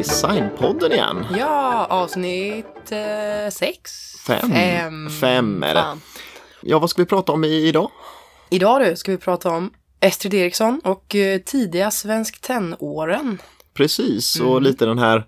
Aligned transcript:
Designpodden 0.00 0.92
igen. 0.92 1.26
Ja, 1.38 1.86
avsnitt 1.90 2.92
eh, 2.92 3.50
sex. 3.52 3.90
Fem. 4.26 4.50
Fem. 4.52 5.10
Fem 5.20 5.62
är 5.62 5.74
det. 5.74 5.80
Fan. 5.80 6.00
Ja, 6.62 6.78
vad 6.78 6.90
ska 6.90 7.02
vi 7.02 7.06
prata 7.06 7.32
om 7.32 7.44
i, 7.44 7.48
idag? 7.68 7.90
Idag 8.50 8.80
du 8.80 8.96
ska 8.96 9.10
vi 9.12 9.18
prata 9.18 9.50
om 9.50 9.70
Estrid 10.00 10.34
Eriksson 10.34 10.80
och 10.84 11.14
eh, 11.14 11.38
tidiga 11.40 11.90
Svensk 11.90 12.40
Tenn-åren. 12.40 13.38
Precis, 13.74 14.40
och 14.40 14.50
Mm. 14.50 14.62
lite 14.62 14.86
den 14.86 14.98
här 14.98 15.24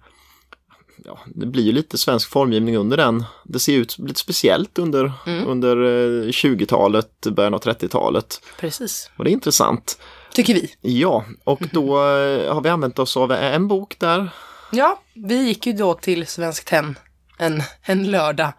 Ja, 1.05 1.19
det 1.27 1.47
blir 1.47 1.63
ju 1.63 1.73
lite 1.73 1.99
svensk 1.99 2.31
formgivning 2.31 2.77
under 2.77 2.97
den. 2.97 3.25
Det 3.45 3.59
ser 3.59 3.73
ut 3.73 3.99
lite 3.99 4.21
speciellt 4.21 4.79
under, 4.79 5.13
Mm. 5.27 5.47
under 5.49 5.77
eh, 5.77 6.29
20-talet, 6.31 7.27
början 7.27 7.55
av 7.55 7.61
30-talet. 7.61 8.41
Precis, 8.61 9.11
Och 9.17 9.25
det 9.25 9.31
är 9.31 9.33
intressant. 9.33 9.99
tycker 10.33 10.55
vi. 10.55 10.75
Ja, 10.81 11.25
och 11.45 11.61
då 11.73 11.97
eh, 11.97 12.55
har 12.55 12.61
vi 12.61 12.69
använt 12.69 12.99
oss 12.99 13.17
av 13.17 13.33
en 13.33 13.69
bok 13.69 13.97
där 13.99 14.29
Ja, 14.73 15.01
vi 15.15 15.43
gick 15.43 15.67
ju 15.67 15.73
då 15.73 15.95
till 15.95 16.27
Svensk 16.27 16.65
Tenn 16.65 16.99
en, 17.39 17.63
en 17.83 18.11
lördag. 18.11 18.53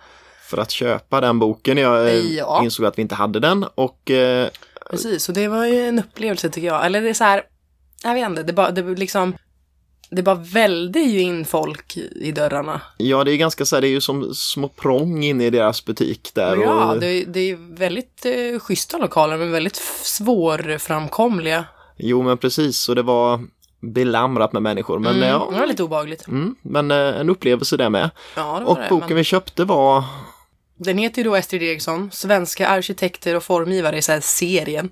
för 0.50 0.58
att 0.58 0.72
köpa 0.72 1.22
den 1.22 1.40
boken. 1.40 1.78
Jag 1.78 2.08
eh, 2.08 2.14
Ja. 2.16 2.62
insåg 2.64 2.86
att 2.86 2.98
vi 2.98 3.02
inte 3.02 3.16
hade 3.16 3.40
den 3.40 3.64
och 3.76 4.12
eh, 4.12 4.50
Precis, 4.90 5.30
och 5.30 5.36
det 5.36 5.48
var 5.48 5.66
ju 5.66 5.88
en 5.88 6.00
upplevelse 6.00 6.50
tycker 6.50 6.68
jag. 6.68 6.86
Eller 6.86 7.02
det 7.02 7.10
är 7.10 7.14
så 7.14 7.24
här, 7.24 7.44
jag 8.04 8.14
vet 8.14 8.26
inte, 8.26 8.44
det 8.44 8.54
bara, 8.54 8.72
det 8.72 8.82
liksom, 8.82 9.36
det 10.10 10.24
bara 10.24 10.36
välde 10.36 11.00
ju 11.00 11.22
in 11.22 11.46
folk 11.46 11.98
i 11.98 12.32
dörrarna. 12.32 12.82
ja, 12.98 13.24
det 13.24 13.32
är 13.34 13.38
ganska 13.38 13.66
så 13.66 13.76
här, 13.76 13.82
det 13.82 13.88
är 13.88 13.90
ju 13.90 14.02
som 14.02 14.34
små 14.34 14.68
prång 14.68 15.24
inne 15.24 15.46
i 15.46 15.50
deras 15.50 15.86
butik 15.86 16.32
där. 16.34 16.58
Ja, 16.58 16.92
och, 16.94 17.00
det, 17.00 17.08
är- 17.08 17.26
det 17.26 17.40
är 17.40 17.76
väldigt 17.78 18.26
eh, 18.26 18.60
schyssta 18.60 18.98
lokaler 18.98 19.38
men 19.38 19.52
väldigt 19.52 19.76
svårframkomliga. 20.04 21.66
Jo, 21.98 22.22
men 22.24 22.38
precis, 22.38 22.90
och 22.90 22.96
det 22.96 23.02
var 23.04 23.42
belamrat 23.84 24.54
med 24.54 24.62
människor. 24.62 25.00
Men, 25.00 25.16
Mm, 25.16 25.30
ja, 25.30 25.48
det 25.52 25.60
var 25.60 25.68
lite 25.68 25.84
obehagligt. 25.84 26.28
mm, 26.28 26.56
men 26.62 26.92
eh, 26.92 26.98
en 26.98 27.30
upplevelse 27.30 27.78
där 27.78 27.90
med. 27.90 28.10
Ja, 28.36 28.60
det 28.60 28.66
var 28.66 28.72
Och 28.72 28.78
det. 28.78 28.88
boken 28.90 29.08
men 29.10 29.18
vi 29.18 29.24
köpte 29.24 29.66
var, 29.66 30.04
Den 30.78 30.98
heter 30.98 31.18
ju 31.18 31.24
då 31.24 31.36
Estrid 31.36 31.64
Eriksson, 31.64 32.10
Svenska 32.12 32.68
arkitekter 32.68 33.36
och 33.36 33.44
formgivare 33.44 33.98
i 33.98 34.02
så 34.02 34.12
här 34.12 34.20
serien. 34.20 34.90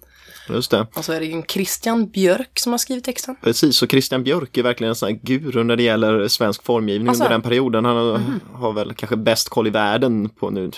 just 0.50 0.72
det, 0.72 0.88
Och 0.96 1.06
så 1.06 1.14
är 1.14 1.20
det 1.20 1.26
ju 1.26 1.32
en 1.34 1.44
Christian 1.44 2.08
Björk 2.10 2.60
som 2.60 2.72
har 2.74 2.78
skrivit 2.78 3.04
texten. 3.04 3.36
precis, 3.42 3.82
och 3.82 3.90
Christian 3.92 4.24
Björk 4.24 4.58
är 4.58 4.64
verkligen 4.64 4.90
en 4.90 4.96
sån 4.96 5.10
här 5.10 5.20
guru 5.24 5.64
när 5.64 5.76
det 5.76 5.84
gäller 5.84 6.28
svensk 6.28 6.64
formgivning 6.64 7.08
Alltså? 7.10 7.24
under 7.24 7.34
den 7.34 7.42
perioden. 7.42 7.86
Han 7.86 7.96
har, 7.98 8.22
har 8.54 8.74
väl 8.74 8.94
kanske 8.94 9.16
bäst 9.16 9.50
koll 9.50 9.68
i 9.68 9.70
världen 9.70 10.30
på 10.30 10.50
nu, 10.50 10.72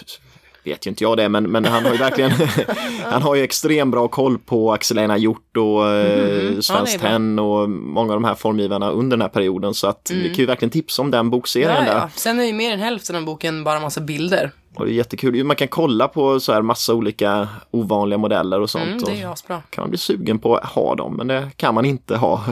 vet 0.66 0.86
ju 0.86 0.90
inte 0.90 1.04
jag 1.04 1.18
det, 1.18 1.30
men, 1.30 1.44
men 1.52 1.66
han 1.66 1.86
har 1.86 1.92
ju 1.92 1.98
verkligen, 1.98 2.32
han 3.04 3.22
har 3.22 3.36
ju 3.36 3.44
extremt 3.44 3.92
bra 3.92 4.08
koll 4.08 4.38
på 4.38 4.74
Axel 4.74 4.98
Einar 4.98 5.18
Hjort 5.18 5.58
och. 5.58 5.64
Ja, 5.64 6.62
Svenskt. 6.62 7.00
Tenn 7.00 7.40
och 7.40 7.70
många 7.70 8.14
av 8.14 8.22
de 8.22 8.24
här 8.28 8.36
formgivarna 8.36 8.90
under 8.92 9.18
den 9.18 9.22
här 9.22 9.30
perioden. 9.30 9.74
Så 9.74 9.88
att 9.88 10.12
vi 10.14 10.28
kan 10.30 10.36
ju 10.38 10.46
verkligen 10.46 10.70
tipsa 10.70 11.02
om 11.02 11.12
den 11.12 11.30
bokserien 11.30 11.72
Mm. 11.72 11.86
Ja, 11.86 11.94
där. 11.94 12.00
ja. 12.00 12.10
Sen 12.16 12.40
är 12.40 12.44
ju 12.44 12.54
mer 12.54 12.74
än 12.74 12.80
hälften 12.80 13.16
av 13.16 13.26
boken 13.26 13.64
bara 13.64 13.80
massa 13.80 14.02
bilder. 14.02 14.52
Och 14.76 14.86
det 14.86 14.92
är 14.92 14.94
jättekul. 14.96 15.44
Man 15.44 15.56
kan 15.56 15.68
kolla 15.68 16.08
på 16.08 16.40
så 16.40 16.54
här 16.54 16.62
massa 16.62 16.94
olika 16.94 17.48
ovanliga 17.72 18.18
modeller 18.18 18.62
och 18.62 18.70
sånt. 18.70 18.84
Mm, 18.84 19.04
det 19.06 19.22
är 19.22 19.28
asbra. 19.34 19.62
kan 19.70 19.82
man 19.82 19.90
bli 19.90 19.98
sugen 19.98 20.40
på 20.40 20.56
att 20.56 20.66
ha 20.70 20.96
dem, 20.96 21.16
men 21.18 21.28
det 21.28 21.50
kan 21.56 21.76
man 21.76 21.86
inte 21.86 22.16
ha. 22.18 22.44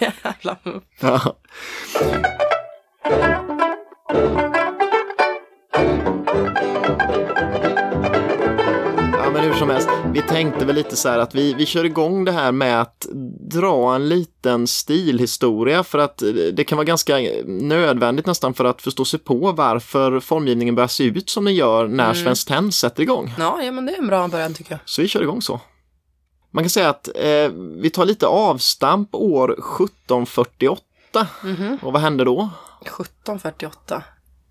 Jävlar. 0.00 0.56
Ja. 1.00 1.36
Ja, 9.18 9.30
men 9.32 9.44
hur 9.44 9.52
som 9.52 9.70
helst, 9.70 9.88
vi 10.12 10.22
tänkte 10.22 10.64
väl 10.64 10.74
lite 10.76 10.96
så 10.96 11.08
här 11.08 11.18
att 11.18 11.34
vi, 11.34 11.54
vi 11.54 11.66
kör 11.66 11.84
igång 11.84 12.24
det 12.24 12.32
här 12.32 12.52
med 12.52 12.80
att 12.80 13.06
dra 13.50 13.94
en 13.94 14.08
liten 14.08 14.66
stilhistoria 14.66 15.84
för 15.84 15.98
att 15.98 16.22
eh, 16.22 16.28
det 16.28 16.64
kan 16.64 16.76
vara 16.76 16.84
ganska 16.84 17.16
nödvändigt 17.46 18.26
nästan 18.26 18.54
för 18.54 18.64
att 18.64 18.82
förstå 18.82 19.04
sig 19.04 19.20
på 19.20 19.52
varför 19.52 20.20
formgivningen 20.20 20.74
börjar 20.74 20.88
se 20.88 21.04
ut 21.04 21.30
som 21.30 21.44
den 21.44 21.54
gör 21.54 21.88
när 21.88 22.14
Svenskt 22.14 22.48
Tenn 22.48 22.72
sätter 22.72 23.02
igång. 23.02 23.34
Ja, 23.38 23.62
ja, 23.62 23.72
men 23.72 23.86
det 23.86 23.92
är 23.92 23.98
en 23.98 24.06
bra 24.06 24.28
början 24.28 24.54
tycker 24.54 24.72
jag. 24.72 24.80
Så 24.84 25.02
vi 25.02 25.08
kör 25.08 25.22
igång 25.22 25.42
så. 25.42 25.60
Man 26.50 26.64
kan 26.64 26.70
säga 26.70 26.88
att 26.88 27.08
eh, 27.08 27.48
vi 27.82 27.90
tar 27.90 28.04
lite 28.04 28.26
avstamp 28.26 29.14
år 29.14 29.52
1748. 29.52 31.26
Mhm. 31.44 31.78
Och 31.82 31.92
vad 31.92 32.02
hände 32.02 32.24
då? 32.24 32.50
1748. 32.80 34.02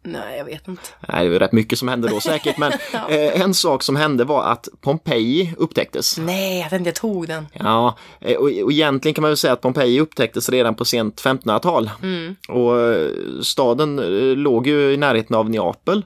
Nej, 0.03 0.37
jag 0.37 0.45
vet 0.45 0.67
inte. 0.67 0.81
Nej, 1.07 1.29
det 1.29 1.35
är 1.35 1.39
rätt 1.39 1.51
mycket 1.51 1.79
som 1.79 1.87
hände 1.87 2.09
då 2.09 2.19
säkert, 2.19 2.57
men 2.57 2.71
eh, 3.09 3.41
en 3.41 3.53
sak 3.53 3.83
som 3.83 3.95
hände 3.95 4.23
var 4.23 4.43
att 4.43 4.67
Pompeji 4.81 5.53
upptäcktes. 5.57 6.17
Nej, 6.17 6.67
jag 6.71 6.79
inte, 6.79 6.87
jag 6.87 6.95
tog 6.95 7.27
den. 7.27 7.47
Ja, 7.53 7.97
eh, 8.19 8.35
och, 8.37 8.43
och 8.43 8.71
egentligen 8.71 9.13
kan 9.15 9.21
man 9.21 9.29
väl 9.29 9.37
säga 9.37 9.53
att 9.53 9.61
Pompeji 9.61 9.99
upptäcktes 9.99 10.49
redan 10.49 10.75
på 10.75 10.85
sent 10.85 11.21
1500-tal. 11.21 11.89
Mm. 12.03 12.35
Och 12.49 12.79
eh, 12.79 13.09
staden 13.41 13.95
låg 14.43 14.67
ju 14.67 14.93
i 14.93 14.97
närheten 14.97 15.35
av 15.35 15.49
Neapel 15.49 16.05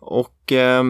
och 0.00 0.52
eh, 0.52 0.84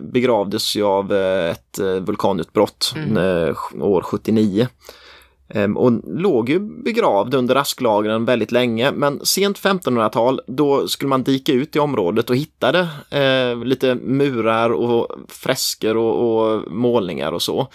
begravdes 0.00 0.76
ju 0.76 0.84
av 0.84 1.12
ett 1.12 1.78
vulkanutbrott 1.78 2.94
eh, 2.96 3.82
år 3.82 4.02
79. 4.02 4.68
Ehm, 5.50 5.76
och 5.76 5.92
låg 6.06 6.48
ju 6.48 6.58
begravd 6.58 7.34
under 7.34 7.54
asklagren 7.54 8.24
väldigt 8.24 8.52
länge 8.52 8.92
men 8.92 9.20
sent 9.26 9.58
1500-tal 9.60 10.40
då 10.46 10.88
skulle 10.88 11.08
man 11.08 11.22
dika 11.22 11.52
ut 11.52 11.76
i 11.76 11.78
området 11.78 12.30
och 12.30 12.36
hittade 12.36 12.88
eh, 13.10 13.64
lite 13.64 13.94
murar 13.94 14.70
och 14.70 15.08
fresker 15.28 15.96
och, 15.96 16.52
och 16.52 16.72
målningar 16.72 17.32
och 17.32 17.42
så. 17.42 17.68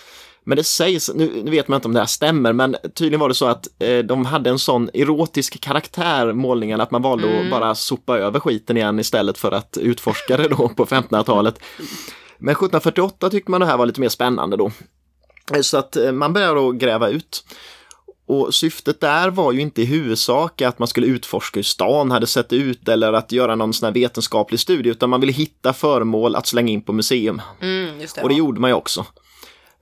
Men 0.46 0.56
det 0.56 0.64
sägs, 0.64 1.12
nu, 1.16 1.44
vet 1.44 1.68
man 1.68 1.78
inte 1.78 1.88
om 1.88 1.94
det 1.94 2.00
här 2.00 2.08
stämmer, 2.08 2.54
men 2.54 2.76
tydligen 2.96 3.20
var 3.20 3.28
det 3.28 3.36
så 3.36 3.46
att 3.46 3.68
eh, 3.80 3.98
de 3.98 4.26
hade 4.26 4.50
en 4.50 4.60
sån 4.60 4.90
erotisk 4.94 5.62
karaktär, 5.62 6.34
målningarna, 6.34 6.84
att 6.84 6.92
man 6.92 7.02
valde 7.02 7.42
att 7.42 7.52
bara 7.52 7.76
sopa 7.76 8.18
över 8.18 8.40
skiten 8.40 8.78
igen 8.78 9.00
istället 9.00 9.38
för 9.38 9.52
att 9.52 9.78
utforska 9.82 10.38
det 10.38 10.48
då 10.48 10.70
på 10.70 10.86
1500-talet. 10.86 11.60
Men 12.38 12.52
1748 12.52 13.30
tyckte 13.30 13.52
man 13.52 13.62
det 13.62 13.68
här 13.68 13.78
var 13.78 13.86
lite 13.86 14.02
mer 14.02 14.10
spännande 14.10 14.58
då. 14.58 14.72
Så 15.62 15.78
att 15.78 15.96
eh, 15.96 16.12
man 16.12 16.34
började 16.34 16.56
då 16.56 16.72
gräva 16.72 17.10
ut. 17.10 17.44
Och 18.26 18.54
syftet 18.54 19.02
där 19.02 19.30
var 19.30 19.52
ju 19.52 19.62
inte 19.62 19.82
i 19.82 19.86
huvudsak 19.86 20.62
att 20.62 20.80
man 20.80 20.88
skulle 20.88 21.08
utforska 21.08 21.58
hur 21.58 21.64
stan 21.64 22.12
hade 22.12 22.28
sett 22.28 22.54
ut 22.54 22.88
eller 22.88 23.14
att 23.14 23.32
göra 23.32 23.56
någon 23.56 23.74
sån 23.74 23.88
här 23.88 23.94
vetenskaplig 23.94 24.60
studie, 24.60 24.90
utan 24.90 25.10
man 25.10 25.20
ville 25.20 25.34
hitta 25.34 25.74
föremål 25.74 26.36
att 26.36 26.48
slänga 26.48 26.72
in 26.72 26.82
på 26.82 26.94
museum. 26.94 27.42
Mm, 27.62 28.00
det. 28.00 28.22
Och 28.22 28.30
det 28.30 28.36
ja. 28.36 28.40
gjorde 28.40 28.62
man 28.62 28.70
ju 28.70 28.74
också. 28.74 29.06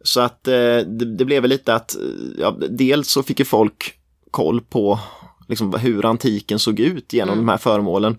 Så 0.04 0.22
att 0.22 0.48
eh, 0.48 0.54
det, 0.54 1.16
det 1.18 1.26
blev 1.26 1.42
väl 1.42 1.50
lite 1.50 1.76
att, 1.76 1.96
ja, 2.38 2.56
dels 2.70 3.12
så 3.12 3.24
fick 3.24 3.40
ju 3.40 3.46
folk 3.46 3.94
koll 4.32 4.62
på 4.62 5.00
liksom, 5.48 5.74
hur 5.74 6.06
antiken 6.06 6.60
såg 6.60 6.80
ut 6.80 7.14
genom 7.14 7.38
de 7.38 7.50
här 7.50 7.58
föremålen. 7.58 8.18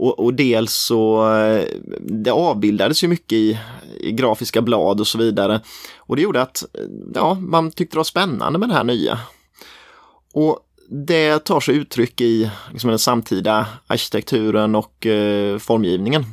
Och, 0.00 0.18
och 0.18 0.34
dels 0.34 0.72
så, 0.72 1.32
eh, 1.34 1.64
det 2.00 2.30
avbildades 2.30 3.04
ju 3.04 3.08
mycket 3.08 3.32
i, 3.32 3.58
i 4.00 4.12
grafiska 4.12 4.62
blad 4.62 5.00
och 5.00 5.06
så 5.06 5.18
vidare. 5.18 5.60
Och 5.96 6.16
det 6.16 6.22
gjorde 6.22 6.42
att, 6.42 6.62
eh, 6.62 6.84
ja, 7.14 7.34
man 7.34 7.70
tyckte 7.70 7.94
det 7.94 7.98
var 7.98 8.04
spännande 8.04 8.58
med 8.58 8.68
det 8.68 8.74
här 8.74 8.84
nya. 8.84 9.18
Och 10.32 10.58
det 10.88 11.38
tar 11.38 11.60
sig 11.60 11.76
uttryck 11.76 12.20
i 12.20 12.50
liksom, 12.72 12.90
den 12.90 12.98
samtida 12.98 13.66
arkitekturen 13.86 14.74
och 14.74 15.06
eh, 15.06 15.58
formgivningen. 15.58 16.24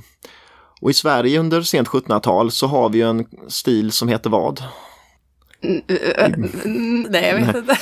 Och 0.82 0.90
i 0.90 0.94
Sverige 0.94 1.40
under 1.40 1.62
sent 1.62 1.88
1700-tal 1.88 2.52
så 2.52 2.68
har 2.68 2.90
vi 2.90 2.98
ju 2.98 3.10
en 3.10 3.26
stil 3.48 3.92
som 3.92 4.08
heter 4.08 4.30
vad? 4.30 4.64
Mm, 5.64 7.06
Nej, 7.10 7.30
jag 7.30 7.46
vet 7.46 7.56
inte. 7.56 7.78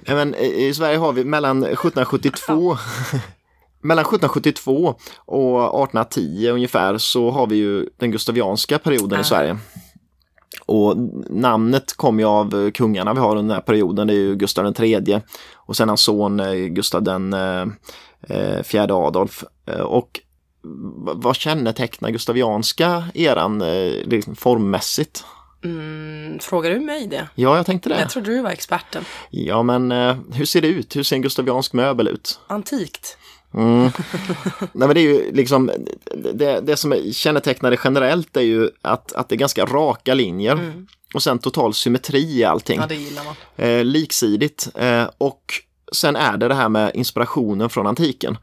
Men 0.14 0.34
i 0.34 0.74
Sverige 0.74 0.98
har 0.98 1.12
vi 1.12 1.24
mellan 1.24 1.58
1772 1.58 2.78
Mellan 3.80 4.02
1772 4.02 4.94
och 5.26 5.84
1810 5.84 6.48
ungefär 6.52 6.98
så 6.98 7.30
har 7.30 7.46
vi 7.46 7.56
ju 7.56 7.88
den 7.96 8.10
gustavianska 8.10 8.78
perioden 8.78 9.18
i 9.18 9.20
Ah. 9.20 9.24
Sverige. 9.24 9.58
Och 10.66 10.96
namnet 11.30 11.96
kommer 11.96 12.22
ju 12.22 12.28
av 12.28 12.70
kungarna 12.70 13.14
vi 13.14 13.20
har 13.20 13.30
under 13.30 13.42
den 13.42 13.50
här 13.50 13.60
perioden. 13.60 14.06
Det 14.06 14.12
är 14.12 14.18
ju 14.18 14.36
Gustav 14.36 14.74
III 14.80 15.20
och 15.54 15.76
sen 15.76 15.88
hans 15.88 16.00
son 16.00 16.40
eh, 16.40 16.52
Gustav 16.54 17.02
den 17.02 17.32
eh, 17.32 17.66
eh, 18.28 18.62
fjärde 18.62 18.94
Adolf. 18.94 19.44
Och 19.84 20.20
vad 21.14 21.36
kännetecknar 21.36 22.10
gustavianska 22.10 23.04
eran 23.14 23.58
liksom 24.04 24.36
formmässigt? 24.36 25.24
Mm, 25.64 26.38
frågar 26.38 26.70
du 26.70 26.80
mig 26.80 27.06
det? 27.06 27.28
Ja, 27.34 27.56
jag 27.56 27.66
tänkte 27.66 27.88
det. 27.88 28.00
Jag 28.00 28.10
trodde 28.10 28.30
du 28.30 28.42
var 28.42 28.50
experten. 28.50 29.04
Ja, 29.30 29.62
men 29.62 29.90
hur 30.32 30.44
ser 30.44 30.60
det 30.60 30.68
ut? 30.68 30.96
Hur 30.96 31.02
ser 31.02 31.16
en 31.16 31.22
gustaviansk 31.22 31.72
möbel 31.72 32.08
ut? 32.08 32.40
Antikt. 32.46 33.18
Mm. 33.54 33.90
Nej, 34.60 34.70
men 34.72 34.94
det 34.94 35.00
är 35.00 35.02
ju 35.02 35.32
liksom 35.32 35.70
det, 36.34 36.60
det 36.60 36.76
som 36.76 36.92
är 36.92 37.12
kännetecknar 37.12 37.70
det 37.70 37.78
generellt 37.84 38.36
är 38.36 38.40
ju 38.40 38.70
att, 38.82 39.12
att 39.12 39.28
det 39.28 39.34
är 39.34 39.38
ganska 39.38 39.64
raka 39.64 40.14
linjer 40.14 40.84
och 41.14 41.22
sen 41.22 41.38
total 41.38 41.74
symmetri 41.74 42.38
i 42.38 42.44
allting. 42.44 42.80
Ja, 42.80 42.86
det 42.86 42.94
gillar 42.94 43.24
man. 43.24 43.34
Eh, 43.56 43.84
liksidigt 43.84 44.68
eh, 44.74 45.10
och 45.18 45.42
sen 45.92 46.16
är 46.16 46.36
det 46.36 46.48
det 46.48 46.54
här 46.54 46.68
med 46.68 46.90
inspirationen 46.94 47.70
från 47.70 47.86
antiken. 47.86 48.38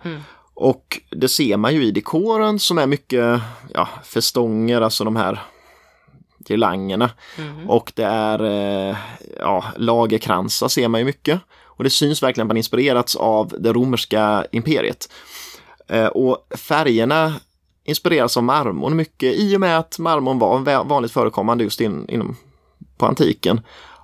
Och 0.54 1.02
det 1.12 1.28
ser 1.28 1.58
man 1.58 1.76
ju 1.76 1.86
i 1.86 1.92
dekoren 1.92 2.60
som 2.60 2.78
är 2.78 2.88
mycket 2.88 3.42
ja, 3.74 3.90
festonger, 4.04 4.82
alltså 4.82 5.04
de 5.04 5.16
här 5.16 5.42
girlangerna. 6.48 7.10
Och 7.68 7.92
det 7.96 8.04
är 8.04 8.44
eh, 8.44 8.98
ja, 9.40 9.66
lagerkransar 9.78 10.68
ser 10.68 10.88
man 10.88 11.02
ju 11.02 11.06
mycket. 11.06 11.42
Och 11.76 11.84
det 11.84 11.90
syns 11.90 12.24
verkligen 12.24 12.46
att 12.46 12.50
man 12.50 12.58
inspirerats 12.58 13.16
av 13.16 13.56
det 13.60 13.74
romerska 13.74 14.46
imperiet. 14.52 15.10
Eh, 15.88 16.08
och 16.08 16.48
färgerna 16.58 17.34
inspireras 17.84 18.38
av 18.38 18.44
marmorn 18.44 18.96
mycket 18.96 19.36
i 19.36 19.56
och 19.56 19.60
med 19.60 19.78
att 19.78 20.00
marmorn 20.00 20.40
var 20.40 20.84
vanligt 20.84 21.12
förekommande 21.12 21.64
just 21.64 21.82
in, 21.82 22.06
inom, 22.10 22.38
på 22.98 23.06
antiken. 23.06 23.62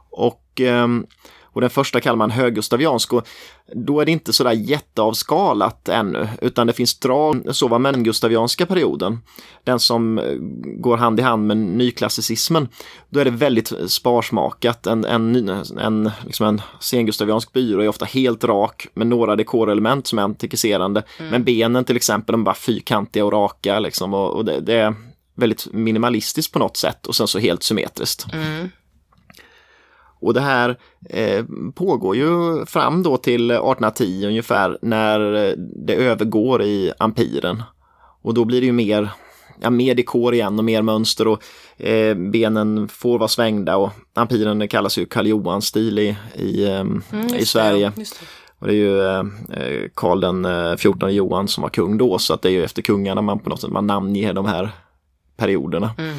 Och 0.09 0.62
ehm, 0.62 1.06
och 1.53 1.62
den 1.62 1.69
första 1.69 2.00
kallar 2.00 2.18
man 2.18 2.31
höggustaviansk 2.31 3.13
och 3.13 3.27
då 3.74 4.00
är 4.00 4.06
det 4.06 4.12
inte 4.12 4.33
sådär 4.33 4.51
jätteavskalat 4.51 5.89
ännu 5.89 6.30
utan 6.42 6.68
det 6.68 6.74
finns 6.74 7.00
drag, 7.00 7.56
så 7.56 7.68
var 7.68 7.80
mellangustavianska 7.80 8.65
perioden, 8.65 9.19
den 9.63 9.80
som 9.80 10.18
eh, 10.18 10.36
går 10.63 10.98
hand 10.98 11.19
i 11.19 11.24
hand 11.24 11.48
med 11.48 11.57
nyklassicismen, 11.57 12.68
då 13.09 13.19
är 13.19 13.25
det 13.25 13.31
väldigt 13.31 13.74
sparsmakat. 13.88 14.88
En, 14.88 15.06
en, 15.06 15.50
en, 15.80 16.12
liksom 16.25 16.45
en 16.45 16.62
sengustaviansk 16.80 17.53
byrå 17.53 17.81
är 17.81 17.88
ofta 17.88 18.06
helt 18.06 18.44
rak 18.44 18.88
med 18.94 19.07
några 19.07 19.36
dekorelement 19.36 20.07
som 20.07 20.19
är 20.19 20.24
antikiserande. 20.24 21.03
Mm. 21.18 21.31
Men 21.31 21.44
benen 21.44 21.86
till 21.86 21.95
exempel, 21.95 22.33
de 22.33 22.42
är 22.42 22.45
bara 22.45 22.56
fyrkantiga 22.56 23.25
och 23.25 23.31
raka 23.31 23.80
liksom 23.80 24.13
och, 24.13 24.36
och 24.36 24.45
det, 24.45 24.59
det, 24.59 24.74
är 24.74 24.95
väldigt 25.36 25.68
minimalistiskt 25.71 26.53
på 26.53 26.59
något 26.59 26.77
sätt 26.77 27.07
och 27.07 27.15
sen 27.15 27.27
så 27.27 27.39
helt 27.39 27.63
symmetriskt. 27.63 28.33
Mm. 28.33 28.69
Och 30.21 30.33
det 30.33 30.41
här 30.41 30.77
eh, 31.09 31.45
pågår 31.75 32.15
ju 32.15 32.65
fram 32.65 33.03
då 33.03 33.18
till 33.18 33.51
1810 33.51 34.25
ungefär 34.27 34.77
när 34.81 35.19
det 35.85 35.95
övergår 35.95 36.62
i 36.62 36.91
ampiren. 36.97 37.63
Och 38.21 38.33
då 38.33 38.45
blir 38.45 38.62
det 38.62 38.65
ju 38.65 38.73
mer, 38.73 39.09
ja, 39.62 39.69
mer 39.69 39.95
dekor 39.95 40.33
igen 40.33 40.59
och 40.59 40.65
mer 40.65 40.81
mönster 40.81 41.27
och 41.27 41.44
eh, 41.83 42.15
benen 42.15 42.88
får 42.88 43.19
vara 43.19 43.27
svängda 43.27 43.77
och 43.77 43.91
ampiren 44.13 44.68
kallas 44.68 44.97
ju 44.97 45.06
Karl 45.06 45.27
Johan-stil 45.27 46.00
i, 46.00 46.15
i, 46.35 46.65
eh, 46.65 46.79
mm, 46.79 47.01
i 47.38 47.45
Sverige. 47.45 47.91
Det, 47.95 48.06
och 48.59 48.67
det 48.67 48.74
är 48.74 48.77
ju 48.77 49.01
eh, 49.01 49.89
Karl 49.94 50.19
den 50.19 50.77
14 50.77 51.09
eh, 51.09 51.15
Johan 51.15 51.47
som 51.47 51.62
var 51.62 51.69
kung 51.69 51.97
då 51.97 52.17
så 52.19 52.33
att 52.33 52.41
det 52.41 52.50
är 52.50 52.53
ju 52.53 52.63
efter 52.63 52.81
kungarna 52.81 53.21
man 53.21 53.39
på 53.39 53.50
något 53.50 53.62
sätt 53.62 53.69
man 53.69 53.88
namnger 53.88 54.33
de 54.33 54.45
här 54.45 54.71
perioderna. 55.38 55.95
Mm. 55.97 56.15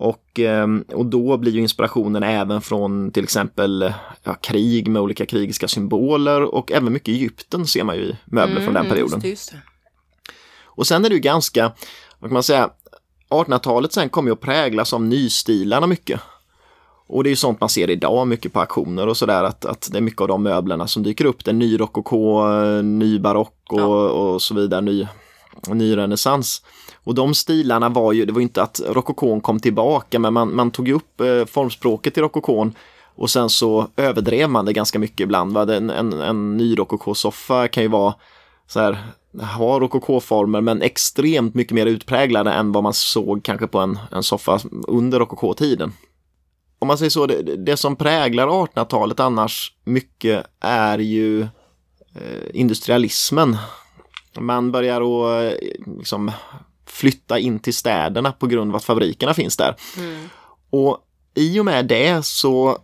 Och, 0.00 0.38
ehm, 0.38 0.84
och 0.92 1.06
då 1.06 1.36
blir 1.36 1.52
ju 1.52 1.60
inspirationen 1.60 2.22
även 2.22 2.60
från 2.60 3.10
till 3.10 3.24
exempel 3.24 3.92
ja, 4.22 4.34
krig 4.34 4.88
med 4.88 5.02
olika 5.02 5.26
krigiska 5.26 5.68
symboler 5.68 6.42
och 6.42 6.72
även 6.72 6.92
mycket 6.92 7.08
Egypten 7.08 7.66
ser 7.66 7.84
man 7.84 7.96
ju 7.96 8.02
i 8.02 8.16
möbler 8.24 8.56
mm, 8.56 8.64
från 8.64 8.74
den 8.74 8.86
mm, 8.86 8.90
perioden. 8.90 9.14
Just 9.14 9.22
det, 9.22 9.28
just 9.28 9.52
det. 9.52 9.58
Och 10.64 10.86
sen 10.86 11.04
är 11.04 11.08
det 11.08 11.14
ju 11.14 11.20
ganska, 11.20 11.72
vad 12.18 12.30
kan 12.30 12.34
man 12.34 12.42
säga, 12.42 12.70
1800-talet 13.30 13.92
sen 13.92 14.08
kommer 14.08 14.28
ju 14.28 14.32
att 14.32 14.40
präglas 14.40 14.92
av 14.92 15.02
nystilarna 15.02 15.86
mycket. 15.86 16.20
Och 17.06 17.24
det 17.24 17.28
är 17.28 17.32
ju 17.32 17.36
sånt 17.36 17.60
man 17.60 17.68
ser 17.68 17.90
idag 17.90 18.26
mycket 18.26 18.52
på 18.52 18.60
auktioner 18.60 19.06
och 19.06 19.16
sådär 19.16 19.44
att, 19.44 19.64
att 19.64 19.88
det 19.92 19.98
är 19.98 20.02
mycket 20.02 20.20
av 20.20 20.28
de 20.28 20.42
möblerna 20.42 20.86
som 20.86 21.02
dyker 21.02 21.24
upp. 21.24 21.48
Är 21.48 21.52
ny 21.52 21.80
rokoko, 21.80 22.48
ny 22.82 23.18
barock 23.18 23.62
och, 23.68 23.80
ja. 23.80 24.08
och 24.08 24.42
så 24.42 24.54
vidare, 24.54 24.80
ny, 24.80 25.06
ny 25.66 25.96
renässans. 25.96 26.62
Och 27.08 27.14
de 27.14 27.34
stilarna 27.34 27.88
var 27.88 28.12
ju, 28.12 28.24
det 28.24 28.32
var 28.32 28.40
inte 28.40 28.62
att 28.62 28.80
rokokon 28.86 29.40
kom 29.40 29.60
tillbaka 29.60 30.18
men 30.18 30.32
man, 30.32 30.54
man 30.54 30.70
tog 30.70 30.88
upp 30.88 31.20
eh, 31.20 31.44
formspråket 31.44 32.18
i 32.18 32.20
rokokon 32.20 32.74
och 33.16 33.30
sen 33.30 33.50
så 33.50 33.88
överdrev 33.96 34.50
man 34.50 34.64
det 34.64 34.72
ganska 34.72 34.98
mycket 34.98 35.20
ibland. 35.20 35.52
Va? 35.52 35.74
En, 35.74 35.90
en, 35.90 36.12
en 36.12 36.56
ny 36.56 36.78
rokokosoffa 36.78 37.68
kan 37.68 37.82
ju 37.82 37.88
vara 37.88 38.14
så 38.66 38.80
här, 38.80 38.98
ha 39.56 39.80
rokokoformer 39.80 40.60
men 40.60 40.82
extremt 40.82 41.54
mycket 41.54 41.74
mer 41.74 41.86
utpräglade 41.86 42.52
än 42.52 42.72
vad 42.72 42.82
man 42.82 42.94
såg 42.94 43.42
kanske 43.42 43.66
på 43.66 43.78
en, 43.78 43.98
en 44.12 44.22
soffa 44.22 44.60
under 44.88 45.18
rokokotiden. 45.18 45.92
Om 46.78 46.88
man 46.88 46.98
säger 46.98 47.10
så, 47.10 47.26
det, 47.26 47.56
det 47.56 47.76
som 47.76 47.96
präglar 47.96 48.46
1800-talet 48.46 49.20
annars 49.20 49.72
mycket 49.84 50.46
är 50.60 50.98
ju 50.98 51.42
eh, 52.14 52.48
industrialismen. 52.52 53.56
Man 54.38 54.72
börjar 54.72 55.00
att 55.00 55.52
eh, 55.52 55.68
liksom, 55.98 56.32
flytta 56.90 57.38
in 57.38 57.58
till 57.58 57.74
städerna 57.74 58.32
på 58.32 58.46
grund 58.46 58.70
av 58.70 58.76
att 58.76 58.84
fabrikerna 58.84 59.34
finns 59.34 59.56
där. 59.56 59.76
Mm. 59.96 60.28
Och 60.70 60.98
i 61.34 61.60
och 61.60 61.64
med 61.64 61.86
det 61.86 62.24
så 62.24 62.78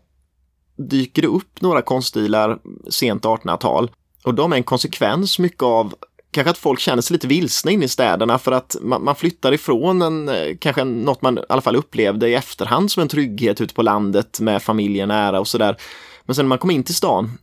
dyker 0.77 1.23
det 1.23 1.29
upp 1.29 1.61
några 1.61 1.83
konststilar 1.83 2.59
sent 2.91 3.25
1800-tal 3.25 3.91
och 4.25 4.35
de 4.35 4.53
är 4.53 4.57
en 4.57 4.63
konsekvens 4.63 5.39
mycket 5.39 5.63
av 5.63 5.95
kanske 6.31 6.51
att 6.51 6.59
folk 6.59 6.81
känner 6.81 7.03
sig 7.03 7.15
lite 7.15 7.27
vilsna 7.27 7.71
in 7.71 7.83
i 7.83 7.89
städerna 7.89 8.39
för 8.39 8.53
att 8.53 8.77
man, 8.81 9.05
man 9.05 9.17
flyttar 9.17 9.53
ifrån 9.53 10.03
en, 10.03 10.29
eh, 10.29 10.57
kanske 10.61 10.85
något 10.85 11.23
man 11.23 11.39
i 11.39 11.43
alla 11.49 11.61
fall 11.61 11.77
upplevde 11.77 12.29
i 12.29 12.35
efterhand 12.35 12.91
som 12.91 13.01
en 13.01 13.09
trygghet 13.09 13.61
ute 13.61 13.75
på 13.75 13.83
landet 13.83 14.41
med 14.41 14.63
familjen 14.63 15.09
nära 15.09 15.41
och 15.41 15.49
sådär. 15.49 15.77
Men 16.25 16.35
sen 16.35 16.45
när 16.45 16.49
man 16.49 16.59
kom 16.59 16.71
in 16.71 16.85
till 16.85 16.95
stan, 16.95 17.39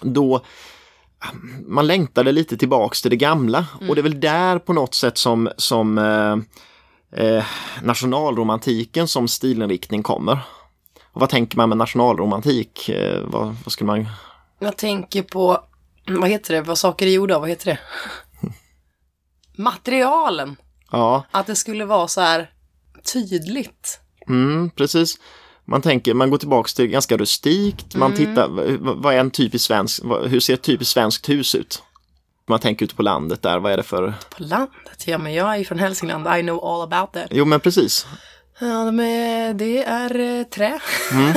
då 0.00 0.44
man 1.66 1.86
längtade 1.86 2.32
lite 2.32 2.56
tillbaks 2.56 3.02
till 3.02 3.10
det 3.10 3.16
gamla 3.16 3.66
mm. 3.76 3.88
och 3.88 3.94
det 3.94 4.00
är 4.00 4.02
väl 4.02 4.20
där 4.20 4.58
på 4.58 4.72
något 4.72 4.94
sätt 4.94 5.18
som, 5.18 5.50
som 5.56 5.98
eh, 5.98 6.36
eh, 7.24 7.44
nationalromantiken 7.82 9.08
som 9.08 9.28
stilinriktning 9.28 10.02
kommer. 10.02 10.38
Och 11.12 11.20
vad 11.20 11.30
tänker 11.30 11.56
man 11.56 11.68
med 11.68 11.78
nationalromantik? 11.78 12.88
Eh, 12.88 13.20
vad, 13.24 13.56
vad 13.64 13.72
skulle 13.72 13.86
man... 13.86 14.06
Jag 14.58 14.76
tänker 14.76 15.22
på, 15.22 15.64
vad 16.06 16.28
heter 16.28 16.54
det, 16.54 16.60
vad 16.60 16.78
saker 16.78 17.06
är 17.06 17.10
gjorda 17.10 17.34
av, 17.34 17.40
vad 17.40 17.50
heter 17.50 17.66
det? 17.66 17.78
Materialen. 19.62 20.56
Ja. 20.90 21.24
Att 21.30 21.46
det 21.46 21.56
skulle 21.56 21.84
vara 21.84 22.08
så 22.08 22.20
här 22.20 22.50
tydligt. 23.12 24.00
Mm, 24.28 24.70
precis. 24.70 25.18
Man 25.68 25.82
tänker, 25.82 26.14
man 26.14 26.30
går 26.30 26.38
tillbaks 26.38 26.74
till 26.74 26.86
ganska 26.86 27.16
rustikt, 27.16 27.94
man 27.94 28.12
mm. 28.12 28.26
tittar, 28.26 28.48
vad 28.78 29.14
är 29.14 29.18
en 29.18 29.30
typisk 29.30 29.64
svensk, 29.64 30.02
hur 30.26 30.40
ser 30.40 30.54
ett 30.54 30.62
typiskt 30.62 30.94
svenskt 30.94 31.28
hus 31.28 31.54
ut? 31.54 31.82
Man 32.48 32.60
tänker 32.60 32.84
ute 32.84 32.94
på 32.94 33.02
landet 33.02 33.42
där, 33.42 33.58
vad 33.58 33.72
är 33.72 33.76
det 33.76 33.82
för? 33.82 34.14
På 34.30 34.42
landet? 34.42 35.04
Ja 35.06 35.18
men 35.18 35.34
jag 35.34 35.56
är 35.56 35.64
från 35.64 35.78
Hälsingland, 35.78 36.38
I 36.38 36.42
know 36.42 36.64
all 36.64 36.82
about 36.82 37.12
that. 37.12 37.26
Jo 37.30 37.44
men 37.44 37.60
precis. 37.60 38.06
Ja, 38.58 38.90
men 38.90 39.56
det 39.56 39.84
är 39.84 40.20
eh, 40.20 40.44
trä. 40.44 40.80
Mm. 41.12 41.34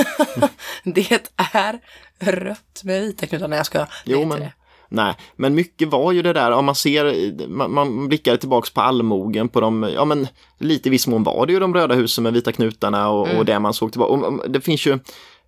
det 0.94 1.28
är 1.36 1.80
rött 2.18 2.80
med 2.84 3.00
vita 3.00 3.26
knutar. 3.26 3.48
Nej 3.48 3.56
jag 3.56 3.66
ska. 3.66 3.86
Jo 4.04 4.24
men, 4.24 4.40
det. 4.40 4.52
Nej, 4.92 5.14
men 5.36 5.54
mycket 5.54 5.88
var 5.88 6.12
ju 6.12 6.22
det 6.22 6.32
där, 6.32 6.50
om 6.50 6.64
man 6.64 6.74
ser, 6.74 7.48
man, 7.48 7.72
man 7.72 8.08
blickar 8.08 8.36
tillbaks 8.36 8.70
på 8.70 8.80
allmogen 8.80 9.48
på 9.48 9.60
de, 9.60 9.90
ja 9.94 10.04
men 10.04 10.26
lite 10.58 10.88
i 10.88 10.90
viss 10.90 11.06
mån 11.06 11.22
var 11.22 11.46
det 11.46 11.52
ju 11.52 11.60
de 11.60 11.74
röda 11.74 11.94
husen 11.94 12.24
med 12.24 12.32
vita 12.32 12.52
knutarna 12.52 13.08
och, 13.10 13.26
mm. 13.26 13.38
och 13.38 13.44
det 13.44 13.58
man 13.58 13.74
såg 13.74 13.92
tillbaka. 13.92 14.12
Och, 14.12 14.50
det 14.50 14.60
finns 14.60 14.86
ju 14.86 14.98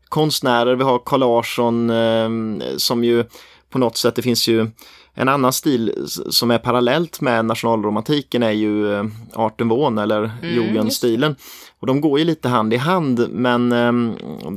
konstnärer, 0.09 0.75
vi 0.75 0.85
har 0.85 0.99
Carl 0.99 1.21
Larsson 1.21 1.90
eh, 1.90 2.76
som 2.76 3.05
ju 3.05 3.25
på 3.71 3.78
något 3.78 3.97
sätt, 3.97 4.14
det 4.14 4.23
finns 4.23 4.49
ju 4.49 4.71
en 5.14 5.28
annan 5.28 5.52
stil 5.52 6.07
som 6.31 6.50
är 6.50 6.59
parallellt 6.59 7.21
med 7.21 7.45
nationalromantiken 7.45 8.43
är 8.43 8.50
ju 8.50 8.95
eh, 8.95 9.05
Art 9.35 9.59
Nouveau 9.59 10.00
eller 10.00 10.19
mm, 10.19 10.55
Jugendstilen. 10.55 11.37
Och 11.81 11.87
de 11.87 12.00
går 12.00 12.19
ju 12.19 12.25
lite 12.25 12.49
hand 12.49 12.75
i 12.75 12.76
hand 12.76 13.26
men 13.31 13.73
eh, 13.73 13.93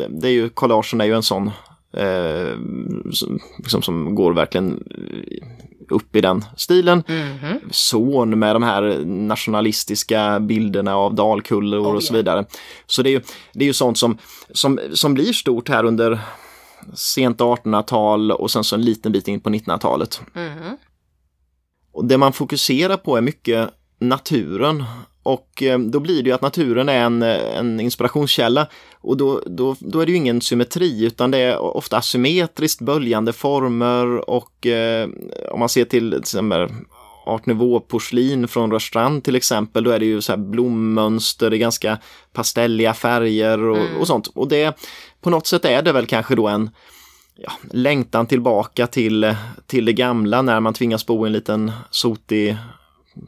det 0.09 0.27
är 0.27 0.31
ju, 0.31 0.49
Carl 0.49 0.69
Larsson 0.69 1.01
är 1.01 1.05
ju 1.05 1.15
en 1.15 1.23
sån 1.23 1.51
eh, 1.97 2.57
som, 3.11 3.39
liksom, 3.57 3.81
som 3.81 4.15
går 4.15 4.33
verkligen 4.33 4.83
upp 5.89 6.15
i 6.15 6.21
den 6.21 6.45
stilen. 6.57 7.03
Mm 7.07 7.37
-hmm. 7.37 7.59
Son 7.71 8.39
med 8.39 8.55
de 8.55 8.63
här 8.63 9.05
nationalistiska 9.05 10.39
bilderna 10.39 10.95
av 10.95 11.15
dalkullor 11.15 11.79
oh, 11.79 11.95
och 11.95 12.03
så 12.03 12.13
vidare. 12.13 12.45
Så 12.85 13.01
det 13.01 13.09
är 13.09 13.11
ju, 13.11 13.21
det 13.53 13.63
är 13.63 13.67
ju 13.67 13.73
sånt 13.73 13.97
som, 13.97 14.17
som, 14.51 14.79
som 14.93 15.13
blir 15.13 15.33
stort 15.33 15.69
här 15.69 15.83
under 15.83 16.19
sent 16.93 17.39
1800-tal 17.39 18.31
och 18.31 18.51
sen 18.51 18.63
så 18.63 18.75
en 18.75 18.81
liten 18.81 19.11
bit 19.11 19.27
in 19.27 19.41
på 19.41 19.49
1900-talet. 19.49 20.21
Mm 20.35 20.53
-hmm. 20.53 20.77
Och 21.91 22.05
det 22.05 22.17
man 22.17 22.33
fokuserar 22.33 22.97
på 22.97 23.17
är 23.17 23.21
mycket 23.21 23.69
naturen 23.99 24.83
och 25.25 25.63
eh, 25.63 25.79
då 25.79 25.99
blir 25.99 26.23
det 26.23 26.29
ju 26.29 26.35
att 26.35 26.41
naturen 26.41 26.89
är 26.89 27.05
en, 27.05 27.21
en 27.23 27.79
inspirationskälla 27.79 28.67
och 28.93 29.17
då, 29.17 29.41
då, 29.45 29.75
då 29.79 29.99
är 29.99 30.05
det 30.05 30.11
ju 30.11 30.17
ingen 30.17 30.41
symmetri 30.41 31.05
utan 31.05 31.31
det 31.31 31.37
är 31.37 31.59
ofta 31.59 31.97
asymmetriskt 31.97 32.81
böljande 32.81 33.33
former 33.33 34.29
och 34.29 34.67
eh, 34.67 35.09
om 35.51 35.59
man 35.59 35.69
ser 35.69 35.85
till, 35.85 36.11
till 36.11 36.19
exempel 36.19 36.69
art 37.25 37.45
nouveau-porslin 37.45 38.47
från 38.47 38.71
Rörstrand 38.71 39.23
till 39.23 39.35
exempel, 39.35 39.83
då 39.83 39.91
är 39.91 39.99
det 39.99 40.05
ju 40.05 40.21
så 40.21 40.31
här 40.31 40.37
blommönster, 40.37 41.49
det 41.49 41.55
är 41.55 41.59
ganska 41.59 41.97
pastelliga 42.33 42.93
färger 42.93 43.63
och, 43.63 43.77
mm. 43.77 43.97
och 43.97 44.07
sånt. 44.07 44.27
Och 44.27 44.47
det, 44.47 44.77
på 45.21 45.29
något 45.29 45.47
sätt 45.47 45.65
är 45.65 45.81
det 45.81 45.91
väl 45.91 46.05
kanske 46.05 46.35
då 46.35 46.47
en 46.47 46.69
ja, 47.35 47.51
längtan 47.71 48.27
tillbaka 48.27 48.87
till, 48.87 49.35
till 49.67 49.85
det 49.85 49.93
gamla 49.93 50.41
när 50.41 50.59
man 50.59 50.73
tvingas 50.73 51.05
bo 51.05 51.25
i 51.25 51.27
en 51.27 51.33
liten 51.33 51.71
sotig 51.89 52.57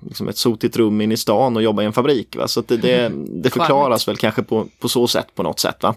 liksom 0.01 0.27
ett 0.27 0.38
sotigt 0.38 0.77
rum 0.77 1.01
in 1.01 1.12
i 1.12 1.17
stan 1.17 1.56
och 1.56 1.63
jobba 1.63 1.82
i 1.82 1.86
en 1.86 1.94
fabrik. 1.94 2.36
Va? 2.36 2.48
Så 2.48 2.62
det, 2.62 2.77
det, 2.77 3.12
det 3.44 3.50
förklaras 3.50 4.08
väl 4.08 4.17
kanske 4.17 4.44
på, 4.44 4.67
på 4.79 4.89
så 4.89 5.08
sätt 5.08 5.27
på 5.36 5.44
något 5.44 5.60
sätt. 5.60 5.84
Va? 5.84 5.96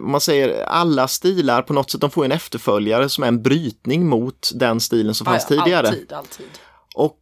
man 0.00 0.20
säger 0.20 0.64
alla 0.64 1.08
stilar 1.08 1.62
på 1.62 1.72
något 1.72 1.90
sätt, 1.90 2.00
de 2.00 2.10
får 2.10 2.24
en 2.24 2.32
efterföljare 2.32 3.08
som 3.08 3.24
är 3.24 3.28
en 3.28 3.42
brytning 3.42 4.06
mot 4.06 4.50
den 4.54 4.80
stilen 4.80 5.14
som 5.14 5.24
fanns 5.24 5.46
ja, 5.50 5.64
tidigare. 5.64 5.88
Alltid, 5.88 6.12
alltid. 6.12 6.46
Och 6.94 7.18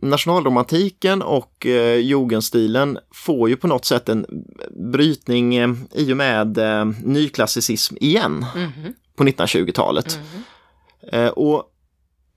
nationalromantiken 0.00 1.22
och 1.22 1.66
eh, 1.66 1.98
jugendstilen 1.98 2.98
får 3.14 3.48
ju 3.48 3.56
på 3.56 3.66
något 3.66 3.84
sätt 3.84 4.08
en 4.08 4.26
brytning 4.92 5.54
eh, 5.54 5.74
i 5.92 6.12
och 6.12 6.16
med 6.16 6.58
eh, 6.58 6.84
nyklassicism 7.02 7.96
igen. 8.00 8.46
Mm 8.56 8.70
-hmm. 8.70 8.92
på 9.16 9.24
1920-talet. 9.24 10.18
Eh, 11.12 11.28
och 11.28 11.70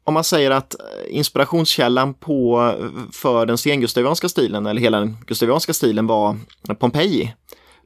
om 0.07 0.13
man 0.13 0.23
säger 0.23 0.51
att 0.51 0.75
inspirationskällan 1.07 2.13
på, 2.13 2.73
för 3.13 3.45
den 3.45 3.57
sengustavianska 3.57 4.29
stilen 4.29 4.65
eller 4.65 4.81
hela 4.81 4.99
den 4.99 5.17
gustavianska 5.27 5.73
stilen 5.73 6.07
var 6.07 6.37
Pompeji. 6.79 7.35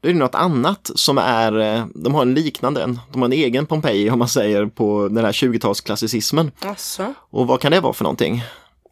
Då 0.02 0.10
är 0.10 0.14
det 0.14 0.20
något 0.20 0.36
annat 0.36 0.92
som 0.96 1.18
är, 1.18 1.60
eh, 1.60 1.86
de 1.96 2.14
har 2.14 2.22
en 2.22 2.34
liknande, 2.34 2.96
de 3.12 3.22
har 3.22 3.26
en 3.26 3.34
egen 3.34 3.66
Pompeji 3.66 4.10
om 4.10 4.20
man 4.20 4.28
säger 4.28 4.66
på 4.66 5.08
den 5.08 5.26
här 5.26 5.32
20-talsklassicismen. 5.32 6.52
Alltså. 6.60 7.14
Och 7.18 7.48
vad 7.48 7.60
kan 7.60 7.72
det 7.72 7.80
vara 7.80 7.94
för 7.94 8.04
någonting? 8.04 8.44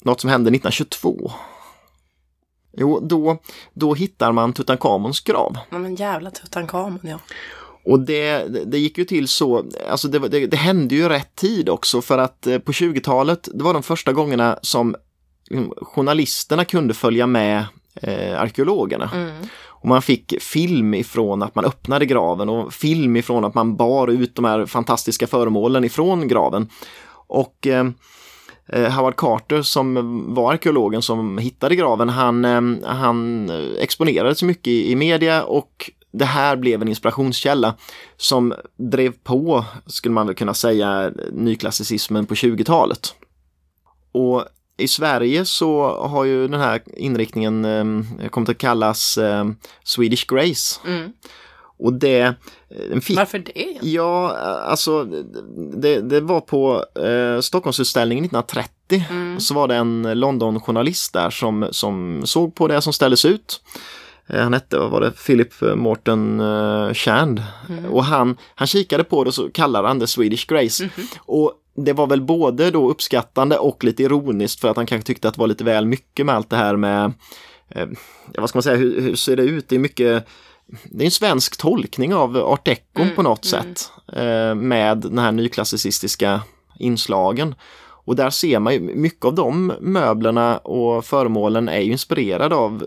Något 0.02 0.22
som 0.22 0.30
hände 0.30 0.50
1922. 0.50 1.32
Jo, 2.78 3.00
då, 3.00 3.38
då 3.74 3.94
hittar 3.94 4.32
man 4.32 4.54
Tutankhamons 4.54 5.20
grav. 5.20 5.58
Ja 5.70 5.78
men 5.78 5.96
jävla 5.96 6.32
Tutankhamon 6.32 7.00
ja. 7.04 7.20
Och 7.86 8.00
det, 8.00 8.48
det 8.66 8.78
gick 8.78 8.98
ju 8.98 9.06
till 9.06 9.28
så, 9.28 9.66
alltså 9.90 10.08
det, 10.08 10.20
det, 10.20 10.48
det 10.48 10.58
hände 10.58 10.96
ju 10.96 11.10
rätt 11.10 11.36
tid 11.36 11.70
också 11.70 12.02
för 12.02 12.18
att 12.18 12.48
eh, 12.48 12.60
på 12.60 12.72
20-talet, 12.72 13.50
det 13.54 13.64
var 13.64 13.74
de 13.74 13.84
första 13.84 14.14
gångerna 14.14 14.60
som 14.62 14.96
liksom, 15.50 15.74
journalisterna 15.82 16.66
kunde 16.66 16.94
följa 16.94 17.28
med 17.28 17.66
eh, 17.96 18.42
arkeologerna. 18.42 19.12
Mm. 19.14 19.48
Och 19.68 19.88
man 19.88 20.02
fick 20.02 20.42
film 20.42 20.94
ifrån 20.94 21.44
att 21.44 21.56
man 21.56 21.66
öppnade 21.66 22.06
graven 22.06 22.50
och 22.50 22.74
film 22.74 23.16
ifrån 23.16 23.46
att 23.46 23.54
man 23.54 23.76
bar 23.76 24.08
ut 24.08 24.36
de 24.36 24.46
här 24.46 24.66
fantastiska 24.66 25.28
föremålen 25.28 25.84
ifrån 25.84 26.28
graven. 26.28 26.70
Och 27.28 27.68
eh, 27.68 27.88
eh 28.68 28.92
Howard 28.92 29.16
Carter 29.16 29.62
som 29.62 30.34
var 30.36 30.54
arkeologen 30.54 31.02
som 31.02 31.38
hittade 31.38 31.76
graven, 31.76 32.10
han, 32.10 32.46
eh, 32.46 32.90
han 32.90 33.50
exponerade 33.80 34.36
så 34.36 34.46
mycket 34.46 34.68
i, 34.68 34.92
i 34.92 34.96
media 34.96 35.44
och 35.44 35.92
det 36.12 36.26
här 36.26 36.56
blev 36.56 36.82
en 36.82 36.88
inspirationskälla 36.88 37.76
som 38.18 38.54
drev 38.78 39.14
på, 39.24 39.66
skulle 39.86 40.14
man 40.14 40.28
väl 40.28 40.36
kunna 40.36 40.54
säga, 40.54 41.12
nyklassicismen 41.32 42.26
på 42.26 42.34
20-talet. 42.34 43.14
Och 44.12 44.46
i 44.78 44.88
Sverige 44.88 45.46
så 45.46 45.98
har 46.08 46.24
ju 46.26 46.48
den 46.48 46.60
här 46.60 46.82
inriktningen 46.98 47.66
eh, 47.66 48.30
kommit 48.30 48.50
att 48.50 48.58
kallas 48.58 49.18
eh, 49.18 49.46
Swedish 49.84 50.26
Grace. 50.28 50.80
Mm. 50.88 51.12
Och 51.80 51.94
det... 51.94 52.20
eh, 52.92 53.00
Fick, 53.00 53.18
Varför 53.18 53.40
det? 53.40 53.78
Ja, 53.82 54.36
alltså 54.68 55.04
det, 55.76 56.02
det 56.02 56.22
var 56.22 56.42
på 56.42 56.86
eh, 56.96 57.42
Stockholmsutställningen 57.42 58.26
1930. 58.26 59.06
Mm. 59.10 59.40
Så 59.40 59.54
var 59.54 59.68
det 59.68 59.76
en 59.76 60.20
London-journalist 60.20 61.14
där 61.14 61.30
som, 61.30 61.68
som 61.72 62.22
såg 62.26 62.56
på 62.56 62.68
det 62.68 62.82
som 62.82 62.94
ställdes 62.94 63.26
ut. 63.26 63.62
Eh, 64.30 64.44
Han 64.44 64.54
hette, 64.54 64.78
vad 64.78 64.92
var 64.92 65.02
det, 65.02 65.12
Philip 65.12 65.62
Morton 65.62 66.40
uh, 66.40 66.94
Shand. 66.94 67.44
Och 67.92 68.04
han, 68.04 68.38
han 68.56 68.68
kikade 68.68 69.04
på 69.04 69.24
det 69.24 69.28
och 69.28 69.34
så 69.34 69.50
kallade 69.50 69.88
han 69.88 70.00
det 70.00 70.08
Swedish 70.08 70.48
Grace. 70.48 70.90
Och 71.20 71.54
det 71.76 71.94
var 71.94 72.08
väl 72.08 72.22
både 72.22 72.72
då 72.72 72.90
uppskattande 72.90 73.58
och 73.58 73.84
lite 73.84 74.04
ironiskt 74.04 74.60
för 74.62 74.70
att 74.70 74.78
han 74.78 74.86
kanske 74.86 75.08
tyckte 75.08 75.28
att 75.28 75.34
det 75.34 75.40
var 75.40 75.48
lite 75.48 75.64
väl 75.64 75.86
mycket 75.86 76.26
med 76.26 76.36
allt 76.36 76.50
det 76.50 76.56
här 76.56 76.76
med, 76.76 77.14
eh, 77.70 77.88
vad 78.38 78.50
ska 78.50 78.58
man 78.58 78.64
säga, 78.64 78.76
hur, 78.76 79.02
hur 79.02 79.16
ser 79.16 79.36
det 79.36 79.44
ut? 79.44 79.70
Det 79.70 79.76
är 79.76 79.80
mycket 79.80 80.28
det 80.84 81.04
är 81.04 81.06
en 81.06 81.12
svensk 81.12 81.58
tolkning 81.58 82.14
av 82.14 82.38
art 82.38 82.66
deco 82.66 83.06
på 83.16 83.22
något 83.22 83.46
sätt 83.46 83.92
eh, 84.14 84.56
med 84.56 84.98
den 84.98 85.18
här 85.18 85.32
nyklassicistiska 85.32 86.42
inslagen. 86.80 87.56
Och 88.10 88.16
där 88.16 88.30
ser 88.30 88.60
man 88.60 88.74
ju 88.74 88.80
mycket 88.80 89.26
av 89.26 89.36
de 89.36 89.74
möblerna 89.82 90.58
och 90.58 91.06
föremålen 91.06 91.70
är 91.70 91.80
ju 91.80 91.92
inspirerade 91.92 92.56
av 92.56 92.84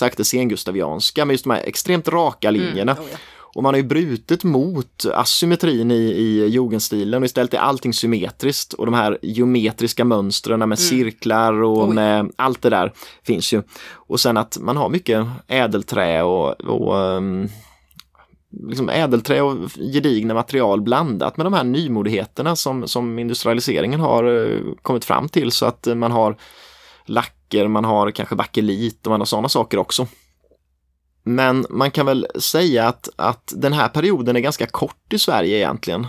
eh, 0.00 0.10
det 0.16 0.24
sengustavianska 0.24 1.24
med 1.24 1.34
just 1.34 1.44
de 1.44 1.50
här 1.50 1.62
extremt 1.64 2.08
raka 2.08 2.50
linjerna. 2.50 2.92
Oh, 2.92 2.98
ja. 3.12 3.18
Och 3.54 3.62
man 3.62 3.74
har 3.74 3.78
ju 3.78 3.86
brutit 3.86 4.44
mot 4.44 5.06
asymmetrin 5.14 5.90
i, 5.90 5.94
i 5.94 6.46
jugendstilen 6.46 7.22
och 7.22 7.26
istället 7.26 7.54
är 7.54 7.58
allting 7.58 7.92
symmetriskt 7.92 8.72
och 8.72 8.86
de 8.86 8.94
här 8.94 9.18
geometriska 9.22 10.04
mönstren 10.04 10.68
med 10.68 10.78
cirklar 10.78 11.62
och 11.62 11.88
Oj. 11.88 11.94
med 11.94 12.32
allt 12.36 12.62
det 12.62 12.70
där 12.70 12.92
finns 13.22 13.52
ju. 13.52 13.62
Och 13.92 14.20
sen 14.20 14.36
att 14.36 14.58
man 14.60 14.76
har 14.76 14.88
mycket 14.88 15.26
ädelträ 15.48 16.22
och, 16.22 16.60
och 16.60 16.98
ehm, 16.98 17.48
liksom 18.50 18.88
ädelträ 18.88 19.42
och 19.42 19.56
gedigna 19.92 20.34
material 20.34 20.80
blandat 20.80 21.36
med 21.36 21.46
de 21.46 21.52
här 21.52 21.64
nymodigheterna 21.64 22.56
som, 22.56 22.88
som 22.88 23.18
industrialiseringen 23.18 24.00
har 24.00 24.24
eh, 24.24 24.60
kommit 24.82 25.04
fram 25.04 25.28
till 25.28 25.52
så 25.52 25.66
att 25.66 25.86
eh, 25.86 25.94
man 25.94 26.12
har 26.12 26.36
lacker, 27.04 27.68
man 27.68 27.84
har 27.84 28.10
kanske 28.10 28.34
bakelit 28.34 29.06
och 29.06 29.10
man 29.10 29.20
har 29.20 29.26
sådana 29.26 29.48
saker 29.48 29.78
också. 29.78 30.06
Men 31.22 31.66
man 31.70 31.90
kan 31.90 32.06
väl 32.06 32.26
säga 32.38 32.88
att, 32.88 33.08
att 33.16 33.52
den 33.56 33.72
här 33.72 33.88
perioden 33.88 34.36
är 34.36 34.40
ganska 34.40 34.66
kort 34.66 35.12
i 35.12 35.18
Sverige 35.18 35.56
egentligen. 35.56 36.06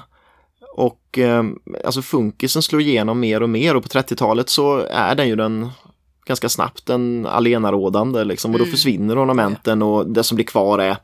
Och 0.75 1.19
eh, 1.19 1.43
alltså 1.86 2.01
funkisen 2.01 2.62
slår 2.62 2.81
igenom 2.81 3.19
mer 3.19 3.43
och 3.43 3.50
mer 3.50 3.75
och 3.75 3.84
på 3.84 3.89
30-talet 3.89 4.50
så 4.50 4.77
är 4.77 5.15
den 5.15 5.27
ju 5.27 5.36
den 5.36 5.69
ganska 6.25 6.50
snabbt 6.50 6.86
den 6.86 7.25
allenarådande 7.25 8.24
liksom 8.24 8.51
och 8.51 8.60
då 8.60 8.63
Mm. 8.63 8.72
försvinner 8.72 9.24
ornamenten 9.24 9.81
och 9.81 10.08
det 10.08 10.24
som 10.24 10.36
blir 10.36 10.46
kvar 10.46 10.79
är, 10.79 10.98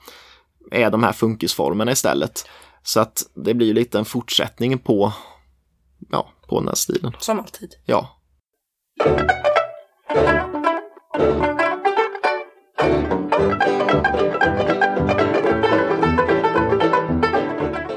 är 0.72 0.89
de 0.91 1.03
här 1.03 1.12
funkisformerna 1.13 1.91
istället. 1.91 2.45
Så 2.84 3.00
att 3.00 3.24
det 3.45 3.53
blir 3.53 3.74
lite 3.74 4.00
en 4.00 4.05
fortsättning 4.05 4.77
på, 4.79 5.13
ja, 6.12 6.29
på 6.50 6.60
den 6.60 6.67
här 6.67 6.75
stilen. 6.75 7.12
Som 7.19 7.39
alltid. 7.39 7.75
Ja. 7.86 8.10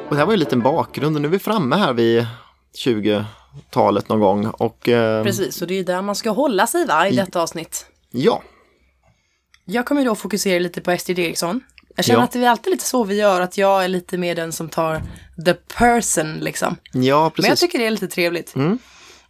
Och 0.08 0.14
det 0.14 0.16
här 0.16 0.26
var 0.26 0.32
ju 0.32 0.34
en 0.34 0.38
liten 0.40 0.60
bakgrund 0.62 1.16
och 1.16 1.22
nu 1.22 1.28
är 1.28 1.32
vi 1.32 1.38
framme 1.38 1.76
här 1.76 1.92
vid 1.92 2.26
20-talet 2.84 4.08
någon 4.08 4.20
gång 4.20 4.46
och 4.46 4.88
eh, 4.88 5.22
Precis, 5.25 5.62
och 5.62 5.68
det 5.68 5.78
är 5.78 5.84
där 5.84 6.02
man 6.02 6.14
ska 6.14 6.30
hålla 6.30 6.66
sig 6.66 6.87
va, 6.87 7.08
i 7.08 7.16
detta 7.16 7.42
avsnitt. 7.42 7.87
ja, 8.10 8.42
Jag 9.64 9.87
kommer 9.87 10.04
då 10.04 10.14
fokusera 10.14 10.58
lite 10.58 10.80
på 10.80 10.90
Estrid 10.90 11.18
Eriksson. 11.18 11.60
Jag 11.98 12.04
känner 12.04 12.18
Ja. 12.20 12.24
att 12.24 12.32
det 12.32 12.44
är 12.44 12.48
alltid 12.50 12.70
lite 12.70 12.84
så 12.84 13.04
vi 13.04 13.14
gör, 13.14 13.40
att 13.40 13.58
jag 13.58 13.84
är 13.84 13.88
lite 13.88 14.18
mer 14.18 14.34
den 14.34 14.52
som 14.52 14.68
tar 14.68 15.02
the 15.44 15.54
person 15.54 16.34
liksom. 16.34 16.76
ja 16.92 16.92
Men 16.92 17.04
jag 17.06 17.34
precis. 17.34 17.60
tycker 17.60 17.78
det 17.78 17.86
är 17.86 17.90
lite 17.90 18.08
trevligt. 18.08 18.54
Mm. 18.56 18.78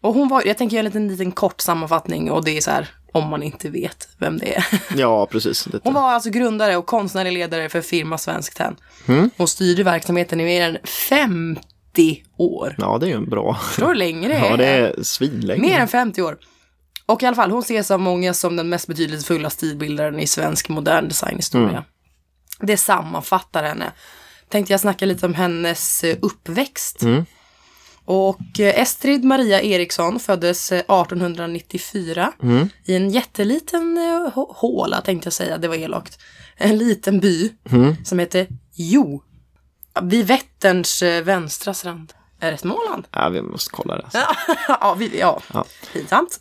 Och 0.00 0.14
hon 0.14 0.28
var, 0.28 0.42
jag 0.46 0.58
tänker 0.58 0.76
göra 0.76 0.80
en 0.80 0.84
liten, 0.84 1.08
liten 1.08 1.32
kort 1.32 1.60
sammanfattning 1.60 2.30
och 2.30 2.44
det 2.44 2.56
är 2.56 2.60
så 2.60 2.70
här, 2.70 2.88
om 3.12 3.28
man 3.28 3.42
inte 3.42 3.70
vet 3.70 4.08
vem 4.18 4.38
det 4.38 4.56
är. 4.56 4.64
Ja, 4.96 5.26
precis. 5.26 5.66
Lite. 5.66 5.80
Hon 5.84 5.94
var 5.94 6.10
alltså 6.12 6.30
grundare 6.30 6.76
och 6.76 6.86
konstnärlig 6.86 7.32
ledare 7.32 7.68
för 7.68 7.80
firma 7.80 8.18
Svensk 8.18 8.54
Tenn. 8.54 8.76
Mm. 9.06 9.30
Hon 9.36 9.48
styrde 9.48 9.82
verksamheten 9.82 10.40
i 10.40 10.44
mer 10.44 10.62
än 10.68 10.78
50 11.08 12.22
år. 12.36 12.74
Ja, 12.78 12.98
det 12.98 13.06
är 13.06 13.08
ju 13.08 13.16
en 13.16 13.30
bra. 13.30 13.58
Det 13.76 13.82
är? 13.84 14.44
Ja, 14.50 14.56
det 14.56 14.66
är 14.66 15.02
svinlänge. 15.02 15.62
Mer 15.62 15.78
än 15.80 15.88
50 15.88 16.22
år. 16.22 16.38
Och 17.06 17.22
i 17.22 17.26
alla 17.26 17.36
fall, 17.36 17.50
hon 17.50 17.60
ses 17.62 17.90
av 17.90 18.00
många 18.00 18.34
som 18.34 18.56
den 18.56 18.68
mest 18.68 18.86
betydelsefulla 18.88 19.50
stilbildaren 19.50 20.20
i 20.20 20.26
svensk 20.26 20.68
modern 20.68 21.08
designhistoria. 21.08 21.68
Mm. 21.68 21.82
Det 22.60 22.76
sammanfattar 22.76 23.62
henne. 23.64 23.92
Tänkte 24.48 24.72
jag 24.72 24.80
snacka 24.80 25.06
lite 25.06 25.26
om 25.26 25.34
hennes 25.34 26.04
eh, 26.04 26.16
uppväxt. 26.22 27.02
Mm. 27.02 27.24
Och 28.04 28.60
eh, 28.60 28.80
Estrid 28.80 29.24
Maria 29.24 29.62
Eriksson 29.62 30.20
föddes 30.20 30.72
eh, 30.72 30.78
1894 30.78 32.32
Mm. 32.42 32.68
i 32.84 32.94
en 32.96 33.10
jätteliten 33.10 33.96
eh, 33.98 34.32
hå- 34.34 34.54
håla 34.56 35.00
tänkte 35.00 35.26
jag 35.26 35.32
säga, 35.32 35.58
det 35.58 35.68
var 35.68 35.74
elakt. 35.76 36.18
En 36.56 36.78
liten 36.78 37.20
by 37.20 37.52
Mm. 37.70 38.04
som 38.04 38.18
heter 38.18 38.46
Jo. 38.74 39.22
Vid 40.02 40.26
Vätterns 40.26 41.02
eh, 41.02 41.22
vänstra 41.24 41.74
strand. 41.74 42.12
Är 42.40 42.50
det 42.50 42.58
Småland? 42.58 43.06
Ja, 43.12 43.28
vi 43.28 43.42
måste 43.42 43.70
kolla 43.70 43.96
det. 43.96 44.02
alltså. 44.02 44.18
ja, 44.80 44.94
vi, 44.98 45.18
ja. 45.18 45.40
Ja. 45.54 45.64
pinsamt. 45.92 46.40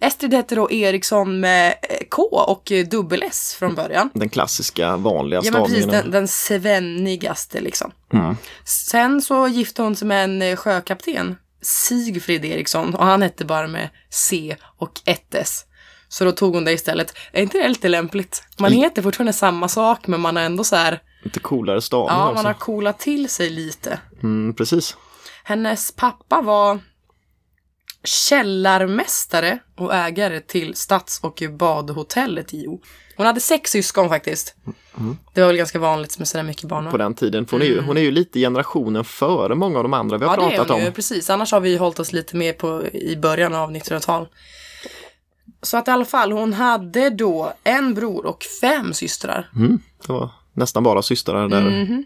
Estrid 0.00 0.34
hette 0.34 0.54
då 0.54 0.70
Eriksson 0.70 1.40
med 1.40 1.74
eh, 1.82 1.96
K 2.10 2.22
och 2.48 2.72
eh, 2.72 2.86
dubbel 2.86 3.22
S 3.22 3.56
från 3.58 3.74
början. 3.74 4.10
Den 4.14 4.28
klassiska 4.28 4.96
vanliga 4.96 5.40
Ja 5.44 5.52
men 5.52 5.62
precis, 5.62 5.78
stavningen. 5.78 6.02
den, 6.04 6.10
den 6.12 6.28
svennigaste 6.28 7.60
liksom. 7.60 7.92
Mm. 8.12 8.36
Sen 8.64 9.22
så 9.22 9.48
gifte 9.48 9.82
hon 9.82 9.96
sig 9.96 10.08
med 10.08 10.24
en 10.24 10.42
eh, 10.42 10.56
sjökapten, 10.56 11.36
Sigfrid 11.62 12.44
Eriksson, 12.44 12.94
och 12.94 13.06
han 13.06 13.22
hette 13.22 13.44
bara 13.44 13.66
med 13.68 13.88
C 14.10 14.56
och 14.78 15.00
ett 15.04 15.34
S. 15.34 15.64
Så 16.08 16.24
då 16.24 16.32
tog 16.32 16.54
hon 16.54 16.64
det 16.64 16.72
istället. 16.72 17.14
Är 17.32 17.42
inte 17.42 17.58
det 17.58 17.68
lite 17.68 17.88
lämpligt? 17.88 18.42
Man 18.58 18.72
heter 18.72 19.02
fortfarande 19.02 19.32
samma 19.32 19.68
sak 19.68 20.06
men 20.06 20.20
man 20.20 20.36
har 20.36 20.42
ändå 20.42 20.64
så 20.64 20.76
här, 20.76 21.00
Lite 21.22 21.40
coolare 21.40 21.80
stavning 21.80 22.16
ja 22.18 22.24
också. 22.24 22.34
man 22.34 22.44
har 22.44 22.54
coolat 22.54 22.98
till 22.98 23.28
sig 23.28 23.50
lite. 23.50 23.98
Mm, 24.22 24.54
precis. 24.54 24.96
Hennes 25.44 25.92
pappa 25.92 26.40
var 26.42 26.78
källarmästare 28.04 29.58
och 29.76 29.94
ägare 29.94 30.40
till 30.40 30.74
stads 30.74 31.20
och 31.22 31.42
badhotellet 31.58 32.54
i 32.54 32.62
Jo. 32.64 32.82
Hon 33.16 33.26
hade 33.26 33.40
sex 33.40 33.70
syskon 33.70 34.08
faktiskt. 34.08 34.54
Det 35.34 35.40
var 35.40 35.46
väl 35.48 35.56
ganska 35.56 35.78
vanligt 35.78 36.18
med 36.18 36.28
sådär 36.28 36.44
mycket 36.44 36.64
barn. 36.64 36.90
På 36.90 36.96
den 36.96 37.14
tiden. 37.14 37.46
För 37.46 37.52
hon, 37.56 37.62
är 37.62 37.66
ju, 37.66 37.80
hon 37.80 37.96
är 37.96 38.00
ju 38.00 38.10
lite 38.10 38.38
generationen 38.40 39.04
före 39.04 39.54
många 39.54 39.76
av 39.78 39.82
de 39.84 39.94
andra 39.94 40.18
vi 40.18 40.24
har 40.24 40.36
Ja, 40.36 40.40
det 40.40 40.46
är 40.46 40.56
pratat 40.56 40.70
hon 40.72 40.80
ju, 40.80 40.86
om. 40.88 40.92
precis. 40.92 41.30
Annars 41.30 41.52
har 41.52 41.60
vi 41.60 41.70
ju 41.70 41.78
hållit 41.78 41.98
oss 41.98 42.12
lite 42.12 42.36
mer 42.36 42.52
på 42.52 42.86
i 42.86 43.16
början 43.16 43.54
av 43.54 43.70
1900-tal. 43.72 44.28
Så 45.62 45.76
att 45.76 45.88
i 45.88 45.90
alla 45.90 46.04
fall, 46.04 46.32
hon 46.32 46.52
hade 46.52 47.10
då 47.10 47.52
en 47.64 47.94
bror 47.94 48.26
och 48.26 48.44
fem 48.60 48.94
systrar. 48.94 49.50
Mm, 49.56 49.78
det 50.06 50.12
var 50.12 50.30
nästan 50.52 50.82
bara 50.82 51.02
systrar 51.02 51.48
där. 51.48 51.60
Mhm. 51.62 52.04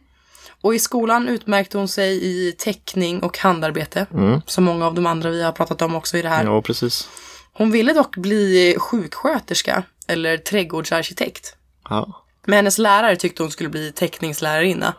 Och 0.65 0.75
i 0.75 0.79
skolan 0.79 1.29
utmärkte 1.29 1.79
hon 1.79 1.89
sig 1.89 2.25
i 2.25 2.53
teckning 2.53 3.23
och 3.23 3.39
handarbete. 3.39 4.07
Som 4.47 4.65
många 4.65 4.87
av 4.87 4.95
de 4.95 5.07
andra 5.07 5.31
vi 5.31 5.43
har 5.43 5.53
pratat 5.53 5.83
om 5.83 5.95
också 5.95 6.19
i 6.19 6.23
det 6.23 6.29
här. 6.29 6.45
Ja, 6.45 6.63
precis. 6.63 7.09
Hon 7.53 7.71
ville 7.71 7.93
dock 7.93 8.17
bli 8.17 8.77
sjuksköterska 8.79 9.83
eller 10.07 10.37
trädgårdsarkitekt. 10.37 11.57
Ja. 11.89 12.25
Men 12.47 12.57
hennes 12.57 12.79
lärare 12.79 13.17
tyckte 13.17 13.43
hon 13.43 13.51
skulle 13.51 13.69
bli 13.69 13.93
teckningslärarinna. 13.93 14.95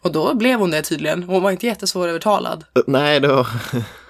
Och 0.00 0.12
då 0.12 0.34
blev 0.34 0.58
hon 0.58 0.70
det 0.70 0.82
tydligen. 0.82 1.22
Hon 1.22 1.42
var 1.42 1.50
inte 1.50 1.66
jättesvårövertalad. 1.66 2.64
Nej, 2.86 3.20
det 3.20 3.28
var... 3.28 3.46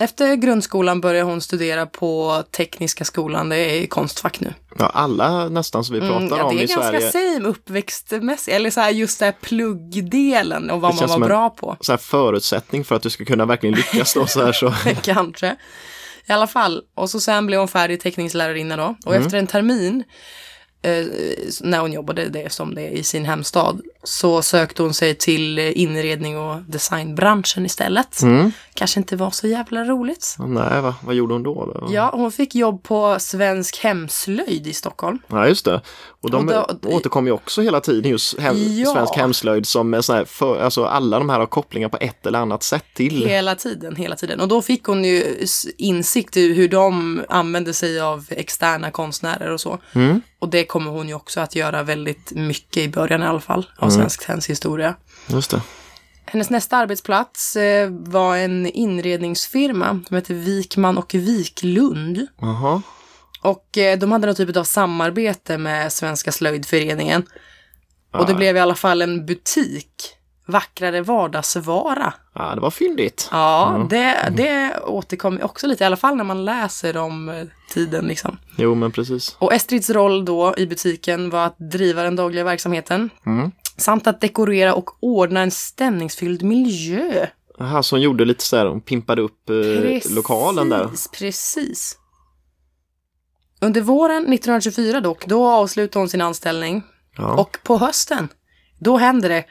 Efter 0.00 0.34
grundskolan 0.34 1.00
började 1.00 1.30
hon 1.30 1.40
studera 1.40 1.86
på 1.86 2.42
Tekniska 2.50 3.04
skolan, 3.04 3.48
det 3.48 3.56
är 3.56 3.86
konstfack 3.86 4.40
nu. 4.40 4.54
Ja, 4.78 4.86
alla 4.94 5.48
nästan 5.48 5.84
som 5.84 5.94
vi 5.94 6.00
pratar 6.00 6.16
Mm, 6.16 6.38
ja, 6.38 6.44
om 6.44 6.56
det 6.56 6.62
är 6.62 6.64
i 6.64 6.66
ganska 6.66 7.00
Sverige. 7.10 7.34
same 7.34 7.48
uppväxtmässigt, 7.48 8.54
eller 8.56 8.70
så 8.70 8.80
här 8.80 8.90
just 8.90 9.18
det 9.18 9.24
här 9.24 9.34
pluggdelen 9.40 10.70
och 10.70 10.80
vad 10.80 10.96
Det 10.96 11.00
man 11.00 11.08
var 11.08 11.16
en- 11.16 11.20
bra 11.28 11.50
på. 11.50 11.76
Så 11.80 11.92
här 11.92 11.96
förutsättning 11.96 12.84
för 12.84 12.94
att 12.94 13.02
du 13.02 13.10
ska 13.10 13.24
kunna 13.24 13.46
verkligen 13.46 13.74
lyckas 13.74 14.14
då 14.14 14.26
så 14.26 14.44
här 14.44 14.52
så. 14.52 14.74
Kanske. 15.02 15.56
I 16.28 16.32
alla 16.32 16.46
fall. 16.46 16.82
Och 16.94 17.10
så 17.10 17.20
sen 17.20 17.46
blev 17.46 17.58
hon 17.58 17.68
färdig 17.68 18.00
teckningslärarinna 18.00 18.76
då. 18.76 18.94
Och 19.06 19.14
efter 19.14 19.38
en 19.38 19.46
termin, 19.46 20.04
eh, 20.82 21.06
när 21.60 21.78
hon 21.78 21.92
jobbade 21.92 22.28
det 22.28 22.52
som 22.52 22.74
det 22.74 22.82
är 22.82 22.90
i 22.90 23.02
sin 23.02 23.24
hemstad, 23.24 23.80
så 24.08 24.42
sökte 24.42 24.82
hon 24.82 24.94
sig 24.94 25.14
till 25.14 25.58
inredning 25.58 26.38
och 26.38 26.60
designbranschen 26.62 27.66
istället. 27.66 28.20
Kanske 28.74 29.00
inte 29.00 29.16
var 29.16 29.30
så 29.30 29.46
jävla 29.46 29.84
roligt. 29.84 30.36
Nej, 30.38 30.80
va? 30.80 30.94
vad 31.02 31.14
gjorde 31.14 31.34
hon 31.34 31.42
då? 31.42 31.66
då? 31.66 31.88
Ja, 31.90 32.10
hon 32.14 32.32
fick 32.32 32.54
jobb 32.54 32.82
på 32.82 33.16
Svensk 33.18 33.78
Hemslöjd 33.78 34.66
i 34.66 34.72
Stockholm. 34.72 35.18
Ja, 35.28 35.48
just 35.48 35.64
det. 35.64 35.80
Och 36.22 36.30
de 36.30 36.48
Och 36.48 36.78
då- 36.80 36.88
återkommer 36.88 37.28
ju 37.28 37.32
också 37.34 37.62
hela 37.62 37.80
tiden 37.80 38.10
just 38.10 38.38
hem, 38.38 38.56
Ja. 38.58 38.92
svensk 38.92 39.14
hemslöjd 39.16 39.66
som 39.66 39.94
är 39.94 40.00
sån 40.00 40.16
här, 40.16 40.24
för, 40.24 40.60
alltså 40.60 40.84
alla 40.84 41.18
de 41.18 41.28
här 41.30 41.38
har 41.38 41.46
kopplingar 41.46 41.88
på 41.88 41.96
ett 42.00 42.26
eller 42.26 42.38
annat 42.38 42.62
sätt 42.62 42.84
till. 42.94 43.26
Hela 43.26 43.54
tiden, 43.54 43.96
hela 43.96 44.16
tiden. 44.16 44.40
Och 44.40 44.48
då 44.48 44.62
fick 44.62 44.84
hon 44.84 45.04
ju 45.04 45.46
insikt 45.78 46.36
i 46.36 46.52
hur 46.54 46.68
de 46.68 47.20
använde 47.28 47.74
sig 47.74 48.00
av 48.00 48.24
externa 48.30 48.90
konstnärer 48.90 49.50
och 49.52 49.60
så. 49.60 49.78
Och 50.40 50.48
det 50.48 50.64
kommer 50.64 50.90
hon 50.90 51.08
ju 51.08 51.14
också 51.14 51.40
att 51.40 51.56
göra 51.56 51.82
väldigt 51.82 52.32
mycket 52.32 52.76
i 52.82 52.88
början 52.88 53.22
i 53.22 53.26
alla 53.26 53.40
fall 53.40 53.66
av 53.76 53.90
svensk 53.98 54.26
tenns 54.26 54.50
historia. 54.50 54.94
Just 55.26 55.50
det. 55.50 55.60
Hennes 56.24 56.50
nästa 56.50 56.76
arbetsplats 56.76 57.56
eh, 57.56 57.90
var 57.90 58.36
en 58.36 58.66
inredningsfirma 58.66 60.00
som 60.08 60.16
heter 60.16 60.34
Wikman 60.34 60.98
och 60.98 61.14
Wiklund. 61.14 62.26
Jaha. 62.40 62.82
Och 63.42 63.78
eh, 63.78 63.98
de 63.98 64.12
hade 64.12 64.26
någon 64.26 64.36
typ 64.36 64.56
av 64.56 64.64
samarbete 64.64 65.58
med 65.58 65.92
Svenska 65.92 66.32
slöjdföreningen. 66.32 67.26
Och 68.12 68.26
det 68.26 68.34
blev 68.34 68.56
i 68.56 68.60
alla 68.60 68.74
fall 68.74 69.02
en 69.02 69.26
butik. 69.26 70.14
Vackrare 70.46 71.02
vardagsvara. 71.02 72.14
Ja, 72.34 72.54
det 72.54 72.60
var 72.60 72.70
fyndigt. 72.70 73.28
Ja, 73.32 73.86
det, 73.90 74.32
det 74.36 74.80
återkommer 74.80 75.44
också 75.44 75.66
lite, 75.66 75.84
i 75.84 75.86
alla 75.86 75.96
fall 75.96 76.16
när 76.16 76.24
man 76.24 76.44
läser 76.44 76.96
om 76.96 77.28
eh, 77.28 77.46
tiden 77.70 78.06
liksom. 78.06 78.38
Jo, 78.56 78.74
men 78.74 78.92
precis. 78.92 79.36
Och 79.38 79.52
Estrids 79.54 79.90
roll 79.90 80.24
då 80.24 80.54
i 80.56 80.66
butiken 80.66 81.30
var 81.30 81.46
att 81.46 81.56
driva 81.58 82.02
den 82.02 82.16
dagliga 82.16 82.44
verksamheten. 82.44 83.10
Samt 83.78 84.06
att 84.06 84.20
dekorera 84.20 84.74
och 84.74 84.90
ordna 85.00 85.40
en 85.40 85.50
stämningsfylld 85.50 86.42
miljö. 86.42 87.26
Jaha, 87.58 87.82
så 87.82 87.96
hon 87.96 88.02
gjorde 88.02 88.24
lite 88.24 88.44
så 88.44 88.56
här, 88.56 88.66
hon 88.66 88.80
pimpade 88.80 89.22
upp 89.22 89.50
eh, 89.50 90.14
lokalen 90.14 90.68
där. 90.68 90.84
Precis, 90.84 91.08
Precis. 91.08 91.98
Under 93.60 93.80
våren 93.80 94.32
1924 94.32 95.00
dock, 95.00 95.26
då 95.26 95.46
avslutar 95.46 96.00
hon 96.00 96.08
sin 96.08 96.20
anställning. 96.20 96.82
Ja. 97.16 97.34
Och 97.34 97.58
på 97.62 97.78
hösten, 97.78 98.28
då 98.78 98.96
händer 98.96 99.28
det. 99.28 99.44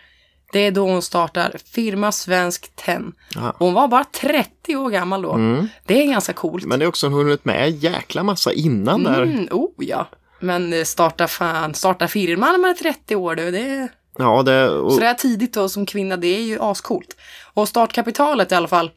Det 0.53 0.59
är 0.59 0.71
då 0.71 0.81
hon 0.81 1.01
startar 1.01 1.55
firma 1.65 2.11
Svensk 2.11 2.75
Tenn. 2.75 3.13
Ja. 3.35 3.55
Hon 3.59 3.73
var 3.73 3.87
bara 3.87 4.03
30 4.03 4.75
år 4.75 4.89
gammal 4.89 5.21
då. 5.21 5.37
Det 5.85 6.03
är 6.03 6.07
ganska 6.07 6.33
coolt. 6.33 6.65
Men 6.65 6.79
det 6.79 6.85
är 6.85 6.89
också 6.89 7.07
hon 7.07 7.13
hunnit 7.13 7.45
med 7.45 7.63
en 7.63 7.77
jäkla 7.77 8.23
massa 8.23 8.53
innan 8.53 9.03
där. 9.03 9.23
Mm, 9.23 9.47
oh 9.51 9.71
ja. 9.77 10.07
Men 10.39 10.73
eh, 10.73 10.83
starta 10.83 11.27
fan, 11.27 11.73
starta 11.73 12.07
firma 12.07 12.51
när 12.51 12.57
man 12.57 12.69
är 12.69 12.75
30 12.75 13.15
år 13.15 13.35
du, 13.35 13.51
det 13.51 13.87
Ja, 14.17 14.43
det, 14.43 14.69
och, 14.69 14.93
Så 14.93 14.99
det 14.99 15.05
här 15.05 15.13
tidigt 15.13 15.53
då 15.53 15.69
som 15.69 15.85
kvinna, 15.85 16.17
det 16.17 16.27
är 16.27 16.41
ju 16.41 16.61
ascoolt. 16.61 17.17
Och 17.53 17.67
startkapitalet 17.67 18.51
i 18.51 18.55
alla 18.55 18.67
fall 18.67 18.91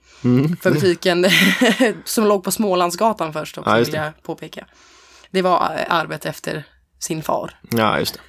för 0.62 0.70
butiken 0.70 1.26
som 2.04 2.26
låg 2.26 2.44
på 2.44 2.50
Smålandsgatan 2.50 3.32
först 3.32 3.58
också 3.58 3.70
Ja, 3.70 3.76
vill 3.76 3.94
jag 3.94 4.22
påpeka. 4.22 4.66
Det 5.30 5.42
var 5.42 5.74
eh, 5.76 5.94
arvet 5.94 6.26
efter 6.26 6.64
sin 6.98 7.22
far. 7.22 7.58
ja, 7.70 7.98
just 7.98 8.14
det. 8.14 8.20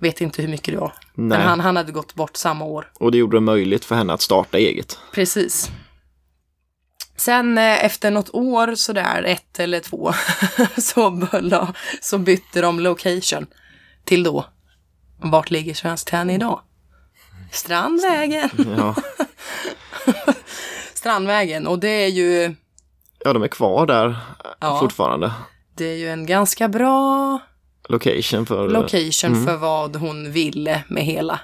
Vet 0.00 0.20
inte 0.20 0.42
hur 0.42 0.48
mycket 0.48 0.74
det 0.74 0.80
var. 0.80 0.92
Nej. 1.14 1.38
Men 1.38 1.48
han, 1.48 1.60
han 1.60 1.76
hade 1.76 1.92
gått 1.92 2.14
bort 2.14 2.36
samma 2.36 2.64
år. 2.64 2.92
Och 3.00 3.12
det 3.12 3.18
gjorde 3.18 3.36
det 3.36 3.40
möjligt 3.40 3.84
för 3.84 3.94
henne 3.94 4.12
att 4.12 4.20
starta 4.20 4.58
eget. 4.58 4.98
Precis. 5.12 5.70
Sen 7.16 7.58
eh, 7.58 7.84
efter 7.84 8.10
något 8.10 8.30
år 8.34 8.74
sådär, 8.74 9.22
ett 9.22 9.60
eller 9.60 9.80
två, 9.80 10.12
så, 10.78 11.10
började, 11.10 11.72
så 12.00 12.18
bytte 12.18 12.60
de 12.60 12.80
location 12.80 13.46
till 14.04 14.22
då. 14.22 14.44
Vart 15.22 15.50
ligger 15.50 15.74
Svenskt 15.74 16.08
Tenn 16.08 16.30
idag? 16.30 16.60
Strandvägen. 17.52 18.50
Ja, 18.78 18.94
Strandvägen 20.94 21.66
och 21.66 21.78
det 21.78 21.88
är 21.88 22.08
ju, 22.08 22.54
ja 23.24 23.32
de 23.32 23.42
är 23.42 23.48
kvar 23.48 23.86
där 23.86 24.16
Ja. 24.60 24.78
fortfarande. 24.80 25.32
det 25.76 25.84
är 25.84 25.96
ju 25.96 26.08
en 26.10 26.26
ganska 26.26 26.68
bra 26.68 27.38
Location 27.88 28.46
för 28.46 28.68
location 28.68 29.46
för 29.46 29.56
vad 29.56 29.96
hon 29.96 30.32
ville 30.32 30.82
med 30.88 31.04
hela. 31.04 31.40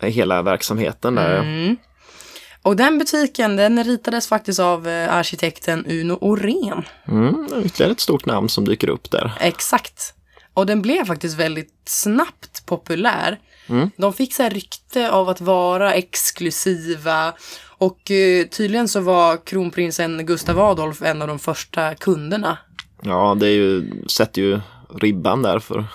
hela 0.00 0.42
verksamheten 0.42 1.14
där. 1.14 1.38
Mm. 1.38 1.76
Och 2.62 2.76
den 2.76 2.98
butiken 2.98 3.56
den 3.56 3.84
ritades 3.84 4.28
faktiskt 4.28 4.60
av 4.60 4.88
eh, 4.88 5.14
arkitekten 5.14 5.86
Uno 5.86 6.18
Orén. 6.20 6.84
Mm, 7.08 7.46
ytterligare 7.64 7.92
ett 7.92 8.00
stort 8.00 8.26
namn 8.26 8.48
som 8.48 8.64
dyker 8.64 8.88
upp 8.88 9.10
där. 9.10 9.32
Exakt. 9.40 10.14
Och 10.54 10.66
den 10.66 10.82
blev 10.82 11.04
faktiskt 11.04 11.36
väldigt 11.36 11.72
snabbt 11.84 12.66
populär. 12.66 13.38
Mm. 13.66 13.90
De 13.96 14.12
fick 14.12 14.34
så 14.34 14.42
här 14.42 14.50
rykte 14.50 15.10
av 15.10 15.28
att 15.28 15.40
vara 15.40 15.94
exklusiva. 15.94 17.32
Och 17.78 18.10
eh, 18.10 18.46
tydligen 18.46 18.88
så 18.88 19.00
var 19.00 19.46
kronprinsen 19.46 20.26
Gustav 20.26 20.60
Adolf 20.60 21.02
en 21.02 21.22
av 21.22 21.28
de 21.28 21.38
första 21.38 21.94
kunderna. 21.94 22.58
Ja, 23.02 23.36
det 23.40 23.46
är 23.46 23.54
ju, 23.54 24.02
sätter 24.06 24.42
ju 24.42 24.60
ribban 25.00 25.42
där 25.42 25.58
för 25.58 25.86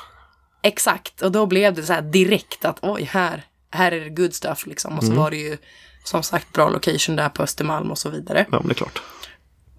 Exakt, 0.62 1.22
och 1.22 1.32
då 1.32 1.46
blev 1.46 1.74
det 1.74 1.84
så 1.84 1.94
här 1.94 2.02
direkt 2.02 2.66
att 2.66 2.78
oj, 2.82 3.04
här, 3.04 3.44
här 3.72 3.92
är 3.92 4.00
det 4.00 4.10
good 4.10 4.34
stuff 4.34 4.68
liksom. 4.68 4.98
Och 4.98 5.04
så 5.04 5.14
var 5.14 5.32
det 5.32 5.38
ju 5.38 5.58
som 6.04 6.24
sagt 6.24 6.54
bra 6.54 6.70
location 6.70 7.16
där 7.16 7.30
på 7.30 7.44
Östermalm 7.44 7.92
och 7.92 7.98
så 7.98 8.10
vidare. 8.10 8.46
Ja, 8.52 8.58
men 8.60 8.68
det 8.68 8.74
är 8.74 8.76
klart. 8.76 9.02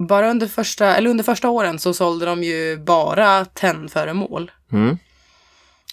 Bara 0.09 0.31
under 0.31 0.47
första, 0.47 0.97
eller 0.97 1.11
under 1.11 1.25
första 1.25 1.49
åren 1.49 1.79
så 1.79 1.95
sålde 1.95 2.27
de 2.27 2.43
ju 2.43 2.77
bara 2.79 3.45
tennföremål. 3.45 4.51
Mm. 4.73 4.99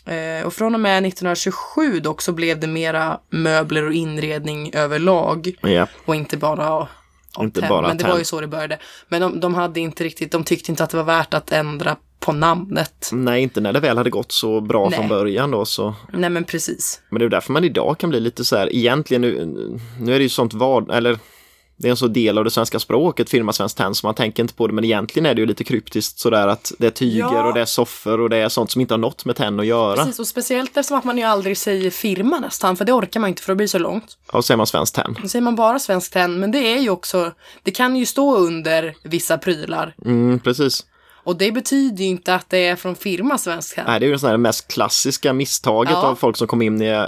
Eh, 0.06 0.46
och 0.48 0.54
från 0.54 0.74
och 0.74 0.80
med 0.80 1.06
1927 1.06 2.00
dock 2.00 2.22
så 2.22 2.32
blev 2.32 2.60
det 2.60 2.67
mera 2.67 3.20
möbler 3.30 3.84
och 3.88 3.93
inredning 3.93 4.72
överlag. 4.74 5.52
Ja, 5.62 5.88
Och 6.06 6.15
inte 6.15 6.38
bara 6.38 6.88
Inte 7.39 7.60
tenn. 7.62 7.70
bara 7.70 7.88
Men 7.88 7.98
det 7.98 8.08
var 8.08 8.17
ju 8.17 8.24
så 8.24 8.41
det 8.41 8.48
började. 8.48 8.78
Men 9.08 9.22
de, 9.22 9.39
de 9.39 9.54
hade 9.54 9.80
inte 9.80 10.04
riktigt, 10.04 10.32
de 10.32 10.43
tyckte 10.43 10.72
inte 10.72 10.84
att 10.84 10.89
det 10.89 10.98
var 10.98 11.04
värt 11.04 11.34
att 11.34 11.52
ändra 11.52 11.96
på 12.20 12.34
namnet. 12.34 13.10
nej, 13.13 13.43
inte 13.43 13.62
när 13.62 13.74
det 13.74 13.80
väl 13.80 13.98
hade 13.98 14.10
gått 14.10 14.32
så 14.32 14.62
bra 14.62 14.89
Nej. 14.89 15.00
från 15.00 15.08
början 15.08 15.52
då 15.52 15.65
så. 15.65 15.96
Nej 16.13 16.30
men 16.30 16.43
precis. 16.43 17.02
Men 17.10 17.20
det 17.20 17.26
är 17.26 17.30
därför 17.30 17.54
man 17.54 17.63
idag 17.63 17.98
kan 17.98 18.10
bli 18.10 18.20
lite 18.20 18.46
så 18.46 18.56
här, 18.58 18.76
egentligen 18.76 19.22
nu, 19.22 19.46
nu 20.00 20.13
är 20.13 20.17
det 20.20 20.24
ju 20.24 20.30
sånt 20.30 20.54
vad, 20.54 20.91
eller 20.91 21.20
det 21.78 21.88
är 21.88 21.92
en 21.92 21.98
så 21.98 22.08
del 22.08 22.38
av 22.38 22.44
det 22.44 22.52
svenska 22.52 22.80
språket, 22.80 23.30
firma 23.30 23.54
Svenskt 23.54 23.78
Tenn, 23.78 23.96
så 23.96 24.08
man 24.08 24.16
tänker 24.16 24.44
inte 24.44 24.54
på 24.54 24.68
det, 24.68 24.74
men 24.74 24.84
egentligen 24.84 25.26
är 25.26 25.36
det 25.36 25.42
ju 25.42 25.48
lite 25.48 25.63
kryptiskt 25.63 26.20
sådär 26.20 26.48
att 26.48 26.72
det 26.80 26.88
är 26.88 26.92
tyger 26.92 27.20
Ja. 27.20 27.48
och 27.48 27.54
det 27.54 27.62
är 27.62 27.66
soffor 27.66 28.20
och 28.20 28.30
det 28.30 28.38
är 28.38 28.50
sånt 28.50 28.72
som 28.72 28.82
inte 28.82 28.94
har 28.94 29.00
något 29.00 29.26
med 29.26 29.36
tenn 29.36 29.60
att 29.60 29.66
göra. 29.66 29.96
Precis, 29.98 30.20
och 30.20 30.28
speciellt 30.28 30.78
eftersom 30.78 30.98
att 30.98 31.04
man 31.04 31.18
ju 31.18 31.24
aldrig 31.24 31.58
säger 31.58 31.92
firma 31.92 32.40
nästan, 32.40 32.78
för 32.78 32.86
det 32.86 32.94
orkar 32.94 33.20
man 33.20 33.30
inte 33.30 33.42
för 33.42 33.52
det 33.52 33.56
blir 33.56 33.68
så 33.68 33.80
långt. 33.80 34.18
Och 34.32 34.46
så 34.46 34.54
är 34.54 34.58
man 34.58 34.68
Svenskt 34.68 34.96
Tenn. 34.96 35.18
Då 35.22 35.28
säger 35.28 35.44
man 35.44 35.56
bara 35.56 35.80
Svenskt 35.80 36.13
Tenn, 36.13 36.40
men 36.40 36.52
det 36.52 36.60
är 36.60 36.80
ju 36.80 36.90
också, 36.90 37.32
det 37.63 37.72
kan 37.72 37.96
ju 37.96 38.06
stå 38.06 38.36
under 38.38 38.96
vissa 39.04 39.38
prylar. 39.38 39.96
Mm, 40.06 40.40
precis. 40.40 40.86
Och 41.28 41.38
det 41.38 41.52
betyder 41.52 42.04
ju 42.04 42.10
inte 42.10 42.36
att 42.36 42.50
det 42.50 42.68
är 42.68 42.76
från 42.76 42.96
firma 42.96 43.38
Svenskt 43.38 43.76
Tenn. 43.76 43.86
Nej, 43.88 44.00
det 44.00 44.06
är 44.06 44.08
ju 44.08 44.13
det 44.13 44.20
sån 44.20 44.30
här 44.30 44.38
mest 44.38 44.68
klassiska 44.68 45.34
misstaget 45.34 45.92
Ja. 45.94 46.08
av 46.08 46.16
folk 46.16 46.38
som 46.38 46.48
kommer 46.48 46.66
in 46.66 46.82
i, 46.82 46.88
eh, 46.88 47.04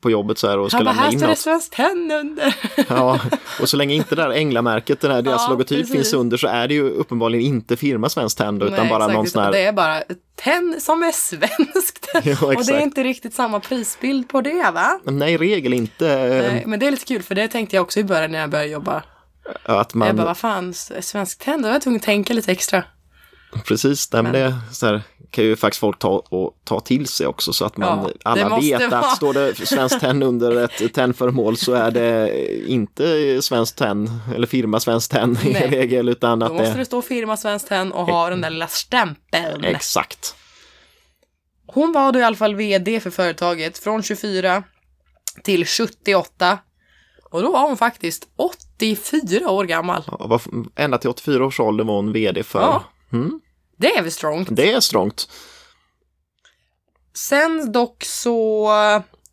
på 0.00 0.10
jobbet 0.10 0.38
så 0.38 0.48
här 0.48 0.58
och 0.58 0.70
ska 0.70 0.76
Han 0.76 0.84
bara, 0.84 0.90
lämna 0.90 1.02
här 1.04 1.12
in 1.12 1.18
står 1.18 1.26
det 1.26 1.30
något. 1.32 1.38
Svenskt 1.38 1.72
Tenn 1.72 2.10
under. 2.10 2.54
Ja, 2.88 3.20
och 3.60 3.68
så 3.68 3.76
länge 3.76 3.94
inte 3.94 4.14
det 4.14 4.22
där 4.22 4.30
änglamärket, 4.30 5.00
den 5.00 5.10
här, 5.10 5.22
deras 5.22 5.42
Ja, 5.42 5.50
logotyp 5.50 5.78
precis. 5.78 5.94
finns 5.94 6.12
under 6.14 6.36
så 6.36 6.46
är 6.48 6.68
det 6.68 6.74
ju 6.74 6.90
uppenbarligen 6.90 7.46
inte 7.46 7.76
firma 7.76 8.08
Svenskt 8.08 8.38
Tenn 8.38 8.62
utan 8.62 8.80
Nej, 8.80 8.88
bara 8.88 8.96
exakt, 9.04 9.14
någon 9.14 9.26
sån 9.26 9.42
här... 9.42 9.52
Det 9.52 9.62
är 9.64 9.72
bara 9.72 10.02
tenn 10.36 10.76
som 10.80 11.02
är 11.02 11.12
svenskt. 11.12 12.08
Ja, 12.24 12.46
och 12.46 12.64
det 12.66 12.72
är 12.74 12.80
inte 12.80 13.02
riktigt 13.04 13.34
samma 13.34 13.60
prisbild 13.60 14.28
på 14.28 14.40
det 14.40 14.70
va? 14.74 15.00
Nej, 15.04 15.32
i 15.32 15.38
regel 15.38 15.72
inte 15.72 16.04
Nej, 16.52 16.62
Men 16.66 16.80
det 16.80 16.86
är 16.86 16.90
lite 16.90 17.04
kul 17.04 17.22
för 17.22 17.34
det 17.34 17.48
tänkte 17.48 17.76
jag 17.76 17.82
också 17.82 18.00
i 18.00 18.04
början 18.04 18.32
när 18.32 18.38
jag 18.40 18.50
började 18.50 18.70
jobba. 18.70 19.02
att 19.64 19.90
Jag 19.92 19.96
man... 19.96 20.16
bara, 20.16 20.26
vad 20.26 20.36
fan, 20.38 20.74
svenskt 21.00 21.44
tenn? 21.44 21.62
Då 21.62 21.68
var 21.68 21.72
jag 21.74 21.82
tvungen 21.82 21.96
att 22.00 22.04
tänka 22.04 22.34
lite 22.34 22.52
extra. 22.52 22.84
Precis, 23.64 24.12
nej, 24.12 24.22
men 24.22 24.32
det 24.32 24.54
så 24.72 24.86
här, 24.86 25.02
kan 25.30 25.44
ju 25.44 25.56
faktiskt 25.56 25.80
folk 25.80 25.98
ta, 25.98 26.08
och 26.08 26.60
ta 26.64 26.80
till 26.80 27.06
sig 27.06 27.26
också 27.26 27.52
så 27.52 27.64
att 27.64 27.76
man 27.76 27.98
Ja, 27.98 28.10
alla 28.22 28.58
vet 28.60 28.90
vara- 28.90 29.00
att 29.00 29.16
står 29.16 29.34
det 29.34 29.54
Svenskt 29.66 30.00
Tenn 30.00 30.22
under 30.22 30.56
ett 30.64 30.94
tennföremål 30.94 31.56
så 31.56 31.72
är 31.72 31.90
det 31.90 32.30
inte 32.70 33.38
Svenskt 33.42 33.78
Tenn 33.78 34.10
eller 34.34 34.46
firma 34.46 34.80
Svenskt 34.80 35.10
Tenn 35.12 35.38
i 35.44 35.52
regel 35.52 36.08
utan 36.08 36.38
Då 36.38 36.46
att 36.46 36.52
måste 36.52 36.72
det 36.72 36.78
det 36.78 36.84
stå 36.84 37.02
firma 37.02 37.36
Svenskt 37.36 37.68
Tenn 37.68 37.92
och 37.92 38.06
ha 38.06 38.30
den 38.30 38.40
där 38.40 38.50
lilla 38.50 38.66
stämpeln. 38.66 39.64
exakt. 39.64 40.34
Hon 41.66 41.92
var 41.92 42.12
då 42.12 42.18
i 42.18 42.22
alla 42.22 42.36
fall 42.36 42.54
vd 42.54 43.00
för 43.00 43.10
företaget 43.10 43.78
från 43.78 44.02
24 44.02 44.62
till 45.44 45.66
78. 45.66 46.58
Och 47.30 47.42
då 47.42 47.52
var 47.52 47.60
hon 47.68 47.76
faktiskt 47.76 48.28
84 48.36 49.50
år 49.50 49.64
gammal. 49.64 50.02
Ja, 50.06 50.40
ända 50.76 50.98
till 50.98 51.10
84 51.10 51.44
års 51.46 51.60
ålder 51.60 51.84
var 51.84 51.94
hon 51.94 52.12
vd 52.12 52.42
för. 52.42 52.60
Ja. 52.60 52.84
Mm, 53.12 53.40
Det 53.76 53.96
är 53.96 54.02
väl 54.02 54.12
strongt. 54.12 54.48
det 54.52 54.72
är 54.72 54.80
strångt. 54.80 55.28
Sen 57.14 57.72
dock 57.72 58.04
så, 58.04 58.68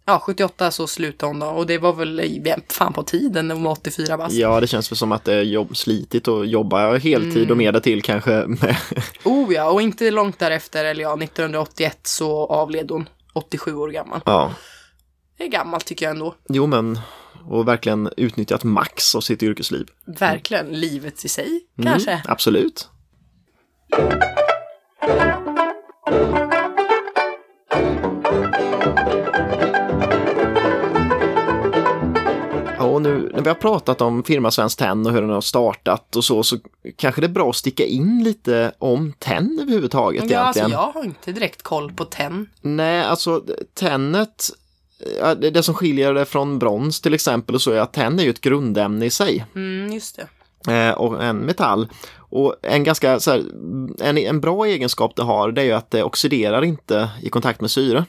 ja 0.05 0.19
78 0.19 0.71
så 0.71 0.87
slutade 0.87 1.29
hon 1.29 1.39
då 1.39 1.45
och 1.47 1.67
det 1.67 1.77
var 1.77 1.93
väl 1.93 2.21
fan 2.69 2.93
på 2.93 3.03
tiden 3.03 3.47
när 3.47 3.55
hon 3.55 3.63
var 3.63 3.71
84 3.71 4.17
bast. 4.17 4.35
Ja, 4.35 4.59
det 4.59 4.67
känns 4.67 4.91
väl 4.91 4.97
som 4.97 5.11
att 5.11 5.23
det 5.25 5.33
är 5.33 5.41
jobb, 5.43 5.77
slitigt 5.77 6.27
att 6.27 6.47
jobba 6.49 6.97
heltid 6.97 7.37
Mm. 7.37 7.51
och 7.51 7.57
mer 7.57 7.71
därtill 7.71 8.01
kanske. 8.01 8.31
Med, 8.31 8.75
Oh 9.23 9.53
ja, 9.53 9.69
och 9.69 9.81
inte 9.81 10.11
långt 10.11 10.39
därefter, 10.39 10.85
eller 10.85 11.01
ja 11.03 11.13
1981 11.23 11.99
så 12.03 12.45
avled 12.47 12.91
hon 12.91 13.09
87 13.33 13.75
år 13.75 13.89
gammal. 13.89 14.21
ja, 14.25 14.53
Det 15.37 15.43
är 15.43 15.47
gammalt 15.47 15.85
tycker 15.85 16.05
jag 16.05 16.11
ändå. 16.13 16.35
jo 16.49 16.67
men 16.67 16.99
och 17.49 17.67
verkligen 17.67 18.09
utnyttjat 18.17 18.63
max 18.63 19.15
av 19.15 19.21
sitt 19.21 19.43
yrkesliv. 19.43 19.87
Verkligen, 20.05 20.67
livet 20.67 21.25
i 21.25 21.29
sig 21.29 21.61
Mm, 21.77 21.91
kanske. 21.91 22.21
absolut. 22.25 22.89
Och 32.80 33.02
nu 33.02 33.32
när 33.34 33.41
vi 33.41 33.47
har 33.49 33.56
pratat 33.56 34.02
om 34.02 34.23
firma 34.23 34.52
Svenskt 34.52 34.80
Tenn 34.80 35.06
och 35.08 35.13
hur 35.13 35.21
den 35.21 35.30
har 35.30 35.41
startat 35.41 36.15
och 36.15 36.23
så, 36.23 36.43
så 36.43 36.58
kanske 36.95 37.21
det 37.21 37.28
är 37.28 37.30
bra 37.30 37.49
att 37.49 37.56
sticka 37.56 37.86
in 37.86 38.23
lite 38.23 38.71
om 38.78 39.13
Tenn 39.19 39.60
överhuvudtaget 39.62 40.30
Ja, 40.32 40.39
alltså 40.39 40.60
egentligen. 40.60 40.82
jag 40.86 40.91
har 40.91 41.04
inte 41.04 41.32
direkt 41.32 41.62
koll 41.62 41.91
på 41.93 42.06
tenn. 42.06 42.49
Nej, 42.62 43.04
alltså 43.04 43.43
tennet, 43.73 44.49
det 45.52 45.63
som 45.63 45.73
skiljer 45.75 46.13
det 46.13 46.25
från 46.25 46.60
brons 46.60 47.02
till 47.02 47.13
exempel 47.13 47.56
och 47.56 47.62
så 47.62 47.71
är 47.71 47.80
att 47.80 47.93
tenn 47.93 48.19
är 48.19 48.23
ju 48.23 48.30
ett 48.30 48.41
grundämne 48.41 49.06
i 49.06 49.10
sig 49.10 49.45
Mm, 49.56 49.93
just 49.93 50.15
det. 50.15 50.28
Eh, 50.67 50.91
och 50.91 51.23
en 51.23 51.37
metall. 51.37 51.87
Och 52.17 52.55
en 52.61 52.83
ganska 52.83 53.19
så 53.19 53.31
här, 53.31 53.45
en, 53.99 54.17
en 54.17 54.41
bra 54.41 54.65
egenskap 54.65 55.15
det 55.15 55.23
har 55.23 55.51
det 55.51 55.61
är 55.61 55.65
ju 55.65 55.71
att 55.71 55.91
det 55.91 56.03
oxiderar 56.03 56.63
inte 56.63 57.09
i 57.21 57.29
kontakt 57.29 57.61
med 57.61 57.71
syre. 57.71 58.05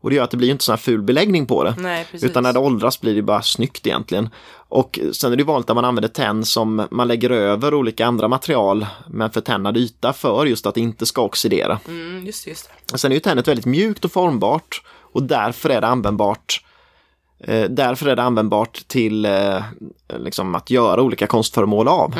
Och 0.00 0.10
det 0.10 0.16
gör 0.16 0.24
att 0.24 0.30
det 0.30 0.36
blir 0.36 0.50
inte 0.50 0.64
sån 0.64 0.72
här 0.72 0.76
ful 0.76 1.02
beläggning 1.02 1.46
på 1.46 1.64
det. 1.64 1.74
Nej. 1.78 2.06
Utan 2.12 2.42
när 2.42 2.52
det 2.52 2.58
åldras 2.58 3.00
blir 3.00 3.14
det 3.14 3.22
bara 3.22 3.42
snyggt 3.42 3.86
egentligen. 3.86 4.28
Och 4.68 4.98
sen 5.12 5.32
är 5.32 5.36
det 5.36 5.44
vanligt 5.44 5.70
att 5.70 5.76
man 5.76 5.84
använder 5.84 6.08
tenn 6.08 6.44
som 6.44 6.86
man 6.90 7.08
lägger 7.08 7.30
över 7.30 7.74
olika 7.74 8.06
andra 8.06 8.28
material 8.28 8.86
med 9.08 9.34
förtennad 9.34 9.76
yta 9.76 10.12
för 10.12 10.46
just 10.46 10.66
att 10.66 10.74
det 10.74 10.80
inte 10.80 11.06
ska 11.06 11.22
oxidera. 11.22 11.78
Mm, 11.88 12.26
just 12.26 12.46
just. 12.46 12.70
Sen 12.94 13.12
är 13.12 13.16
ju 13.16 13.20
tennet 13.20 13.48
väldigt 13.48 13.66
mjukt 13.66 14.04
och 14.04 14.12
formbart 14.12 14.82
och 15.12 15.22
därför 15.22 15.70
är 15.70 15.80
det 15.80 15.86
användbart 15.86 16.62
eh, 17.38 17.64
Därför 17.70 18.06
är 18.06 18.16
det 18.16 18.22
användbart 18.22 18.88
till 18.88 19.24
eh, 19.24 19.62
liksom 20.18 20.54
att 20.54 20.70
göra 20.70 21.02
olika 21.02 21.26
konstföremål 21.26 21.88
av. 21.88 22.14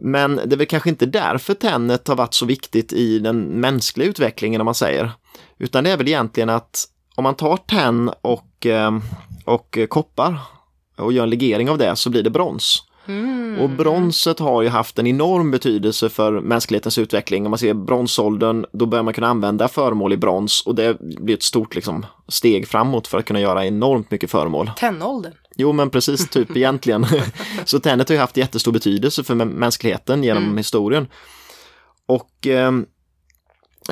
Men 0.00 0.36
det 0.36 0.54
är 0.54 0.56
väl 0.56 0.66
kanske 0.66 0.88
inte 0.88 1.06
därför 1.06 1.54
tennet 1.54 2.08
har 2.08 2.16
varit 2.16 2.34
så 2.34 2.46
viktigt 2.46 2.92
i 2.92 3.18
den 3.18 3.42
mänskliga 3.42 4.08
utvecklingen 4.08 4.60
om 4.60 4.64
man 4.64 4.74
säger. 4.74 5.10
Utan 5.58 5.84
det 5.84 5.90
är 5.90 5.96
väl 5.96 6.08
egentligen 6.08 6.50
att 6.50 6.84
om 7.14 7.24
man 7.24 7.34
tar 7.34 7.56
tenn 7.56 8.10
och, 8.20 8.66
eh, 8.66 8.98
och 9.44 9.78
koppar 9.88 10.38
och 10.96 11.12
gör 11.12 11.22
en 11.22 11.30
legering 11.30 11.70
av 11.70 11.78
det 11.78 11.96
så 11.96 12.10
blir 12.10 12.22
det 12.22 12.30
brons. 12.30 12.82
Och 13.60 13.70
bronset 13.70 14.38
har 14.38 14.62
ju 14.62 14.68
haft 14.68 14.98
en 14.98 15.06
enorm 15.06 15.50
betydelse 15.50 16.08
för 16.08 16.40
mänsklighetens 16.40 16.98
utveckling. 16.98 17.44
Om 17.46 17.50
man 17.50 17.58
ser 17.58 17.74
bronsåldern, 17.74 18.66
då 18.72 18.86
börjar 18.86 19.02
man 19.02 19.14
kunna 19.14 19.28
använda 19.28 19.68
föremål 19.68 20.12
i 20.12 20.16
brons 20.16 20.62
och 20.66 20.74
det 20.74 20.96
blir 21.00 21.34
ett 21.34 21.42
stort 21.42 21.74
liksom, 21.74 22.06
steg 22.28 22.68
framåt 22.68 23.06
för 23.06 23.18
att 23.18 23.24
kunna 23.24 23.40
göra 23.40 23.66
enormt 23.66 24.10
mycket 24.10 24.30
föremål. 24.30 24.70
Tennåldern. 24.76 25.32
Jo, 25.56 25.72
men 25.72 25.90
precis, 25.90 26.28
typ 26.28 26.50
egentligen. 26.56 27.06
Så 27.64 27.80
tennet 27.80 28.08
har 28.08 28.14
ju 28.14 28.20
haft 28.20 28.36
jättestor 28.36 28.72
betydelse 28.72 29.24
för 29.24 29.34
mä- 29.34 29.44
mänskligheten 29.54 30.24
genom 30.24 30.56
historien. 30.56 31.06
Och 32.06 32.46
eh, 32.46 32.72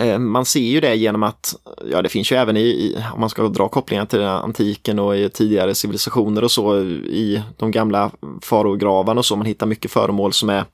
Eh, 0.01 0.19
man 0.19 0.45
ser 0.45 0.61
ju 0.61 0.81
det 0.81 0.95
genom 0.95 1.23
att, 1.23 1.55
ja 1.91 2.03
det 2.03 2.09
finns 2.09 2.33
ju 2.33 2.37
även 2.37 2.57
i, 2.57 2.61
i, 2.61 3.05
om 3.15 3.21
man 3.21 3.31
ska 3.31 3.49
dra 3.49 3.69
kopplingar 3.69 4.07
till 4.07 4.23
antiken 4.23 4.99
och 4.99 5.17
i 5.17 5.29
tidigare 5.29 5.75
civilisationer 5.75 6.45
och 6.45 6.51
så, 6.51 6.79
i 6.79 7.43
de 7.57 7.71
gamla 7.71 8.11
farogravarna 8.43 9.19
och 9.19 9.27
så, 9.27 9.37
man 9.37 9.47
hittar 9.47 9.67
mycket 9.67 9.91
föremål 9.91 10.33
som 10.33 10.49
är 10.51 10.65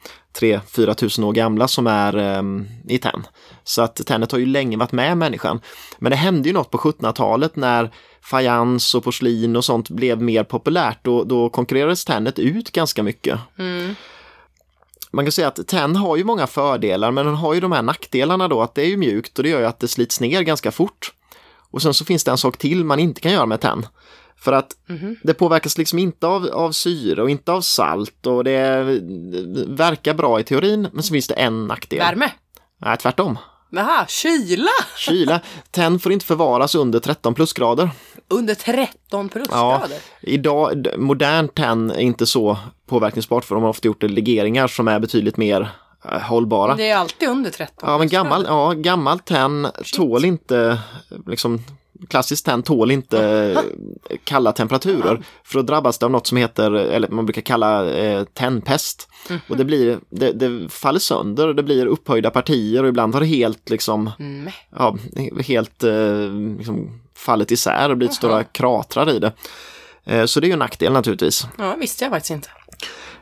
3-4 0.41 0.95
tusen 0.95 1.25
år 1.25 1.33
gamla 1.33 1.69
som 1.69 1.87
är 1.87 2.17
ehm, 2.17 2.67
i 2.89 2.99
tenn. 2.99 3.27
Så 3.65 3.83
att 3.83 4.07
tennet 4.07 4.33
har 4.33 4.39
ju 4.39 4.47
länge 4.47 4.77
varit 4.77 4.93
med 4.93 5.17
människan. 5.17 5.61
Men 5.99 6.11
det 6.11 6.17
hände 6.17 6.49
ju 6.49 6.55
något 6.55 6.71
på 6.71 6.79
1700-talet 6.79 7.57
när 7.57 7.91
fajans 8.23 8.95
och 8.95 9.05
porslin 9.05 9.57
och 9.57 9.65
sånt 9.65 9.91
blev 9.91 10.23
mer 10.23 10.45
populärt. 10.45 10.99
Då, 11.03 11.25
då 11.25 11.51
konkurrerades 11.51 12.05
tennet 12.05 12.39
ut 12.39 12.73
ganska 12.73 13.03
mycket. 13.03 13.39
Mm. 13.59 13.95
Man 15.11 15.25
kan 15.25 15.33
säga 15.33 15.49
att 15.49 15.67
tenn 15.67 15.97
har 15.97 16.17
ju 16.17 16.25
många 16.25 16.47
fördelar 16.47 17.11
men 17.11 17.27
den 17.27 17.35
har 17.35 17.55
ju 17.55 17.61
de 17.61 17.73
här 17.73 17.83
nackdelarna 17.83 18.49
då 18.49 18.63
att 18.63 18.75
det 18.75 18.83
är 18.83 18.87
ju 18.87 18.97
mjukt 18.97 19.39
och 19.39 19.43
det 19.43 19.51
gör 19.51 19.61
ju 19.61 19.67
att 19.67 19.81
det 19.81 19.89
slits 19.89 20.21
ner 20.21 20.43
ganska 20.43 20.71
fort. 20.71 21.13
Och 21.71 21.83
sen 21.83 21.95
så 21.95 22.05
finns 22.05 22.25
det 22.25 22.31
en 22.31 22.39
sak 22.39 22.59
till 22.59 22.85
man 22.85 22.99
inte 22.99 23.21
kan 23.21 23.33
göra 23.33 23.47
med 23.47 23.61
tenn. 23.61 23.87
För 24.37 24.53
att 24.53 24.77
det 25.23 25.35
påverkas 25.35 25.79
liksom 25.79 25.99
inte 25.99 26.27
av, 26.27 26.47
av 26.47 26.73
syre 26.73 27.23
och 27.23 27.31
inte 27.31 27.53
av 27.53 27.61
salt 27.61 28.27
och 28.27 28.45
det, 28.45 28.85
det 29.01 29.65
verkar 29.67 30.15
bra 30.15 30.41
i 30.41 30.45
teorin 30.45 30.89
men 30.93 31.03
så 31.03 31.13
finns 31.13 31.27
det 31.27 31.35
en 31.35 31.67
nackdel. 31.67 31.99
Värme. 31.99 32.31
Nej, 32.79 32.97
tvärtom. 32.97 33.39
Jaha, 33.71 34.07
kyla! 34.09 34.71
Kyla. 34.97 35.41
Tenn 35.71 35.99
får 35.99 36.13
inte 36.13 36.27
förvaras 36.27 36.75
under 36.75 36.99
13 37.01 37.35
plusgrader. 37.35 37.91
Under 38.29 38.55
13 38.55 39.29
plusgrader. 39.29 39.99
Idag, 40.21 40.83
d- 40.83 40.91
modern 40.97 41.49
tenn 41.49 41.91
är 41.91 42.01
inte 42.01 42.27
så 42.27 42.57
påverkningsbart 42.87 43.45
för 43.45 43.55
de 43.55 43.63
har 43.65 43.71
ofta 43.71 43.89
gjort 43.89 44.03
legeringar 44.03 44.67
som 44.69 44.89
är 44.89 44.99
betydligt 45.01 45.37
mer 45.37 45.71
eh, 46.13 46.21
hållbara. 46.21 46.75
Det 46.77 46.89
är 46.89 46.97
alltid 46.97 47.29
under 47.29 47.51
13 47.51 47.75
Ja, 47.91 47.99
men 47.99 48.09
gammal, 48.09 48.45
ja, 48.49 48.73
gammal 48.73 49.19
tenn 49.19 49.69
tål 49.97 50.25
inte, 50.25 50.79
liksom, 51.27 51.65
klassiskt 52.09 52.47
tenn 52.47 52.63
tål 52.63 52.91
inte 52.91 53.25
eh, 53.25 54.17
kalla 54.25 54.53
temperaturer. 54.53 55.23
För 55.45 55.55
då 55.59 55.63
drabbas 55.63 55.99
det 55.99 56.07
av 56.07 56.13
något 56.13 56.27
som 56.27 56.37
heter, 56.39 56.71
eller 56.73 57.09
man 57.09 57.27
brukar 57.27 57.43
kalla 57.43 57.91
eh, 57.91 58.25
tennpest. 58.25 59.09
Och 59.49 59.57
det 59.57 59.65
blir, 59.65 59.99
det, 60.11 60.33
det 60.33 60.69
faller 60.73 60.99
sönder, 61.01 61.55
det 61.55 61.63
blir 61.63 61.87
upphöjda 61.87 62.31
partier 62.31 62.83
och 62.83 62.89
ibland 62.89 63.15
har 63.15 63.21
det 63.21 63.27
helt 63.27 63.71
liksom, 63.71 64.11
Mm. 64.19 64.51
ja, 64.77 64.97
helt 65.47 65.85
eh, 65.85 66.29
liksom, 66.59 67.01
fallit 67.17 67.51
isär 67.51 67.91
och 67.91 67.97
blivit 67.97 68.15
stora 68.17 68.45
kratrar 68.45 69.11
i 69.11 69.19
det. 69.19 69.33
Eh, 70.05 70.25
Så 70.25 70.41
det 70.41 70.47
är 70.47 70.49
ju 70.49 70.53
en 70.53 70.59
nackdel 70.59 70.93
naturligtvis. 70.93 71.47
Ja, 71.59 71.75
visste 71.75 72.05
jag 72.05 72.13
faktiskt 72.13 72.31
inte. 72.31 72.49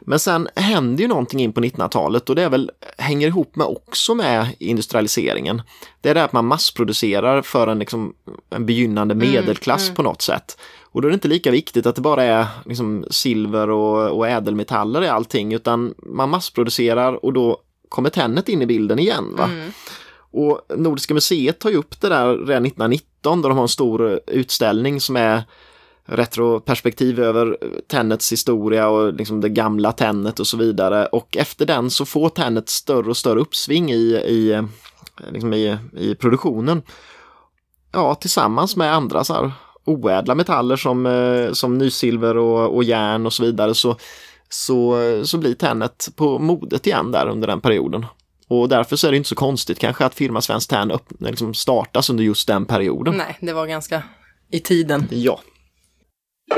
Men 0.09 0.19
sen 0.19 0.49
händer 0.55 1.03
ju 1.03 1.09
någonting 1.09 1.41
in 1.41 1.53
på 1.53 1.61
1900-talet 1.61 2.29
och 2.29 2.37
det 2.37 2.43
är 2.43 2.49
väl, 2.49 2.71
hänger 2.99 3.29
ihop 3.29 3.57
med 3.57 3.67
också 3.67 4.15
med 4.15 4.49
industrialiseringen. 4.59 5.63
Det 6.01 6.09
är 6.09 6.15
det 6.15 6.25
att 6.25 6.33
man 6.33 6.47
massproducerar 6.47 7.43
för 7.43 7.67
en, 7.67 7.79
liksom, 7.79 8.15
en 8.51 8.67
begynnande 8.67 9.15
medelklass 9.15 9.91
på 9.95 10.03
något 10.03 10.23
sätt. 10.23 10.59
Och 10.83 11.03
då 11.03 11.09
är 11.09 11.11
det 11.11 11.15
inte 11.15 11.29
lika 11.29 11.51
viktigt 11.51 11.87
att 11.87 11.95
det 11.95 12.01
bara 12.01 12.23
är 12.23 12.47
liksom, 12.65 13.05
silver 13.11 13.71
och, 13.71 14.19
och 14.19 14.29
ädelmetaller 14.29 15.03
i 15.03 15.09
allting 15.09 15.55
utan 15.55 15.95
man 15.97 16.31
massproducerar 16.31 17.25
och 17.25 17.33
då 17.33 17.61
kommer 17.89 18.11
tennet 18.11 18.49
in 18.49 18.63
i 18.63 18.67
bilden 18.67 18.99
igen. 18.99 19.35
Va? 19.37 19.51
Och 20.31 20.61
Nordiska 20.77 21.15
museet 21.15 21.59
tar 21.59 21.71
ju 21.71 21.77
upp 21.77 22.01
det 22.01 22.09
där 22.09 22.27
redan 22.27 22.67
1919 22.67 23.43
då 23.43 23.49
de 23.49 23.57
har 23.57 23.63
en 23.63 23.69
stor 23.69 24.21
utställning 24.27 25.01
som 25.01 25.17
är 25.17 25.43
retroperspektiv 26.07 27.21
över 27.21 27.59
tennets 27.89 28.33
historia 28.33 28.89
och 28.89 29.15
liksom 29.15 29.41
det 29.41 29.49
gamla 29.49 29.93
tennet 29.93 30.41
och 30.41 30.47
så 30.47 30.57
vidare. 30.57 31.07
Och 31.07 31.37
efter 31.37 31.67
den 31.67 31.91
så 31.91 32.05
får 32.05 32.29
tennet 32.29 32.69
större 32.69 33.11
och 33.11 33.17
större 33.17 33.41
uppsving 33.41 33.91
i, 33.93 34.15
i, 34.15 34.63
liksom 35.33 35.55
i, 35.55 35.79
i 35.97 36.15
produktionen. 36.15 36.83
Ja, 37.93 38.15
tillsammans 38.15 38.77
med 38.77 38.95
andra 38.95 39.25
så 39.25 39.35
här 39.35 39.53
oädla 39.85 40.35
metaller 40.35 40.77
som, 40.77 41.07
eh, 41.07 41.53
som 41.53 41.79
nysilver 41.79 42.37
och, 42.37 42.77
och 42.77 42.85
järn 42.85 43.27
och 43.27 43.33
så 43.33 43.43
vidare 43.43 43.75
så, 43.75 43.97
så, 44.49 44.97
så 45.25 45.39
blir 45.39 45.55
tennet 45.55 46.09
på 46.17 46.39
modet 46.39 46.87
igen 46.87 47.13
där 47.13 47.29
under 47.29 47.49
den 47.49 47.61
perioden. 47.61 48.07
Och 48.49 48.69
därför 48.69 48.97
så 48.97 49.07
är 49.07 49.11
det 49.11 49.17
inte 49.17 49.29
så 49.29 49.35
konstigt 49.35 49.79
kanske 49.79 50.05
att 50.05 50.15
firma 50.15 50.41
Svenskt 50.41 50.71
Tenn 50.71 50.93
liksom 51.19 51.55
startas 51.55 52.11
under 52.11 52.25
just 52.25 52.49
den 52.49 52.67
perioden. 52.67 53.15
Nej, 53.17 53.39
det 53.41 53.53
var 53.53 53.67
ganska 53.67 54.03
i 54.51 54.61
tiden. 54.61 55.09
Ja. 55.11 55.41
Ja, 56.49 56.57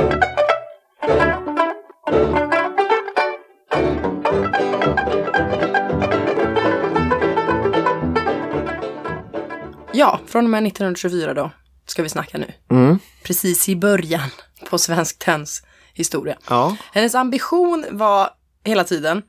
från 10.27 10.45
och 10.45 10.51
med 10.51 10.67
1924 10.67 11.35
då 11.35 11.51
ska 11.87 12.03
vi 12.03 12.09
snacka 12.09 12.39
nu. 12.39 12.53
Mm. 12.71 12.99
Precis 13.23 13.69
i 13.69 13.77
början 13.77 14.31
på 14.71 14.79
Svensk 14.79 15.19
Tenns 15.19 15.63
historia. 15.95 16.39
Ja. 16.49 16.77
Hennes 16.93 17.15
ambition 17.15 17.87
var 17.91 18.31
hela 18.65 18.85
tiden, 18.85 19.23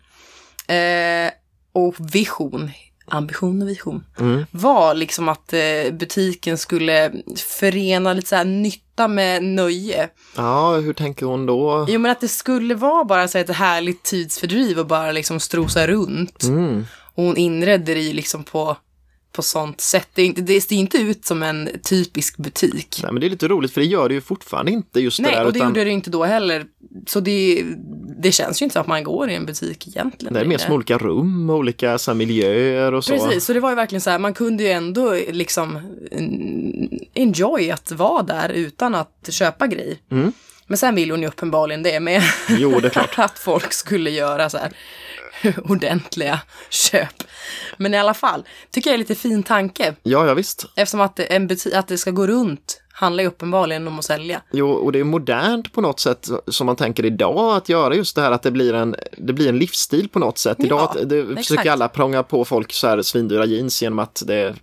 eh, 0.68 1.32
och 1.74 1.96
vision, 2.16 2.72
ambition 3.12 3.62
och 3.62 3.68
vision, 3.70 4.04
Mm. 4.20 4.46
var 4.52 4.94
liksom 4.94 5.30
att 5.30 5.54
eh, 5.54 5.92
butiken 5.92 6.58
skulle 6.58 7.12
förena 7.38 8.14
lite 8.14 8.28
så 8.28 8.36
här 8.36 8.46
nytta 8.46 9.08
med 9.08 9.44
nöje. 9.44 10.10
ja, 10.36 10.72
hur 10.76 10.94
tänker 10.94 11.26
hon 11.26 11.46
då? 11.46 11.86
Jo 11.90 12.00
men 12.00 12.12
att 12.12 12.22
det 12.22 12.28
skulle 12.28 12.76
vara 12.76 13.04
bara 13.04 13.28
så 13.28 13.38
här 13.38 13.46
ett 13.46 13.56
härligt 13.56 14.04
tidsfördriv 14.04 14.80
och 14.80 14.86
bara 14.88 15.12
liksom 15.12 15.40
strosa 15.40 15.88
runt. 15.88 16.44
Mm. 16.44 16.86
Och 17.16 17.24
hon 17.24 17.38
inredde 17.38 17.94
det 17.94 18.00
ju 18.02 18.14
liksom 18.14 18.44
på, 18.44 18.78
på 19.32 19.42
sånt 19.42 19.82
sätt. 19.82 20.08
Det, 20.14 20.22
är 20.22 20.26
inte, 20.26 20.42
det 20.42 20.62
ser 20.62 20.76
inte 20.76 20.98
ut 20.98 21.26
som 21.26 21.44
en 21.44 21.70
typisk 21.84 22.38
butik. 22.38 23.00
Nej, 23.04 23.12
men 23.12 23.22
det 23.22 23.28
är 23.28 23.30
lite 23.30 23.48
roligt 23.48 23.74
för 23.74 23.82
det 23.82 23.88
gör 23.88 24.10
det 24.10 24.16
ju 24.16 24.22
fortfarande 24.22 24.72
inte 24.72 25.00
just 25.00 25.18
det 25.18 25.24
Nej, 25.24 25.36
där. 25.36 25.46
och 25.46 25.54
det 25.54 25.60
utan 25.60 25.68
gjorde 25.68 25.84
det 25.84 25.90
inte 25.90 26.10
då 26.10 26.24
heller. 26.24 26.66
Så 27.08 27.20
det, 27.20 27.64
det 28.22 28.32
känns 28.32 28.62
ju 28.62 28.64
inte 28.64 28.74
som 28.74 28.82
att 28.82 28.88
man 28.88 29.04
går 29.04 29.30
i 29.30 29.36
en 29.36 29.46
butik 29.46 29.88
egentligen. 29.88 30.34
det 30.34 30.40
är 30.40 30.46
mer 30.46 30.58
som 30.58 30.74
olika 30.74 30.98
rum, 30.98 31.50
olika 31.50 31.98
så 31.98 32.12
här, 32.12 32.16
miljöer 32.16 32.94
och 32.94 33.06
så. 33.06 33.14
Precis, 33.14 33.46
så 33.46 33.54
det 33.54 33.60
var 33.60 33.70
ju 33.70 33.76
verkligen 33.76 34.02
så 34.02 34.10
här, 34.10 34.20
man 34.20 34.34
kunde 34.34 34.64
ju 34.64 34.70
ändå 34.70 35.14
liksom 35.32 35.80
enjoy 37.14 37.72
att 37.72 37.92
vara 37.92 38.24
där 38.24 38.50
utan 38.50 38.96
att 38.96 39.30
köpa 39.30 39.68
grejer. 39.68 39.98
Mm. 40.12 40.34
Men 40.68 40.78
sen 40.78 40.96
vill 40.96 41.12
hon 41.12 41.22
ju 41.22 41.28
uppenbarligen 41.28 41.84
det 41.84 42.00
med. 42.00 42.22
Jo, 42.50 42.80
det 42.80 42.88
är 42.88 42.90
klart. 42.90 43.14
att 43.20 43.40
folk 43.40 43.74
skulle 43.74 44.10
göra 44.10 44.50
så 44.50 44.58
här 44.58 44.72
ordentliga 45.64 46.40
köp. 46.70 47.24
Men 47.78 47.94
i 47.94 47.98
alla 47.98 48.14
fall, 48.14 48.46
tycker 48.72 48.90
jag 48.90 48.94
är 48.94 48.98
lite 48.98 49.16
fin 49.16 49.44
tanke. 49.44 49.96
Ja, 50.04 50.28
ja 50.28 50.34
visst. 50.34 50.66
Eftersom 50.76 51.02
att, 51.02 51.20
en 51.20 51.50
att 51.74 51.88
det 51.88 51.98
ska 51.98 52.12
gå 52.12 52.28
runt 52.28 52.82
handlar 53.00 53.24
ju 53.24 53.28
uppenbarligen 53.28 53.88
om 53.88 54.00
att 54.00 54.06
sälja. 54.06 54.42
Jo, 54.52 54.70
och 54.72 54.92
det 54.92 55.00
är 55.00 55.04
modernt 55.04 55.74
på 55.74 55.82
något 55.82 56.00
sätt 56.00 56.28
som 56.48 56.66
man 56.66 56.76
tänker 56.76 57.06
idag 57.06 57.56
att 57.58 57.70
göra 57.70 57.96
just 57.96 58.16
det 58.16 58.22
här 58.22 58.32
att 58.32 58.44
det 58.44 58.52
blir 58.52 58.74
en, 58.74 58.96
det 59.18 59.34
blir 59.34 59.50
en 59.50 59.58
livsstil 59.58 60.10
på 60.10 60.20
något 60.20 60.38
sätt. 60.38 60.58
Idag 60.60 60.92
Ja, 60.96 61.04
det 61.06 61.20
exakt. 61.20 61.48
försöker 61.48 61.72
alla 61.72 61.88
prånga 61.90 62.24
på 62.24 62.46
folk 62.46 62.74
så 62.74 62.88
här 62.88 63.02
svindyra 63.02 63.46
jeans 63.46 63.82
genom 63.82 64.00
att 64.00 64.24
det, 64.26 64.56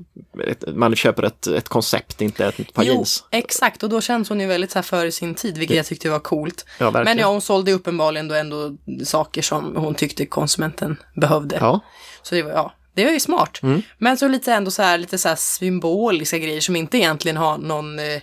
man 0.74 0.96
köper 0.96 1.22
ett, 1.22 1.46
ett 1.46 1.68
koncept, 1.68 2.20
inte 2.20 2.46
ett 2.46 2.72
par 2.74 2.82
jeans. 2.82 3.24
exakt. 3.30 3.82
Och 3.82 3.88
då 3.88 4.00
känns 4.00 4.28
hon 4.28 4.40
ju 4.40 4.46
väldigt 4.46 4.70
så 4.70 4.78
här 4.78 4.82
före 4.82 5.12
sin 5.12 5.34
tid, 5.34 5.58
vilket 5.58 5.76
jag 5.76 5.86
tyckte 5.86 6.10
var 6.10 6.18
coolt. 6.18 6.66
Ja. 6.78 6.90
Men 6.90 7.18
ja, 7.18 7.26
hon 7.26 7.40
sålde 7.40 7.72
uppenbarligen 7.72 8.28
då 8.28 8.34
ändå 8.34 8.76
saker 9.04 9.42
som 9.42 9.76
hon 9.76 9.94
tyckte 9.94 10.26
konsumenten 10.26 10.96
behövde. 11.14 11.56
Ja, 11.60 11.80
Så 12.22 12.34
det 12.34 12.42
var, 12.42 12.50
ja, 12.50 12.72
det 12.96 13.04
var 13.04 13.12
ju 13.12 13.20
smart. 13.20 13.60
Men 13.98 14.18
så 14.18 14.28
lite 14.28 14.52
ändå 14.52 14.70
så 14.70 14.82
här, 14.82 14.98
lite 14.98 15.18
så 15.18 15.28
här 15.28 15.36
symboliska 15.36 16.38
grejer 16.38 16.60
som 16.60 16.76
inte 16.76 16.98
egentligen 16.98 17.36
har 17.36 17.58
någon, 17.58 17.98
eh, 17.98 18.20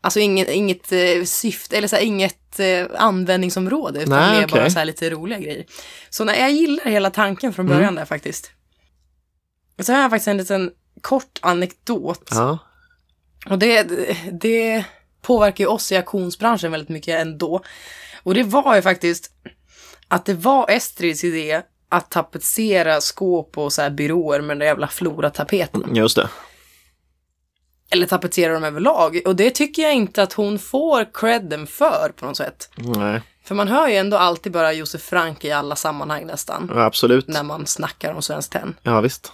alltså 0.00 0.20
inget, 0.20 0.48
inget 0.48 0.92
eh, 0.92 1.24
syfte, 1.24 1.76
eller 1.76 1.88
så 1.88 1.96
här, 1.96 2.02
inget 2.02 2.60
eh, 2.60 2.86
användningsområde, 2.96 4.02
utan 4.02 4.18
Nej, 4.18 4.40
mer 4.40 4.48
bara 4.48 4.60
okej. 4.60 4.70
så 4.70 4.78
här 4.78 4.86
lite 4.86 5.10
roliga 5.10 5.38
grejer. 5.38 5.64
Så 6.10 6.24
nej, 6.24 6.40
jag 6.40 6.52
gillar 6.52 6.84
hela 6.84 7.10
tanken 7.10 7.52
från 7.52 7.66
början 7.66 7.94
där 7.94 8.04
faktiskt. 8.04 8.50
Så 9.82 9.92
har 9.92 10.00
jag 10.00 10.10
faktiskt 10.10 10.28
en 10.28 10.36
liten 10.36 10.70
kort 11.00 11.38
anekdot. 11.42 12.28
ja. 12.30 12.58
Och 13.50 13.58
det, 13.58 13.82
det 14.40 14.84
påverkar 15.22 15.64
ju 15.64 15.68
oss 15.68 15.92
i 15.92 15.96
auktionsbranschen 15.96 16.70
väldigt 16.70 16.88
mycket 16.88 17.20
ändå. 17.20 17.64
Och 18.22 18.34
det 18.34 18.42
var 18.42 18.76
ju 18.76 18.82
faktiskt 18.82 19.30
att 20.08 20.24
det 20.24 20.34
var 20.34 20.70
Estrids 20.70 21.24
idé 21.24 21.62
att 21.88 22.10
tapetsera 22.10 23.00
skåp 23.00 23.58
och 23.58 23.72
så 23.72 23.82
här 23.82 23.90
byråer 23.90 24.40
med 24.40 24.48
den 24.48 24.58
där 24.58 24.66
jävla 24.66 24.88
floratapeten. 24.88 25.94
just 25.96 26.16
det. 26.16 26.28
Eller 27.90 28.06
tapetsera 28.06 28.52
dem 28.52 28.64
överlag. 28.64 29.20
Och 29.26 29.36
det 29.36 29.50
tycker 29.50 29.82
jag 29.82 29.94
inte 29.94 30.22
att 30.22 30.32
hon 30.32 30.58
får 30.58 31.06
credden 31.14 31.66
för 31.66 32.12
på 32.16 32.26
något 32.26 32.36
sätt. 32.36 32.68
Nej, 32.76 33.20
För 33.44 33.54
man 33.54 33.68
hör 33.68 33.88
ju 33.88 33.96
ändå 33.96 34.16
alltid 34.16 34.52
bara 34.52 34.72
Josef 34.72 35.02
Frank 35.02 35.44
i 35.44 35.52
alla 35.52 35.76
sammanhang 35.76 36.26
nästan. 36.26 36.70
ja, 36.74 36.84
absolut. 36.84 37.28
När 37.28 37.42
man 37.42 37.66
snackar 37.66 38.14
om 38.14 38.22
Svenskt 38.22 38.52
Tenn. 38.52 38.76
Ja, 38.82 39.00
visst. 39.00 39.32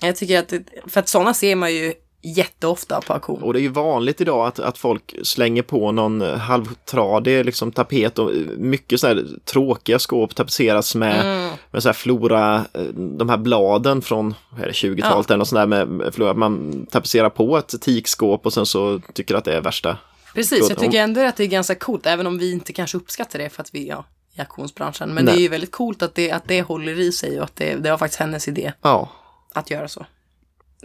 Jag 0.00 0.16
tycker 0.16 0.38
att, 0.38 0.52
för 0.92 1.00
att 1.00 1.08
sådana 1.08 1.34
ser 1.34 1.56
man 1.56 1.74
ju 1.74 1.94
jätteofta 2.24 3.00
på 3.00 3.12
auktion. 3.12 3.42
Och 3.42 3.52
det 3.52 3.58
är 3.58 3.62
ju 3.62 3.68
vanligt 3.68 4.20
idag 4.20 4.46
att, 4.46 4.58
att 4.58 4.78
folk 4.78 5.14
slänger 5.22 5.62
på 5.62 5.92
någon 5.92 6.20
halvtradig 6.20 7.44
liksom, 7.44 7.72
tapet 7.72 8.18
och 8.18 8.30
mycket 8.56 9.00
så 9.00 9.06
här 9.06 9.26
tråkiga 9.44 9.98
skåp 9.98 10.34
tapetseras 10.34 10.94
med, 10.94 11.20
Mm. 11.24 11.50
med 11.70 11.82
så 11.82 11.88
här 11.88 11.94
flora, 11.94 12.64
eh, 12.72 12.82
de 12.94 13.28
här 13.28 13.36
bladen 13.36 14.02
från 14.02 14.34
vad 14.50 14.60
är 14.60 14.66
det, 14.66 14.72
20-talet 14.72 15.30
eller 15.30 15.38
något 15.38 15.48
sånt 15.48 15.70
där 15.70 15.84
med, 15.84 16.14
flora. 16.14 16.34
Man 16.34 16.86
tapetserar 16.90 17.30
på 17.30 17.58
ett 17.58 17.80
teakskåp 17.80 18.46
och 18.46 18.52
sen 18.52 18.66
så 18.66 19.00
tycker 19.14 19.34
att 19.34 19.44
det 19.44 19.54
är 19.54 19.60
värsta. 19.60 19.96
Precis, 20.34 20.68
jag 20.68 20.78
tycker 20.78 20.98
ändå 20.98 21.20
att 21.20 21.36
det 21.36 21.44
är 21.44 21.48
ganska 21.48 21.74
coolt, 21.74 22.06
även 22.06 22.26
om 22.26 22.38
vi 22.38 22.52
inte 22.52 22.72
kanske 22.72 22.96
uppskattar 22.96 23.38
det 23.38 23.48
för 23.50 23.62
att 23.62 23.74
vi, 23.74 23.88
ja, 23.88 24.04
i 24.36 24.40
auktionsbranschen. 24.40 25.14
Men 25.14 25.24
Nej. 25.24 25.34
det 25.34 25.40
är 25.40 25.42
ju 25.42 25.48
väldigt 25.48 25.72
coolt 25.72 26.02
att 26.02 26.14
det, 26.14 26.30
att 26.30 26.48
det 26.48 26.62
håller 26.62 27.00
i 27.00 27.12
sig 27.12 27.38
och 27.38 27.44
att 27.44 27.56
det, 27.56 27.74
det 27.74 27.90
var 27.90 27.98
faktiskt 27.98 28.20
hennes 28.20 28.48
idé 28.48 28.72
Ja, 28.82 29.08
att 29.54 29.70
göra 29.70 29.88
så. 29.88 30.06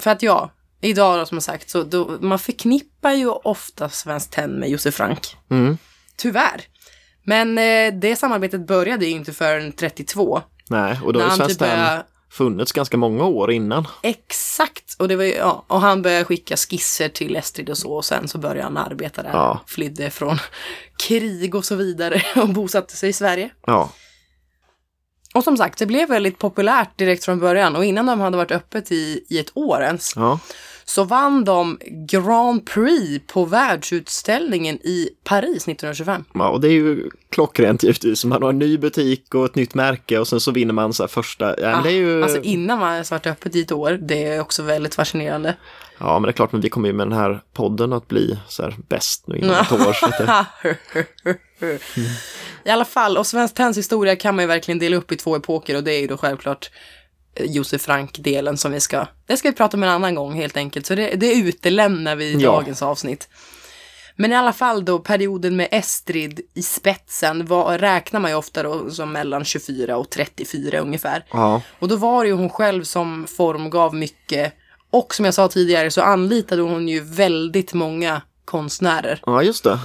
För 0.02 0.12
att 0.12 0.24
ja, 0.24 0.52
idag 0.82 1.20
då, 1.20 1.26
som 1.26 1.42
sagt, 1.42 1.70
så 1.70 1.84
då, 1.84 2.18
man 2.22 2.40
förknippar 2.40 3.12
ju 3.12 3.30
ofta 3.30 3.90
Svenskt 3.90 4.32
Tenn 4.32 4.60
med 4.60 4.70
Josef 4.70 4.96
Frank. 4.96 5.36
mm. 5.52 5.78
Tyvärr. 6.18 6.62
Men 7.24 7.58
eh, 7.58 7.94
det 8.00 8.16
samarbetet 8.16 8.68
började 8.68 9.06
ju 9.06 9.12
inte 9.12 9.34
förrän 9.34 9.72
32. 9.72 10.42
nej, 10.70 11.00
och 11.04 11.14
då 11.14 11.20
har 11.22 11.30
Svenskt 11.30 11.50
typ 11.50 11.60
Tenn 11.60 11.78
började- 11.80 12.04
funnits 12.32 12.72
ganska 12.72 12.98
många 12.98 13.24
år 13.24 13.52
innan. 13.52 13.88
Exakt! 14.04 14.96
Och, 15.00 15.08
det 15.08 15.16
var 15.16 15.24
ju, 15.24 15.34
ja, 15.34 15.66
och 15.68 15.82
han 15.82 16.02
började 16.02 16.26
skicka 16.26 16.58
skisser 16.58 17.10
till 17.10 17.36
Estrid 17.36 17.70
och 17.70 17.78
så 17.78 17.92
och 17.94 18.06
sen 18.06 18.28
så 18.28 18.38
började 18.38 18.62
han 18.64 18.78
arbeta 18.78 19.24
där. 19.24 19.30
Ja. 19.30 19.60
Flydde 19.68 20.10
från 20.10 20.38
krig 21.08 21.56
och 21.56 21.66
så 21.66 21.76
vidare 21.76 22.22
och 22.36 22.50
bosatte 22.50 22.96
sig 22.96 23.10
i 23.10 23.14
Sverige. 23.14 23.50
Ja, 23.66 23.90
och 25.40 25.44
som 25.44 25.58
sagt, 25.58 25.80
det 25.80 25.86
blev 25.86 26.10
väldigt 26.10 26.38
populärt 26.38 26.98
direkt 26.98 27.26
från 27.26 27.40
början. 27.40 27.76
Och 27.76 27.86
innan 27.86 28.06
de 28.06 28.20
hade 28.20 28.38
varit 28.38 28.52
öppet 28.52 28.92
i, 28.92 29.26
i 29.30 29.40
ett 29.40 29.52
år 29.54 29.82
ens. 29.84 30.14
Ja, 30.16 30.40
så 30.90 31.04
vann 31.04 31.44
de 31.44 31.78
Grand 32.08 32.66
Prix 32.66 33.28
på 33.28 33.46
världsutställningen 33.46 34.76
i 34.76 35.10
Paris 35.24 35.68
1925. 35.68 36.24
ja, 36.34 36.50
och 36.50 36.62
det 36.62 36.68
är 36.68 36.72
ju 36.72 37.10
klockrent 37.30 37.84
givetvis. 37.84 38.26
Man 38.26 38.44
har 38.44 38.50
en 38.50 38.60
ny 38.60 38.78
butik 38.78 39.36
och 39.36 39.46
ett 39.46 39.56
nytt 39.56 39.74
märke 39.74 40.20
och 40.20 40.28
sen 40.28 40.40
så 40.40 40.52
vinner 40.52 40.74
man 40.74 40.94
så 40.94 41.04
här 41.04 41.08
första. 41.08 41.62
Ja, 41.62 41.72
men 41.72 41.84
det 41.84 41.90
är 41.90 41.94
ju... 41.94 42.24
Alltså 42.24 42.42
innan 42.42 42.80
man 42.80 42.94
ens 42.94 43.12
varit 43.12 43.28
öppet 43.28 43.56
i 43.56 43.62
ett 43.62 43.72
år, 43.72 43.92
det 43.92 44.24
är 44.24 44.42
också 44.42 44.64
väldigt 44.64 44.96
fascinerande. 44.96 45.56
Ja, 45.98 46.20
men 46.20 46.22
det 46.22 46.30
är 46.30 46.34
klart, 46.34 46.52
men 46.52 46.62
vi 46.62 46.70
kommer 46.70 46.88
ju 46.88 46.94
med 46.94 47.08
den 47.08 47.18
här 47.18 47.42
podden 47.54 47.94
att 47.94 48.08
bli 48.08 48.40
så 48.48 48.64
här 48.64 48.76
bäst 48.88 49.28
nu 49.28 49.38
inom 49.38 49.56
ett 49.56 49.72
år. 49.72 49.96
Det, 50.18 51.80
I 52.70 52.70
alla 52.70 52.86
fall, 52.86 53.18
och 53.18 53.28
Svensk 53.28 53.56
Tenns 53.56 53.78
historia 53.78 54.16
kan 54.16 54.36
man 54.36 54.44
ju 54.44 54.48
verkligen 54.48 54.80
dela 54.80 54.98
upp 54.98 55.12
i 55.12 55.16
två 55.16 55.36
epoker 55.36 55.76
och 55.76 55.84
det 55.84 55.94
är 55.94 56.02
ju 56.02 56.08
då 56.08 56.18
självklart 56.18 56.70
Josef 57.46 57.82
Frank-delen 57.82 58.58
som 58.58 58.72
vi 58.72 58.80
ska, 58.80 59.06
det 59.26 59.38
ska 59.38 59.50
vi 59.50 59.56
prata 59.56 59.78
om 59.78 59.84
en 59.84 59.90
annan 59.90 60.16
gång 60.16 60.34
helt 60.34 60.58
enkelt. 60.58 60.86
Så 60.86 60.96
det, 60.96 61.08
det 61.16 61.34
utelämnar 61.34 62.16
vi 62.16 62.26
i 62.26 62.34
Ja. 62.34 62.52
dagens 62.52 62.82
avsnitt. 62.82 63.30
Men 64.16 64.32
i 64.32 64.36
alla 64.36 64.54
fall 64.54 64.86
då, 64.86 65.00
perioden 65.00 65.56
med 65.56 65.68
Estrid 65.72 66.42
i 66.54 66.62
spetsen 66.62 67.46
var, 67.46 67.78
räknar 67.78 68.20
man 68.20 68.32
ju 68.32 68.38
ofta 68.38 68.64
då 68.64 68.90
som 68.92 69.12
mellan 69.12 69.46
24 69.46 69.98
och 69.98 70.10
34 70.10 70.80
ungefär. 70.80 71.26
ja, 71.32 71.62
Och 71.80 71.88
då 71.88 71.96
var 71.96 72.24
det 72.24 72.28
ju 72.30 72.36
hon 72.36 72.50
själv 72.50 72.84
som 72.84 73.28
formgav 73.28 73.96
mycket. 73.96 74.54
Och 74.92 75.16
som 75.16 75.26
jag 75.26 75.34
sa 75.34 75.48
tidigare 75.48 75.92
så 75.92 76.02
anlitade 76.02 76.62
hon 76.62 76.88
ju 76.88 77.00
väldigt 77.00 77.74
många 77.74 78.22
konstnärer. 78.46 79.20
ja, 79.26 79.44
just 79.44 79.64
det. 79.64 79.80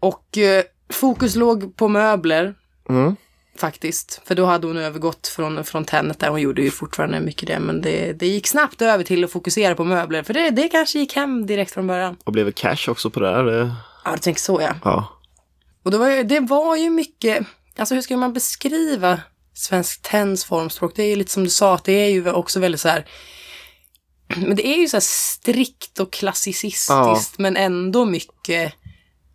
Och 0.00 0.38
eh, 0.38 0.62
fokus 0.92 1.34
låg 1.36 1.76
på 1.76 1.88
möbler 1.88 2.54
Mm. 2.88 3.16
Faktiskt. 3.60 4.20
För 4.24 4.34
då 4.34 4.44
hade 4.44 4.66
hon 4.66 4.76
övergått 4.76 5.26
från, 5.26 5.64
från 5.64 5.84
tennet 5.84 6.18
där. 6.18 6.28
Hon 6.28 6.40
gjorde 6.40 6.62
ju 6.62 6.70
fortfarande 6.70 7.20
mycket 7.20 7.46
det. 7.48 7.58
Men 7.58 7.80
det, 7.80 8.12
det 8.12 8.26
gick 8.26 8.46
snabbt 8.46 8.82
över 8.82 9.04
till 9.04 9.24
att 9.24 9.32
fokusera 9.32 9.74
på 9.74 9.84
möbler. 9.84 10.22
För 10.22 10.34
det, 10.34 10.50
det 10.50 10.68
kanske 10.68 10.98
gick 10.98 11.16
hem 11.16 11.46
direkt 11.46 11.72
från 11.72 11.86
början. 11.86 12.16
Och 12.24 12.32
blev 12.32 12.52
cash 12.52 12.88
också 12.88 13.10
på 13.10 13.20
det 13.20 13.30
där? 13.30 13.44
Det, 13.44 13.74
Ja, 14.04 14.12
du 14.12 14.18
tänker 14.18 14.40
så 14.40 14.60
ja. 14.60 14.74
ja. 14.84 15.08
Och 15.82 15.90
det 15.90 15.98
var, 15.98 16.10
ju, 16.10 16.22
det 16.22 16.40
var 16.40 16.76
ju 16.76 16.90
mycket, 16.90 17.46
alltså 17.78 17.94
hur 17.94 18.02
ska 18.02 18.16
man 18.16 18.32
beskriva 18.32 19.20
Svensk 19.54 20.02
Tenns 20.02 20.44
formspråk? 20.44 20.92
Det 20.96 21.02
är 21.02 21.08
ju 21.08 21.16
lite 21.16 21.32
som 21.32 21.44
du 21.44 21.50
sa, 21.50 21.74
att 21.74 21.84
det 21.84 21.92
är 21.92 22.08
ju 22.08 22.30
också 22.30 22.60
väldigt 22.60 22.80
så 22.80 22.88
här, 22.88 23.06
men 24.36 24.56
det 24.56 24.66
är 24.66 24.76
ju 24.76 24.88
så 24.88 24.96
här 24.96 25.00
strikt 25.02 26.00
och 26.00 26.12
klassicistiskt, 26.12 26.90
Ja. 26.90 27.20
men 27.38 27.56
ändå 27.56 28.04
mycket 28.04 28.72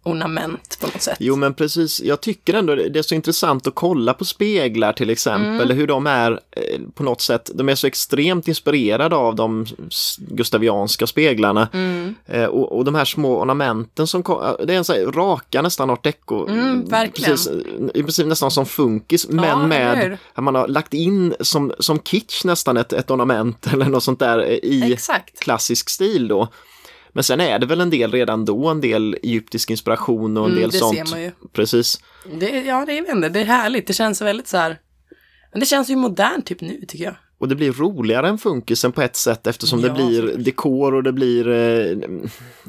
ornament 0.04 0.78
på 0.82 0.88
något 0.88 1.02
sätt. 1.02 1.18
Jo 1.20 1.36
men 1.36 1.54
precis, 1.54 2.02
jag 2.02 2.22
tycker 2.22 2.54
ändå 2.54 2.76
det 2.76 3.00
är 3.00 3.04
så 3.04 3.16
intressant 3.16 3.68
att 3.68 3.76
kolla 3.76 4.14
på 4.14 4.26
speglar 4.26 4.94
till 4.94 5.10
exempel, 5.10 5.72
hur 5.72 5.88
de 5.88 6.08
är 6.08 6.32
eh, 6.32 6.80
på 6.94 7.04
något 7.04 7.22
sätt, 7.22 7.52
de 7.54 7.70
är 7.70 7.76
så 7.76 7.88
extremt 7.88 8.48
inspirerade 8.48 9.16
av 9.16 9.36
de 9.36 9.66
gustavianska 10.18 11.08
speglarna. 11.08 11.68
Eh, 12.26 12.46
och, 12.46 12.78
och 12.78 12.86
de 12.86 12.96
här 12.96 13.06
små 13.06 13.42
ornamenten 13.42 14.08
som 14.08 14.24
kom, 14.24 14.56
det 14.64 14.74
är 14.74 14.78
en 14.78 14.84
så 14.84 14.94
här 14.94 15.06
raka 15.06 15.62
nästan 15.62 15.90
art 15.90 16.04
deco. 16.04 16.48
Mm, 16.48 16.86
verkligen. 16.86 17.32
Precis, 17.32 17.52
i 17.94 18.04
princip 18.04 18.28
nästan 18.28 18.52
som 18.52 18.66
funkis, 18.66 19.28
men 19.30 19.44
eller 19.44 19.68
med 19.68 20.18
att 20.34 20.44
man 20.44 20.56
har 20.56 20.68
lagt 20.68 20.94
in 20.94 21.36
som, 21.40 21.74
som 21.80 22.00
kitsch 22.00 22.46
nästan 22.46 22.78
ett, 22.78 22.94
ett 22.94 23.12
ornament 23.12 23.68
eller 23.74 23.86
något 23.86 24.04
sånt 24.04 24.20
där 24.20 24.40
eh, 24.40 24.56
i 24.64 24.94
Exakt. 24.94 25.40
klassisk 25.40 25.90
stil 25.90 26.28
då. 26.28 26.48
Men 27.14 27.24
sen 27.24 27.42
är 27.42 27.60
det 27.60 27.66
väl 27.66 27.82
en 27.82 27.90
del 27.90 28.12
redan 28.12 28.46
då, 28.46 28.68
en 28.68 28.82
del 28.82 29.18
egyptisk 29.24 29.70
inspiration 29.70 30.38
och 30.38 30.46
en 30.46 30.52
Mm, 30.52 30.62
del 30.62 30.72
det 30.72 30.78
sånt. 30.78 30.98
ser 30.98 31.16
man 31.16 31.22
ju. 31.22 31.32
Precis. 31.54 32.00
Det, 32.40 32.50
ja, 32.62 32.86
det 32.86 32.98
är, 32.98 33.30
det 33.30 33.40
är 33.42 33.46
härligt. 33.46 33.88
Det 33.88 33.94
känns 33.94 34.22
väldigt 34.22 34.48
så 34.48 34.58
här. 34.58 34.80
Men 35.52 35.60
det 35.60 35.66
känns 35.66 35.90
ju 35.90 35.96
modernt 35.96 36.46
typ 36.46 36.62
nu 36.62 36.86
tycker 36.88 37.04
jag. 37.06 37.16
Och 37.40 37.48
det 37.48 37.56
blir 37.56 37.72
roligare 37.74 38.30
än 38.30 38.38
funkisen 38.38 38.92
på 38.92 39.02
ett 39.02 39.16
sätt 39.16 39.48
eftersom 39.48 39.80
Ja, 39.80 39.88
det 39.88 39.94
blir 39.94 40.38
dekor 40.38 40.94
och 40.94 41.04
det 41.04 41.12
blir 41.14 41.48
eh, 41.50 41.98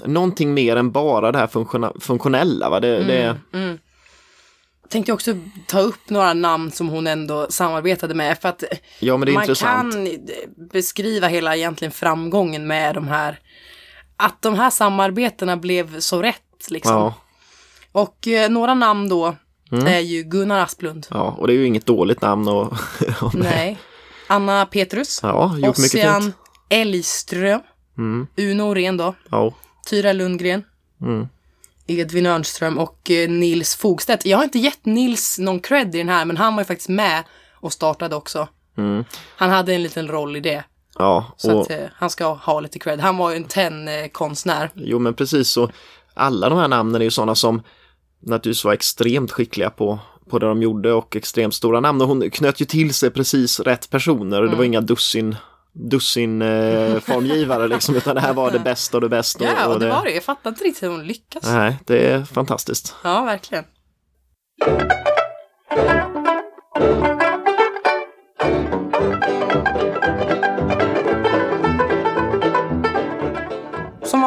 någonting 0.05 0.55
mer 0.55 0.77
än 0.77 0.93
bara 0.93 1.33
det 1.33 1.39
här 1.39 1.47
funktiona- 1.47 2.01
funktionella. 2.01 2.71
Va? 2.71 2.81
Det, 2.81 3.03
det, 3.05 3.37
Jag 4.83 4.91
tänkte 4.91 5.13
också 5.13 5.35
ta 5.67 5.81
upp 5.81 6.11
några 6.11 6.35
namn 6.35 6.71
som 6.71 6.89
hon 6.89 7.07
ändå 7.07 7.47
samarbetade 7.51 8.15
med. 8.15 8.39
För 8.39 8.49
att 8.49 8.65
ja, 9.01 9.17
man 9.17 9.29
intressant. 9.29 9.95
kan 9.95 10.09
beskriva 10.73 11.27
hela 11.29 11.57
egentligen 11.57 11.93
framgången 11.93 12.67
med 12.67 12.95
de 12.95 13.09
här. 13.09 13.39
Att 14.17 14.43
de 14.43 14.55
här 14.55 14.71
samarbetena 14.71 15.57
blev 15.57 16.01
så 16.01 16.23
rätt 16.23 16.71
liksom. 16.71 16.93
Ja, 16.95 17.15
Och 17.93 18.29
eh, 18.29 18.51
några 18.51 18.75
namn 18.75 19.09
då 19.09 19.37
Mm. 19.73 19.87
är 19.87 19.99
ju 20.01 20.23
Gunnar 20.23 20.61
Asplund. 20.63 21.07
ja, 21.11 21.35
och 21.39 21.47
det 21.47 21.53
är 21.53 21.55
ju 21.57 21.67
inget 21.67 21.87
dåligt 21.87 22.21
namn. 22.23 22.49
Och, 22.49 22.73
och 23.23 23.35
Nej. 23.35 23.79
Anna 24.27 24.67
Petrus. 24.67 25.21
Ja, 25.23 25.45
gjort 25.59 25.79
mycket 25.79 25.79
Ossian 25.95 26.23
fint. 26.23 26.35
Älgström. 26.69 27.61
Mm. 27.99 28.27
Uno 28.37 28.63
Orén 28.63 28.97
då. 28.97 29.15
Ja, 29.31 29.55
Tyra 29.91 30.13
Lundgren. 30.13 30.65
Mm. 31.01 31.29
Edvin 31.87 32.27
Örnström 32.27 32.79
och 32.79 33.11
eh, 33.11 33.31
Nils 33.31 33.77
Fogstedt. 33.77 34.27
Jag 34.27 34.37
har 34.39 34.45
inte 34.45 34.59
gett 34.59 34.85
Nils 34.87 35.39
någon 35.39 35.61
cred 35.61 35.95
i 35.95 35.99
den 35.99 36.09
här, 36.09 36.25
men 36.25 36.37
han 36.37 36.55
var 36.55 36.61
ju 36.63 36.67
faktiskt 36.67 36.89
med 36.89 37.23
och 37.61 37.73
startade 37.73 38.17
också. 38.17 38.49
Mm. 38.79 39.05
Han 39.37 39.51
hade 39.51 39.75
en 39.75 39.83
liten 39.83 40.09
roll 40.09 40.37
i 40.37 40.41
det. 40.41 40.65
Ja. 40.99 41.25
Så 41.37 41.55
Och, 41.55 41.61
att 41.63 41.71
eh, 41.71 41.85
han 41.95 42.11
ska 42.11 42.33
ha 42.33 42.61
lite 42.61 42.79
cred. 42.79 43.01
Han 43.01 43.17
var 43.17 43.31
ju 43.31 43.37
en 43.37 43.45
tenn-konstnär. 43.45 44.71
Jo, 44.75 44.99
men 44.99 45.15
precis 45.15 45.49
så. 45.51 45.71
Alla 46.15 46.49
de 46.49 46.59
här 46.59 46.69
namnen 46.69 47.01
är 47.01 47.05
ju 47.05 47.11
sådana 47.11 47.35
som 47.35 47.63
naturligtvis 48.21 48.65
var 48.65 48.73
extremt 48.73 49.33
skickliga 49.33 49.71
på, 49.71 49.99
på 50.31 50.39
det 50.39 50.47
de 50.47 50.63
gjorde 50.63 50.93
och 50.93 51.17
extremt 51.17 51.55
stora 51.55 51.81
namn. 51.81 52.01
Och 52.01 52.09
hon 52.09 52.31
knöt 52.31 52.61
ju 52.61 52.65
till 52.65 52.95
sig 52.95 53.11
precis 53.11 53.61
rätt 53.61 53.91
personer. 53.91 54.41
Det 54.41 54.47
Mm. 54.47 54.59
var 54.59 54.65
inga 54.65 54.81
dussin 54.81 55.37
dussin 55.75 56.43
eh, 56.43 56.99
formgivare 57.01 57.69
liksom, 57.69 57.97
utan 57.97 58.15
det 58.15 58.21
här 58.21 58.35
var 58.35 58.51
det 58.51 58.59
bästa 58.59 58.97
och 58.97 59.01
det 59.01 59.09
bästa. 59.09 59.45
Ja, 59.45 59.67
och 59.69 59.81
det 59.81 59.87
det 59.87 59.93
var 59.93 60.05
det. 60.05 60.11
Jag 60.15 60.25
fattar 60.25 60.51
inte 60.51 60.65
riktigt 60.65 60.83
hur 60.83 60.89
hon 60.89 61.07
lyckas. 61.07 61.43
Nej, 61.45 61.77
det 61.87 62.07
är 62.11 62.25
fantastiskt. 62.25 62.95
Ja, 63.05 63.23
verkligen. 63.25 63.65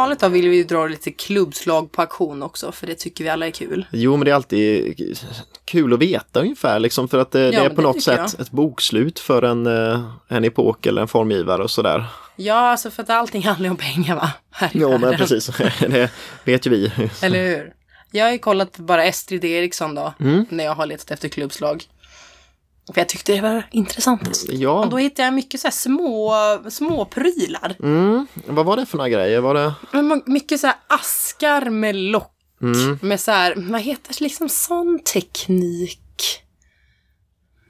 Vanligt 0.05 0.19
då 0.19 0.27
vill 0.29 0.49
vi 0.49 0.55
ju 0.55 0.63
dra 0.63 0.87
lite 0.87 1.11
klubbslag 1.11 1.91
på 1.91 2.01
auktion 2.01 2.43
också, 2.43 2.71
för 2.71 2.87
det 2.87 2.95
tycker 2.95 3.23
vi 3.23 3.29
alla 3.29 3.47
är 3.47 3.51
kul. 3.51 3.85
Jo, 3.91 4.15
men 4.17 4.25
det 4.25 4.31
är 4.31 4.35
alltid 4.35 4.99
kul 5.65 5.93
att 5.93 5.99
veta 5.99 6.39
ungefär, 6.39 6.79
liksom, 6.79 7.07
för 7.07 7.17
att 7.17 7.31
det, 7.31 7.51
det 7.51 7.57
är 7.57 7.69
på 7.69 7.75
det 7.75 7.81
något 7.81 8.01
sätt 8.03 8.39
ett 8.39 8.51
bokslut 8.51 9.19
för 9.19 9.41
en, 9.41 9.67
eh, 9.67 10.11
en 10.27 10.43
epok 10.43 10.85
eller 10.85 11.01
en 11.01 11.07
formgivare 11.07 11.63
och 11.63 11.71
sådär. 11.71 12.05
Ja, 12.35 12.55
alltså 12.55 12.91
för 12.91 13.03
att 13.03 13.09
allting 13.09 13.43
handlar 13.43 13.69
om 13.69 13.77
pengar 13.77 14.15
va? 14.15 14.31
Här 14.51 14.69
Jo, 14.73 14.97
men 14.97 15.17
precis, 15.17 15.47
det 15.79 16.09
vet 16.43 16.65
ju 16.67 16.69
vi. 16.69 16.91
Eller 17.21 17.43
hur? 17.43 17.73
Jag 18.11 18.25
har 18.25 18.31
ju 18.31 18.37
kollat 18.37 18.77
bara 18.77 19.05
Estrid 19.05 19.45
Eriksson 19.45 19.95
då, 19.95 20.13
Mm. 20.19 20.45
när 20.49 20.63
jag 20.63 20.75
har 20.75 20.85
letat 20.85 21.11
efter 21.11 21.29
klubbslag. 21.29 21.83
För 22.93 23.01
jag 23.01 23.09
tyckte 23.09 23.33
det 23.33 23.41
var 23.41 23.63
intressant. 23.71 24.27
Och 24.27 24.53
Ja, 24.53 24.87
då 24.91 24.97
hittade 24.97 25.25
jag 25.27 25.33
mycket 25.33 25.59
så 25.59 25.71
små, 25.71 26.33
små 26.69 27.05
prylar. 27.05 27.75
mm, 27.79 28.27
vad 28.47 28.65
var 28.65 28.77
det 28.77 28.85
för 28.85 28.97
några 28.97 29.09
grejer? 29.09 29.39
Var 29.41 29.53
det... 29.53 29.73
Mycket 30.25 30.59
så 30.59 30.67
här 30.67 30.75
askar 30.87 31.69
med 31.69 31.95
lock. 31.95 32.31
Mm. 32.61 32.99
Med 33.01 33.19
så 33.19 33.31
här, 33.31 33.53
vad 33.57 33.81
heter 33.81 34.13
det, 34.13 34.21
liksom 34.21 34.49
sån 34.49 34.99
teknik. 34.99 35.99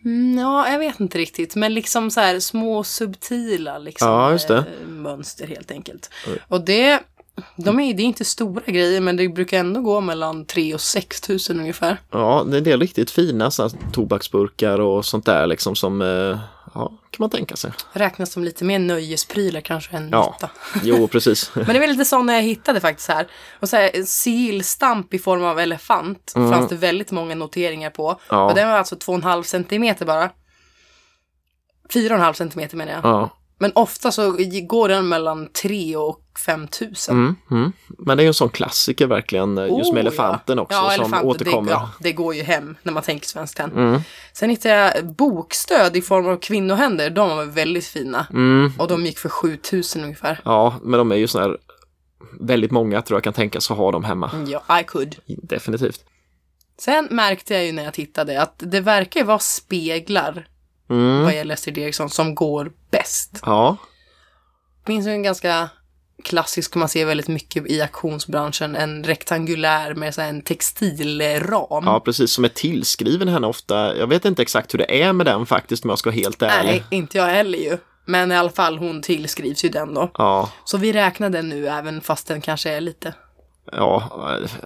Mm, 0.05 0.39
ja, 0.39 0.71
jag 0.71 0.79
vet 0.79 0.99
inte 0.99 1.17
riktigt. 1.17 1.55
Men 1.55 1.73
liksom 1.73 2.11
så 2.11 2.19
här 2.19 2.39
små 2.39 2.83
subtila 2.83 3.77
liksom, 3.77 4.07
Ja, 4.07 4.55
eh, 4.55 4.63
mönster 4.87 5.47
helt 5.47 5.71
enkelt. 5.71 6.09
Och 6.47 6.61
det, 6.61 7.03
de 7.55 7.79
är, 7.79 7.93
det 7.93 8.01
är 8.03 8.05
inte 8.05 8.25
stora 8.25 8.63
grejer 8.65 9.01
men 9.01 9.17
det 9.17 9.27
brukar 9.29 9.59
ändå 9.59 9.81
gå 9.81 10.01
mellan 10.01 10.45
3 10.45 10.73
och 10.73 10.81
6 10.81 11.21
tusen 11.21 11.59
ungefär. 11.59 11.97
Ja, 12.11 12.43
det 12.47 12.55
är 12.55 12.57
en 12.57 12.63
del 12.63 12.79
riktigt 12.79 13.11
fina 13.11 13.51
så 13.51 13.63
här, 13.63 13.71
tobaksburkar 13.93 14.79
och 14.79 15.05
sånt 15.05 15.25
där 15.25 15.47
liksom 15.47 15.75
som, 15.75 16.01
eh, 16.01 16.39
ja, 16.73 16.87
kan 16.87 17.17
man 17.23 17.29
tänka 17.29 17.55
sig. 17.55 17.71
Räknas 17.93 18.31
som 18.31 18.43
lite 18.43 18.63
mer 18.63 18.79
nöjesprylar 18.79 19.61
kanske 19.61 19.97
än 19.97 20.09
Ja. 20.11 20.33
nytta. 20.33 20.49
Jo, 20.83 21.07
precis. 21.11 21.51
Men 21.55 21.65
det 21.65 21.79
var 21.79 21.87
lite 21.87 22.05
sådana 22.05 22.33
jag 22.33 22.41
hittade 22.41 22.79
faktiskt 22.79 23.09
här. 23.09 23.27
Och 23.59 23.69
så 23.69 23.75
här, 23.75 24.03
sillstamp 24.05 25.13
i 25.13 25.19
form 25.19 25.43
av 25.43 25.59
elefant 25.59 26.31
fanns 26.33 26.69
det 26.69 26.75
väldigt 26.75 27.11
många 27.11 27.35
noteringar 27.35 27.89
på. 27.89 28.07
Mm. 28.09 28.19
Ja. 28.29 28.45
Och 28.49 28.55
den 28.55 28.69
var 28.69 28.77
alltså 28.77 28.95
2,5 28.95 29.43
centimeter 29.43 30.05
bara. 30.05 30.29
4,5 31.93 32.33
centimeter 32.33 32.77
menar 32.77 32.91
jag. 32.93 33.01
Ja. 33.05 33.29
Men 33.57 33.71
ofta 33.75 34.11
så 34.11 34.35
går 34.63 34.89
den 34.89 35.07
mellan 35.07 35.49
3 35.61 35.95
och 35.95 36.21
5 36.45 36.67
tusen. 36.67 37.15
Mm, 37.15 37.35
mm. 37.51 37.71
Men 37.97 38.17
det 38.17 38.21
är 38.21 38.25
ju 38.25 38.27
en 38.27 38.33
sån 38.33 38.49
klassiker 38.49 39.07
verkligen, 39.07 39.57
eh, 39.57 39.63
just 39.63 39.93
med 39.93 40.03
Oh, 40.03 40.07
elefanten 40.07 40.57
ja. 40.57 40.63
också 40.63 40.77
ja, 40.77 40.91
som 40.91 41.03
elefanten, 41.03 41.29
återkommer. 41.29 41.71
Det, 41.71 41.71
ja, 41.71 41.89
det 41.99 42.11
går 42.11 42.35
ju 42.35 42.43
hem 42.43 42.75
när 42.83 42.93
man 42.93 43.03
tänker 43.03 43.27
svenskt 43.27 43.57
tenn. 43.57 43.71
Mm. 43.71 44.01
Sen 44.33 44.49
hittade 44.49 44.75
jag 44.75 45.05
bokstöd 45.05 45.97
i 45.97 46.01
form 46.01 46.27
av 46.27 46.37
kvinnohänder. 46.37 47.09
De 47.09 47.29
var 47.29 47.45
väldigt 47.45 47.85
fina. 47.85 48.27
Mm. 48.33 48.71
Och 48.77 48.87
de 48.87 49.05
gick 49.05 49.19
för 49.19 49.29
7000 49.29 50.03
ungefär. 50.03 50.39
Ja, 50.45 50.75
men 50.81 50.97
de 50.97 51.11
är 51.11 51.15
ju 51.15 51.27
sådana 51.27 51.47
här, 51.47 51.57
väldigt 52.39 52.71
många 52.71 53.01
tror 53.01 53.17
jag 53.17 53.23
kan 53.23 53.33
tänka 53.33 53.61
sig 53.61 53.73
att 53.73 53.77
ha 53.77 53.91
dem 53.91 54.03
hemma. 54.03 54.31
Ja, 54.47 54.79
I 54.79 54.83
could. 54.83 55.15
Definitivt. 55.25 56.05
Sen 56.77 57.07
märkte 57.11 57.53
jag 57.53 57.65
ju 57.65 57.71
när 57.71 57.83
jag 57.83 57.93
tittade 57.93 58.41
att 58.41 58.53
det 58.57 58.81
verkar 58.81 59.19
ju 59.19 59.25
vara 59.25 59.39
speglar 59.39 60.47
Mm. 60.89 61.23
vad 61.23 61.33
gäller 61.35 61.53
Astrid 61.53 61.77
Eriksson 61.77 62.09
som 62.09 62.35
går 62.35 62.71
bäst. 62.91 63.39
Ja, 63.45 63.77
Det 64.85 64.91
finns 64.91 65.07
ju 65.07 65.11
en 65.11 65.23
ganska 65.23 65.69
klassisk, 66.23 66.75
man 66.75 66.89
ser 66.89 67.05
väldigt 67.05 67.27
mycket 67.27 67.67
i 67.67 67.81
auktionsbranschen, 67.81 68.75
en 68.75 69.03
rektangulär 69.03 69.93
med 69.93 70.15
så 70.15 70.21
en 70.21 70.41
textilram. 70.41 71.83
ja, 71.85 72.01
precis 72.05 72.31
som 72.31 72.43
är 72.45 72.49
tillskriven 72.49 73.27
henne 73.27 73.47
ofta. 73.47 73.95
Jag 73.97 74.07
vet 74.07 74.25
inte 74.25 74.41
exakt 74.41 74.73
hur 74.73 74.79
det 74.79 75.01
är 75.03 75.13
med 75.13 75.25
den 75.25 75.45
faktiskt 75.45 75.83
om 75.83 75.89
jag 75.89 75.99
ska 75.99 76.09
vara 76.09 76.15
helt 76.15 76.41
ärlig. 76.41 76.69
Nej, 76.69 76.83
inte 76.99 77.17
jag 77.17 77.25
heller 77.25 77.59
ju. 77.59 77.77
Men 78.05 78.31
i 78.31 78.35
alla 78.35 78.49
fall, 78.49 78.77
hon 78.77 79.01
tillskrivs 79.01 79.65
ju 79.65 79.69
den 79.69 79.93
då. 79.93 80.11
Ja, 80.13 80.49
Så 80.65 80.77
vi 80.77 80.93
räknar 80.93 81.29
den 81.29 81.49
nu 81.49 81.67
även 81.67 82.01
fast 82.01 82.27
den 82.27 82.41
kanske 82.41 82.69
är 82.71 82.81
lite. 82.81 83.13
Ja, 83.77 84.03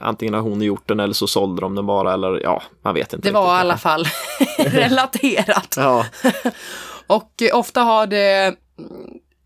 antingen 0.02 0.34
har 0.34 0.42
hon 0.42 0.62
gjort 0.62 0.88
den 0.88 1.00
eller 1.00 1.14
så 1.14 1.28
sålde 1.28 1.62
de 1.62 1.76
den 1.76 1.86
bara 1.86 2.14
eller 2.14 2.42
ja, 2.44 2.64
man 2.82 2.94
vet 2.94 3.14
inte. 3.14 3.28
Det 3.28 3.34
var 3.34 3.58
i 3.58 3.60
alla 3.60 3.78
fall 3.78 4.08
relaterat. 4.58 5.76
Ja, 5.78 6.06
Och 7.10 7.42
eh, 7.42 7.58
ofta 7.58 7.82
har 7.82 8.08
det 8.08 8.46
mm, 8.46 8.56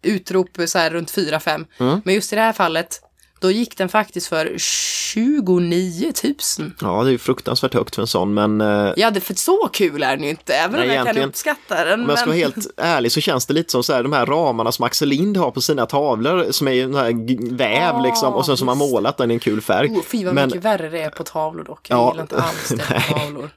utrop 0.02 0.49
så 0.65 0.78
här 0.78 0.89
runt 0.89 1.12
4-5. 1.12 1.65
Mm. 1.80 2.02
Men 2.06 2.15
just 2.15 2.34
i 2.34 2.36
det 2.36 2.41
här 2.41 2.54
fallet, 2.54 3.02
då 3.44 3.52
gick 3.52 3.78
den 3.78 3.90
faktiskt 3.90 4.28
för 4.28 4.54
29 4.58 6.14
000. 6.60 6.72
ja, 6.82 7.04
det 7.04 7.10
är 7.10 7.12
ju 7.12 7.18
fruktansvärt 7.18 7.74
högt 7.74 7.96
för 7.96 8.02
en 8.02 8.08
sån 8.08 8.34
men 8.34 8.62
eh, 8.62 8.94
Ja, 8.98 9.12
det, 9.12 9.20
för 9.22 9.34
så 9.34 9.70
kul 9.74 10.04
är 10.04 10.16
den 10.16 10.24
ju 10.24 10.30
inte, 10.30 10.54
även 10.56 10.80
Nej, 10.80 10.90
om 11.00 11.06
jag 11.06 11.16
kan 11.16 11.24
uppskatta 11.24 11.86
den. 11.86 12.02
Om 12.04 12.10
jag 12.10 12.18
ska 12.20 12.26
vara 12.28 12.38
helt 12.38 12.68
ärlig 12.78 13.12
så 13.12 13.22
känns 13.22 13.46
det 13.46 13.54
lite 13.54 13.72
som 13.72 13.84
så 13.84 13.94
här, 13.94 14.04
de 14.04 14.14
här 14.14 14.26
ramarna 14.26 14.72
som 14.72 14.86
Axel 14.86 15.10
Lind 15.10 15.38
har 15.38 15.52
på 15.52 15.62
sina 15.62 15.86
tavlor 15.86 16.52
som 16.52 16.68
är 16.68 16.72
ju 16.72 16.82
den 16.82 16.96
här 16.96 17.56
väv 17.56 17.72
Ja, 17.96 18.02
liksom 18.04 18.34
och 18.34 18.46
sen 18.46 18.58
som 18.58 18.68
det. 18.68 18.76
målat 18.76 19.18
den 19.18 19.32
i 19.32 19.34
en 19.34 19.40
kul 19.40 19.62
färg. 19.62 19.90
Oh, 19.90 20.02
fy 20.04 20.26
vad 20.26 20.34
Men- 20.34 20.46
mycket 20.48 20.64
värre 20.64 20.90
det 20.90 21.02
är 21.02 21.10
på 21.10 21.24
tavlor 21.24 21.64
dock. 21.64 21.90
Jag 21.90 21.98
Ja, 22.00 22.12
gillar 22.12 22.22
inte 22.24 22.41
alls 22.41 22.70
det 22.70 22.78
på 23.08 23.14
tavlor. 23.20 23.50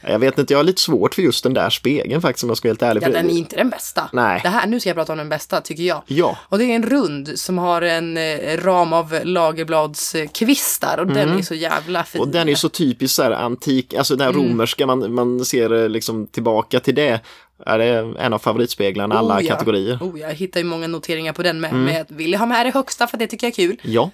Jag 0.00 0.18
vet 0.18 0.38
inte, 0.38 0.52
jag 0.52 0.58
har 0.58 0.64
lite 0.64 0.80
svårt 0.82 1.14
för 1.14 1.22
just 1.22 1.42
den 1.42 1.54
där 1.54 1.70
spegeln 1.70 2.22
faktiskt 2.22 2.42
om 2.44 2.50
jag 2.50 2.56
ska 2.58 2.68
vara 2.68 2.70
helt 2.70 2.82
ärlig. 2.82 3.02
Ja, 3.02 3.08
den 3.08 3.30
är 3.30 3.34
inte 3.34 3.56
den 3.56 3.70
bästa. 3.70 4.08
Nej. 4.12 4.40
Det 4.42 4.48
här, 4.48 4.66
nu 4.66 4.80
ska 4.80 4.88
jag 4.88 4.96
prata 4.96 5.12
om 5.12 5.18
den 5.18 5.28
bästa, 5.28 5.60
tycker 5.60 5.82
jag. 5.82 6.02
Ja, 6.06 6.36
Och 6.42 6.58
det 6.58 6.64
är 6.64 6.76
en 6.76 6.82
rund 6.82 7.38
som 7.38 7.58
har 7.58 7.82
en 7.82 8.16
eh, 8.16 8.58
ram 8.64 8.92
av 8.92 9.05
lagerbladskvistar 9.24 10.98
och 10.98 11.06
den 11.06 11.38
är 11.38 11.42
så 11.42 11.54
jävla 11.54 12.04
fin. 12.04 12.18
Mm. 12.20 12.28
och 12.28 12.32
den 12.34 12.48
är 12.48 12.54
så 12.54 12.68
typiskt 12.68 13.16
så 13.16 13.22
här 13.22 13.30
antik, 13.30 13.94
alltså 13.94 14.16
den 14.16 14.28
Mm. 14.34 14.42
romerska, 14.48 14.86
man, 14.86 15.14
man 15.14 15.44
ser 15.44 15.72
eh, 15.82 15.88
liksom 15.88 16.26
tillbaka 16.26 16.80
till 16.80 16.94
det. 16.94 17.20
Är 17.66 17.78
det 17.78 18.14
en 18.18 18.32
av 18.32 18.38
favoritspeglarna 18.38 19.14
i 19.14 19.18
alla 19.18 19.36
Oh, 19.38 19.44
ja. 19.44 19.48
kategorier? 19.54 19.98
Oh, 20.00 20.20
jag 20.20 20.34
hittar 20.34 20.60
ju 20.60 20.66
många 20.66 20.86
noteringar 20.86 21.32
på 21.32 21.42
den 21.42 21.60
med. 21.60 21.70
Mm. 21.70 21.84
Men 21.84 21.94
jag 21.94 22.06
vill 22.08 22.34
ha 22.34 22.46
med 22.46 22.66
det 22.66 22.70
högsta 22.74 23.06
för 23.06 23.16
det 23.18 23.26
tycker 23.26 23.46
jag 23.46 23.52
är 23.52 23.68
kul. 23.68 23.80
Ja, 23.82 24.10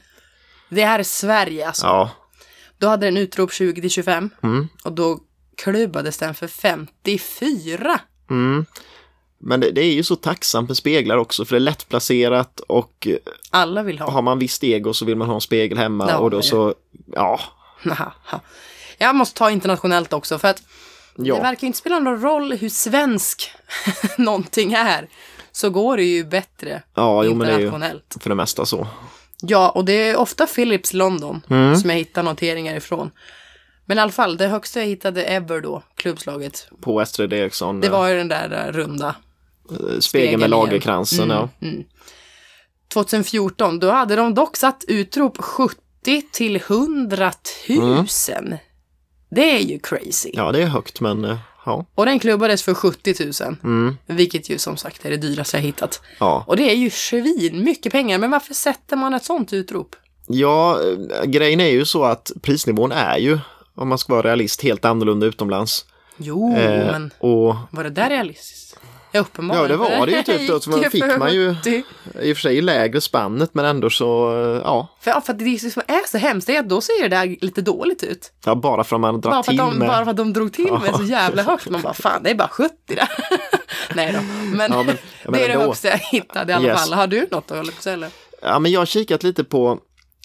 Det 0.68 0.84
här 0.84 0.98
är 0.98 1.02
Sverige 1.02 1.66
alltså. 1.66 1.86
ja, 1.86 2.10
Då 2.78 2.88
hade 2.88 3.06
den 3.06 3.16
utrop 3.16 3.52
20 3.52 3.80
till 3.80 3.90
25 3.90 4.30
Mm. 4.42 4.68
och 4.84 4.92
då 4.92 5.18
klubbades 5.56 6.18
den 6.18 6.34
för 6.34 6.46
54. 6.46 8.00
Mm. 8.30 8.66
Men 9.44 9.60
det, 9.60 9.70
det 9.70 9.80
är 9.80 9.92
ju 9.92 10.02
så 10.02 10.16
tacksamt 10.16 10.68
med 10.68 10.76
speglar 10.76 11.16
också 11.16 11.44
för 11.44 11.54
det 11.54 11.58
är 11.58 11.60
lättplacerat 11.60 12.60
och 12.60 13.06
eh, 13.10 13.16
Alla 13.50 13.82
vill 13.82 13.98
ha. 13.98 14.10
har 14.10 14.22
man 14.22 14.38
visst 14.38 14.64
ego 14.64 14.94
så 14.94 15.04
vill 15.04 15.16
man 15.16 15.28
ha 15.28 15.34
en 15.34 15.40
spegel 15.40 15.78
hemma 15.78 16.10
Ja, 16.10 16.18
och 16.18 16.30
då 16.30 16.42
så, 16.42 16.74
ja. 17.12 17.40
Jag 18.98 19.14
måste 19.16 19.38
ta 19.38 19.50
internationellt 19.50 20.12
också 20.12 20.38
för 20.38 20.48
att 20.48 20.62
det 21.16 21.28
ja, 21.28 21.42
verkar 21.42 21.66
inte 21.66 21.78
spela 21.78 21.98
någon 21.98 22.20
roll 22.22 22.52
hur 22.52 22.68
svensk 22.68 23.50
någonting 24.18 24.72
är. 24.72 25.08
Så 25.52 25.70
går 25.70 25.96
det 25.96 26.04
ju 26.04 26.24
bättre 26.24 26.82
ja 26.94 27.24
jo 27.24 27.34
men 27.34 27.46
det 27.46 27.52
är 27.54 27.58
ju 27.58 27.64
internationellt. 27.64 28.16
för 28.20 28.28
det 28.28 28.34
mesta 28.34 28.66
så. 28.66 28.86
Ja, 29.40 29.68
och 29.70 29.84
det 29.84 29.92
är 29.92 30.16
ofta 30.16 30.46
Philips 30.46 30.92
London 30.92 31.40
Mm. 31.50 31.76
som 31.76 31.90
jag 31.90 31.96
hittar 31.96 32.22
noteringar 32.22 32.76
ifrån. 32.76 33.10
Men 33.84 33.98
i 33.98 34.00
alla 34.00 34.12
fall, 34.12 34.36
det 34.36 34.46
högsta 34.46 34.80
jag 34.80 34.86
hittade 34.86 35.24
ever 35.24 35.60
då, 35.60 35.82
klubbslaget, 35.96 36.68
På 36.80 37.00
Estrid 37.00 37.32
Eriksson, 37.32 37.80
det 37.80 37.88
var 37.88 38.08
ju 38.08 38.16
den 38.16 38.28
där 38.28 38.66
eh, 38.68 38.72
runda. 38.72 39.14
Eh, 39.72 39.78
spegeln 39.78 40.02
spegeln 40.02 40.40
med 40.40 40.50
lagerkransen. 40.50 41.30
Ja. 41.30 41.48
2014, 42.92 43.78
då 43.78 43.90
hade 43.90 44.16
de 44.16 44.34
dock 44.34 44.56
satt 44.56 44.84
utrop 44.88 45.38
70 45.42 46.22
till 46.32 46.56
100 46.56 47.32
000. 47.68 48.56
Det 49.30 49.56
är 49.56 49.60
ju 49.60 49.78
crazy. 49.78 50.30
ja, 50.34 50.52
det 50.52 50.62
är 50.62 50.66
högt 50.66 51.00
men 51.00 51.24
eh, 51.24 51.38
ja. 51.66 51.86
Och 51.94 52.06
den 52.06 52.18
klubbades 52.18 52.62
för 52.62 52.74
70 52.74 53.14
000. 53.44 53.56
Mm. 53.64 53.96
Vilket 54.06 54.48
ju 54.50 54.58
som 54.58 54.76
sagt 54.76 55.04
är 55.06 55.10
det 55.10 55.16
dyraste 55.16 55.56
jag 55.56 55.62
hittat. 55.62 56.00
Ja, 56.18 56.44
Och 56.46 56.56
det 56.56 56.70
är 56.70 56.74
ju 56.74 56.90
svin 56.90 57.64
mycket 57.64 57.92
pengar. 57.92 58.18
Men 58.18 58.30
varför 58.30 58.54
sätter 58.54 58.96
man 58.96 59.14
ett 59.14 59.24
sånt 59.24 59.52
utrop? 59.52 59.96
ja 60.26 60.78
eh, 60.82 61.24
grejen 61.24 61.60
är 61.60 61.70
ju 61.70 61.84
så 61.84 62.04
att 62.04 62.32
prisnivån 62.42 62.92
är 62.92 63.18
ju, 63.18 63.38
om 63.74 63.88
man 63.88 63.98
ska 63.98 64.12
vara 64.12 64.26
realist, 64.28 64.62
helt 64.62 64.84
annorlunda 64.84 65.26
utomlands. 65.26 65.84
Jo, 66.16 66.56
Eh, 66.56 66.86
men 66.92 67.10
och 67.18 67.56
var 67.70 67.84
det 67.84 67.90
där 67.90 68.10
realistiskt? 68.10 68.78
Ja, 69.12 69.20
uppenbarligen. 69.20 69.80
Ja, 69.80 69.88
det 69.90 69.98
var 69.98 70.06
det 70.06 70.12
ju 70.12 70.22
typ 70.22 70.48
då, 70.48 70.60
så 70.60 70.70
man 70.70 70.78
gick 70.82 70.90
fick 70.92 71.18
man 71.18 71.34
ju- 71.34 71.54
70. 71.54 71.82
i 72.22 72.32
och 72.32 72.36
för 72.36 72.42
sig 72.42 72.60
lägre 72.60 73.00
spannet 73.00 73.54
men 73.54 73.64
ändå 73.64 73.90
så, 73.90 74.32
eh, 74.42 74.60
ja, 74.64 74.96
För, 75.00 75.10
ja, 75.10 75.20
för 75.20 75.32
att 75.32 75.38
det 75.38 75.58
som 75.72 75.82
är 75.86 76.08
så 76.10 76.18
hemskt 76.18 76.48
är 76.48 76.58
att 76.58 76.68
då 76.68 76.80
ser 76.80 77.02
det 77.02 77.08
där 77.16 77.36
lite 77.40 77.62
dåligt 77.62 78.02
ut. 78.02 78.32
ja 78.44 78.54
bara 78.54 78.84
för 78.84 78.96
att 78.96 79.00
man 79.00 79.20
drar 79.20 79.30
Bara 79.30 79.42
för, 79.42 79.52
till 79.52 79.60
att 79.60 79.70
de, 79.70 79.78
med... 79.78 79.88
bara 79.88 80.04
för 80.04 80.10
att 80.10 80.16
de 80.16 80.32
drog 80.32 80.52
till 80.52 80.72
med 80.72 80.94
så 80.96 81.02
jävla 81.02 81.42
högt. 81.42 81.70
Man 81.70 81.82
bara, 81.82 81.94
fan 81.94 82.22
det 82.22 82.30
är 82.30 82.34
bara 82.34 82.48
70 82.48 82.72
där. 82.86 83.08
Nej 83.94 84.12
då, 84.12 84.20
men, 84.56 84.72
Ja, 84.72 84.82
men- 84.82 84.86
det 85.22 85.28
är 85.28 85.30
menar 85.30 85.48
det 85.48 85.58
högsta 85.66 85.88
jag 85.88 85.98
hittade 85.98 86.52
i 86.52 86.54
alla 86.54 86.68
Yes. 86.68 86.80
fall. 86.80 86.92
Har 86.98 87.06
du 87.06 87.26
något 87.30 87.48
då, 87.48 87.54
eller? 87.90 88.08
Ja, 88.42 88.58
men 88.58 88.72
jag 88.72 88.80
har 88.80 88.86
kikat 88.86 89.22
lite 89.22 89.44
på 89.44 89.78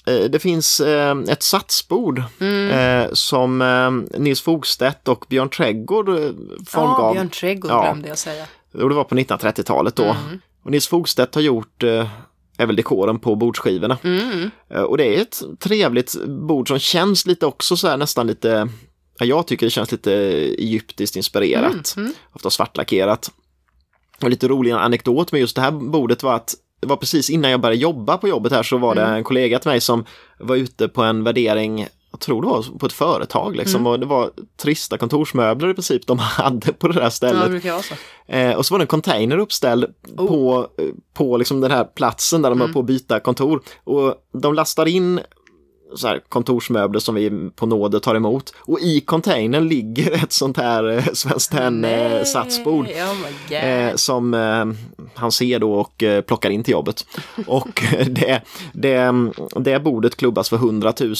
eh, 0.07 0.29
det 0.29 0.39
finns 0.39 0.79
eh, 0.79 1.15
ett 1.29 1.43
satsbord 1.43 2.23
Mm. 2.39 3.09
som 3.15 4.05
Nils 4.17 4.41
Fogstedt 4.41 5.07
och 5.07 5.25
Björn 5.29 5.49
Trädgård 5.49 6.09
eh, 6.09 6.15
Ja, 6.15 6.31
formgav. 6.67 7.13
Björn 7.13 7.29
Trädgård 7.29 7.71
Ja. 7.71 7.81
glömde 7.83 8.07
jag 8.09 8.17
säga. 8.17 8.45
Och 8.73 8.89
det 8.89 8.95
var 8.95 9.03
på 9.03 9.15
1930-talet 9.15 9.95
då. 9.95 10.03
Mm. 10.03 10.39
Och 10.63 10.71
Nils 10.71 10.87
Fogstedt 10.87 11.35
har 11.35 11.41
gjort 11.41 11.83
eh, 11.83 12.07
är 12.57 12.65
väl 12.65 12.75
dekoren 12.75 13.19
på 13.19 13.35
bordsskivorna. 13.35 13.97
Mm. 14.03 14.51
Eh, 14.69 14.81
och 14.81 14.97
det 14.97 15.15
är 15.17 15.21
ett 15.21 15.41
trevligt 15.59 16.15
bord 16.27 16.67
som 16.67 16.79
känns 16.79 17.25
lite 17.25 17.45
också 17.45 17.77
så 17.77 17.87
här 17.87 17.97
nästan 17.97 18.27
lite, 18.27 18.69
ja, 19.19 19.25
jag 19.25 19.47
tycker 19.47 19.65
det 19.65 19.69
känns 19.69 19.91
lite 19.91 20.13
egyptiskt 20.57 21.15
inspirerat. 21.15 21.93
Mm. 21.97 22.13
Ofta 22.33 22.49
svartlackerat. 22.49 23.31
Och 24.21 24.29
lite 24.29 24.47
rolig 24.47 24.71
anekdot 24.71 25.31
med 25.31 25.41
just 25.41 25.55
det 25.55 25.61
här 25.61 25.71
bordet 25.71 26.23
var 26.23 26.33
att 26.35 26.55
det 26.79 26.87
var 26.87 26.95
precis 26.97 27.29
innan 27.29 27.51
jag 27.51 27.61
började 27.61 27.81
jobba 27.81 28.17
på 28.17 28.27
jobbet 28.27 28.51
här 28.51 28.63
så 28.63 28.77
var 28.77 28.95
det 28.95 29.01
Mm. 29.01 29.15
en 29.15 29.23
kollega 29.23 29.59
till 29.59 29.69
mig 29.71 29.81
som 29.81 30.05
var 30.39 30.55
ute 30.55 30.87
på 30.87 31.03
en 31.03 31.23
värdering 31.23 31.87
jag 32.11 32.19
tror 32.19 32.41
det 32.41 32.47
var 32.47 32.77
på 32.79 32.85
ett 32.85 32.93
företag 32.93 33.55
liksom 33.55 33.81
Mm. 33.81 33.91
och 33.91 33.99
det 33.99 34.05
var 34.05 34.31
trista 34.61 34.97
kontorsmöbler 34.97 35.69
i 35.69 35.73
princip 35.73 36.07
de 36.07 36.19
hade 36.19 36.73
på 36.73 36.87
det 36.87 36.93
där 36.93 37.01
Ja, 37.01 37.09
stället. 37.09 37.63
det 37.63 37.71
vara 37.71 37.81
så. 37.81 37.93
Eh, 38.27 38.55
och 38.55 38.65
så 38.65 38.73
var 38.73 38.79
det 38.79 38.83
en 38.83 38.87
container 38.87 39.37
uppställd 39.37 39.85
Oh. 40.17 40.27
på, 40.27 40.67
eh, 40.77 40.85
på 41.13 41.37
liksom 41.37 41.61
den 41.61 41.71
här 41.71 41.83
platsen 41.83 42.41
där 42.41 42.49
de 42.49 42.57
Mm. 42.57 42.67
var 42.67 42.73
på 42.73 42.79
att 42.79 42.85
byta 42.85 43.19
kontor. 43.19 43.61
Och 43.83 44.15
de 44.33 44.53
lastar 44.53 44.85
in 44.85 45.19
så 45.95 46.07
här 46.07 46.21
kontorsmöbler 46.29 46.99
som 46.99 47.15
vi 47.15 47.49
på 47.55 47.65
nåde 47.65 47.99
tar 47.99 48.15
emot. 48.15 48.53
Och 48.59 48.79
i 48.79 49.01
containern 49.01 49.67
ligger 49.67 50.11
ett 50.23 50.31
sånt 50.31 50.57
här 50.57 50.89
eh, 50.89 51.03
Svenskt 51.13 51.51
Tenn 51.51 51.85
eh, 51.85 52.23
satsbord. 52.23 52.85
Oh. 52.87 53.53
Eh, 53.55 53.95
som 53.95 54.33
eh, 54.33 54.65
han 55.15 55.31
ser 55.31 55.59
då 55.59 55.73
och 55.73 56.03
eh, 56.03 56.21
plockar 56.21 56.49
in 56.49 56.63
till 56.63 56.71
jobbet. 56.71 57.05
Och 57.47 57.83
eh, 57.93 58.05
det, 58.07 58.41
det, 58.73 59.11
det 59.55 59.79
bordet 59.79 60.17
klubbas 60.17 60.49
för 60.49 60.55
100 60.57 60.93
000 60.99 61.09
Oj, 61.11 61.15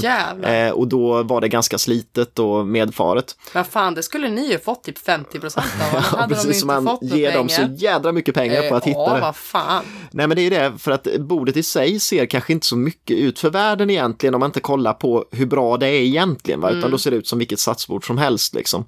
sen. 0.00 0.44
Eh, 0.44 0.70
och 0.70 0.88
då 0.88 1.22
var 1.22 1.40
det 1.40 1.48
ganska 1.48 1.78
slitet 1.78 2.38
och 2.38 2.66
medfaret. 2.66 3.36
Men 3.54 3.64
fan, 3.64 3.94
det 3.94 4.02
skulle 4.02 4.28
ni 4.28 4.50
ju 4.50 4.58
fått 4.58 4.84
typ 4.84 4.98
50 4.98 5.38
procent 5.40 5.66
av. 5.80 5.82
Ja, 5.92 5.98
hade 6.00 6.22
de 6.22 6.28
precis 6.34 6.46
inte 6.46 6.58
som 6.58 6.66
man 6.66 6.84
fått 6.84 7.02
ger 7.02 7.32
dem 7.32 7.48
så 7.48 7.62
pengar. 7.62 7.76
jädra 7.78 8.12
mycket 8.12 8.34
pengar 8.34 8.68
på 8.68 8.74
att 8.76 8.84
hitta 8.84 8.98
Ja, 8.98 9.14
det. 9.14 9.20
vad 9.20 9.36
fan. 9.36 9.84
Nej 10.10 10.26
men 10.26 10.36
det 10.36 10.42
är 10.42 10.50
det, 10.50 10.78
för 10.78 10.90
att 10.90 11.06
bordet 11.18 11.56
i 11.56 11.62
sig 11.62 12.00
ser 12.00 12.26
kanske 12.26 12.52
inte 12.52 12.66
så 12.66 12.76
mycket 12.76 13.16
ut 13.16 13.38
för 13.38 13.50
världen 13.50 13.90
egentligen 14.12 14.34
om 14.34 14.40
man 14.40 14.48
inte 14.48 14.60
kollar 14.60 14.92
på 14.92 15.24
hur 15.30 15.46
bra 15.46 15.76
det 15.76 15.86
är 15.86 16.02
egentligen, 16.02 16.60
va? 16.60 16.68
Mm. 16.68 16.78
utan 16.78 16.90
då 16.90 16.98
ser 16.98 17.10
det 17.10 17.16
ut 17.16 17.26
som 17.26 17.38
vilket 17.38 17.58
satsbord 17.58 18.06
som 18.06 18.18
helst. 18.18 18.54
Liksom. 18.54 18.84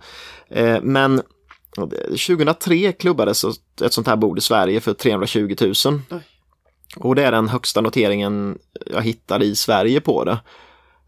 Eh, 0.49 0.79
men 0.83 1.23
2003 2.09 2.93
klubbades 2.93 3.45
ett 3.83 3.93
sånt 3.93 4.07
här 4.07 4.17
bord 4.17 4.39
i 4.39 4.41
Sverige 4.41 4.81
för 4.81 4.95
320 4.95 5.57
000. 5.61 5.75
Oj. 6.11 6.21
Och 6.97 7.15
det 7.15 7.25
är 7.25 7.33
den 7.33 7.49
högsta 7.49 7.81
noteringen 7.81 8.59
jag 8.87 9.03
hittade 9.03 9.45
i 9.45 9.57
Sverige 9.57 10.01
på 10.01 10.25
det. 10.25 10.39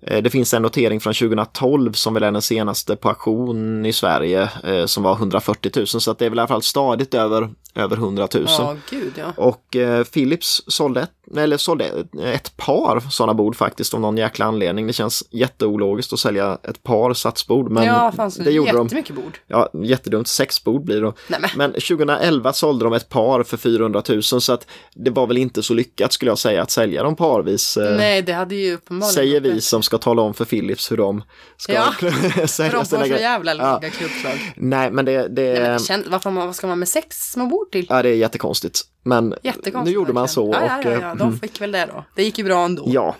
Eh, 0.06 0.22
Det 0.22 0.30
finns 0.30 0.54
en 0.54 0.62
notering 0.62 1.00
från 1.00 1.14
2012 1.14 1.92
som 1.92 2.14
väl 2.14 2.22
är 2.22 2.32
den 2.32 2.42
senaste 2.42 2.96
på 2.96 3.08
auktion 3.08 3.86
i 3.86 3.92
Sverige 3.92 4.48
eh, 4.64 4.86
som 4.86 5.02
var 5.02 5.12
140 5.14 5.70
000 5.76 5.86
så 5.86 6.10
att 6.10 6.18
det 6.18 6.26
är 6.26 6.30
väl 6.30 6.38
i 6.38 6.40
alla 6.40 6.48
fall 6.48 6.62
stadigt 6.62 7.14
över, 7.14 7.50
över 7.74 7.96
100 7.96 8.28
000. 8.34 8.44
Ja, 8.48 8.76
gud 8.90 9.12
ja. 9.16 9.32
Och 9.36 9.76
eh, 9.76 10.04
Philips 10.04 10.62
sålde 10.66 11.00
ett, 11.00 11.10
eller 11.36 11.56
sålde 11.56 11.84
ett 12.24 12.56
par 12.56 13.00
sådana 13.10 13.34
bord 13.34 13.56
faktiskt 13.56 13.94
av 13.94 14.00
någon 14.00 14.16
jäkla 14.16 14.44
anledning. 14.44 14.86
Det 14.86 14.92
känns 14.92 15.24
jätteologiskt 15.30 16.12
att 16.12 16.18
sälja 16.18 16.58
ett 16.62 16.82
par 16.82 17.14
satsbord 17.14 17.70
men 17.70 17.84
ja, 17.84 18.12
fanns 18.16 18.36
det 18.36 18.50
gjorde 18.50 18.72
de. 18.72 18.86
jättemycket 18.86 19.16
bord. 19.16 19.38
Ja, 19.46 19.70
jättedumt. 19.82 20.28
Sex 20.28 20.64
bord 20.64 20.84
blir 20.84 21.00
det. 21.00 21.12
Nej, 21.28 21.40
men. 21.40 21.50
Men 21.56 21.72
2011 21.72 22.52
sålde 22.52 22.84
de 22.84 22.92
ett 22.92 23.08
par 23.08 23.42
för 23.42 23.56
400 23.56 24.02
000 24.08 24.22
så 24.22 24.52
att 24.52 24.66
det 24.94 25.10
var 25.10 25.26
väl 25.26 25.36
inte 25.38 25.62
så 25.62 25.74
lyckat 25.74 26.12
skulle 26.12 26.30
jag 26.30 26.38
säga 26.38 26.62
att 26.62 26.70
sälja 26.70 27.02
dem 27.02 27.16
parvis. 27.16 27.76
eh, 27.76 27.96
Nej, 27.96 28.22
det 28.22 28.32
hade 28.32 28.54
ju 28.54 28.74
uppenbarligen 28.74 29.14
Säger 29.14 29.40
vi 29.40 29.60
som 29.60 29.82
ska 29.82 29.95
tala 30.00 30.22
om 30.22 30.34
för 30.34 30.44
Philips 30.44 30.92
hur 30.92 30.96
de 30.96 31.22
ska 31.56 31.72
Ja, 31.72 31.92
sälja 32.00 32.70
För 32.70 32.78
de 32.78 32.84
sina 32.84 32.84
får 32.84 32.84
så 32.84 32.96
grejer. 33.02 33.18
jävla 33.18 33.54
Ja. 33.54 33.80
klubbslag. 33.98 34.52
Nej, 34.56 34.90
men 34.90 35.04
det, 35.04 35.28
det, 35.28 35.52
Nej, 35.52 35.60
men 35.70 35.78
känd, 35.78 36.04
varför 36.08 36.30
man, 36.30 36.46
vad 36.46 36.56
ska 36.56 36.66
man 36.66 36.78
med 36.78 36.88
sex 36.88 37.32
små 37.32 37.46
bord 37.46 37.72
till? 37.72 37.86
ja, 37.88 38.02
det 38.02 38.08
är 38.08 38.14
jättekonstigt. 38.14 38.80
Men 39.02 39.34
Jättekonstigt. 39.42 39.84
nu 39.84 39.90
gjorde 39.90 40.12
man 40.12 40.28
så. 40.28 40.50
Ja, 40.52 40.66
ja, 40.66 40.78
och, 40.78 40.84
ja, 40.84 40.90
eh, 40.90 41.00
ja. 41.02 41.14
de 41.14 41.38
fick 41.38 41.60
väl 41.60 41.72
det 41.72 41.86
då. 41.94 42.04
Det 42.16 42.22
gick 42.22 42.38
ju 42.38 42.44
bra 42.44 42.64
ändå. 42.64 42.84
Ja. 42.86 43.14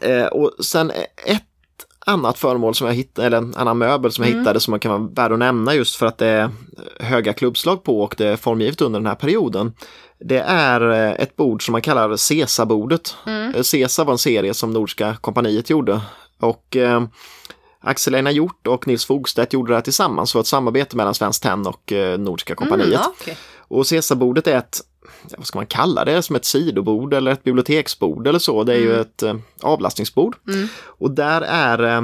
Eh, 0.00 0.26
och 0.26 0.64
sen 0.64 0.90
ett 1.26 1.42
annat 2.06 2.38
föremål 2.38 2.74
som 2.74 2.86
jag 2.86 2.94
hittade, 2.94 3.26
eller 3.26 3.36
en 3.38 3.54
annan 3.56 3.78
möbel 3.78 4.12
som 4.12 4.24
jag 4.24 4.28
Mm. 4.30 4.40
hittade 4.40 4.60
som 4.60 4.70
man 4.70 4.80
kan 4.80 4.90
vara 4.92 5.10
värd 5.14 5.32
att 5.32 5.38
nämna 5.38 5.74
just 5.74 5.96
för 5.96 6.06
att 6.06 6.18
det 6.18 6.26
är 6.26 6.50
höga 7.00 7.32
klubbslag 7.32 7.84
på 7.84 8.00
och 8.02 8.14
det 8.18 8.26
är 8.28 8.36
formgivet 8.36 8.80
under 8.80 9.00
den 9.00 9.06
här 9.06 9.14
perioden. 9.14 9.72
Det 10.20 10.38
är 10.38 10.90
eh, 10.90 11.10
ett 11.10 11.36
bord 11.36 11.64
som 11.64 11.72
man 11.72 11.82
kallar 11.82 12.16
Cesa-bordet. 12.16 13.16
Mm. 13.26 13.54
Eh, 13.54 13.62
Cesa 13.62 14.04
var 14.04 14.12
en 14.12 14.18
serie 14.18 14.54
som 14.54 14.72
Nordiska 14.72 15.16
kompaniet 15.20 15.70
gjorde. 15.70 16.00
Och 16.40 16.76
eh, 16.76 17.02
Axel 17.80 18.14
Einar 18.14 18.30
Hjort 18.30 18.66
och 18.66 18.86
Nils 18.86 19.04
Fogstedt 19.04 19.52
gjorde 19.52 19.72
det 19.72 19.76
här 19.76 19.82
tillsammans. 19.82 20.32
Det 20.32 20.36
var 20.36 20.40
ett 20.40 20.46
samarbete 20.46 20.96
mellan 20.96 21.14
Svenskt 21.14 21.42
Tenn 21.42 21.66
och 21.66 21.92
eh, 21.92 22.18
Nordiska 22.18 22.54
kompaniet. 22.54 23.00
Mm, 23.00 23.12
okej. 23.20 23.36
Och 23.58 23.86
Cesarbordet 23.86 24.46
är 24.46 24.56
ett, 24.56 24.80
vad 25.36 25.46
ska 25.46 25.58
man 25.58 25.66
kalla 25.66 26.04
det, 26.04 26.22
som 26.22 26.36
ett 26.36 26.44
sidobord 26.44 27.14
eller 27.14 27.30
ett 27.30 27.44
biblioteksbord 27.44 28.26
eller 28.26 28.38
så. 28.38 28.64
Det 28.64 28.74
är 28.74 28.78
ju 28.78 29.00
ett 29.00 29.22
eh, 29.22 29.34
avlastningsbord. 29.62 30.36
Mm. 30.48 30.68
Och 30.84 31.10
där 31.10 31.40
är 31.40 32.02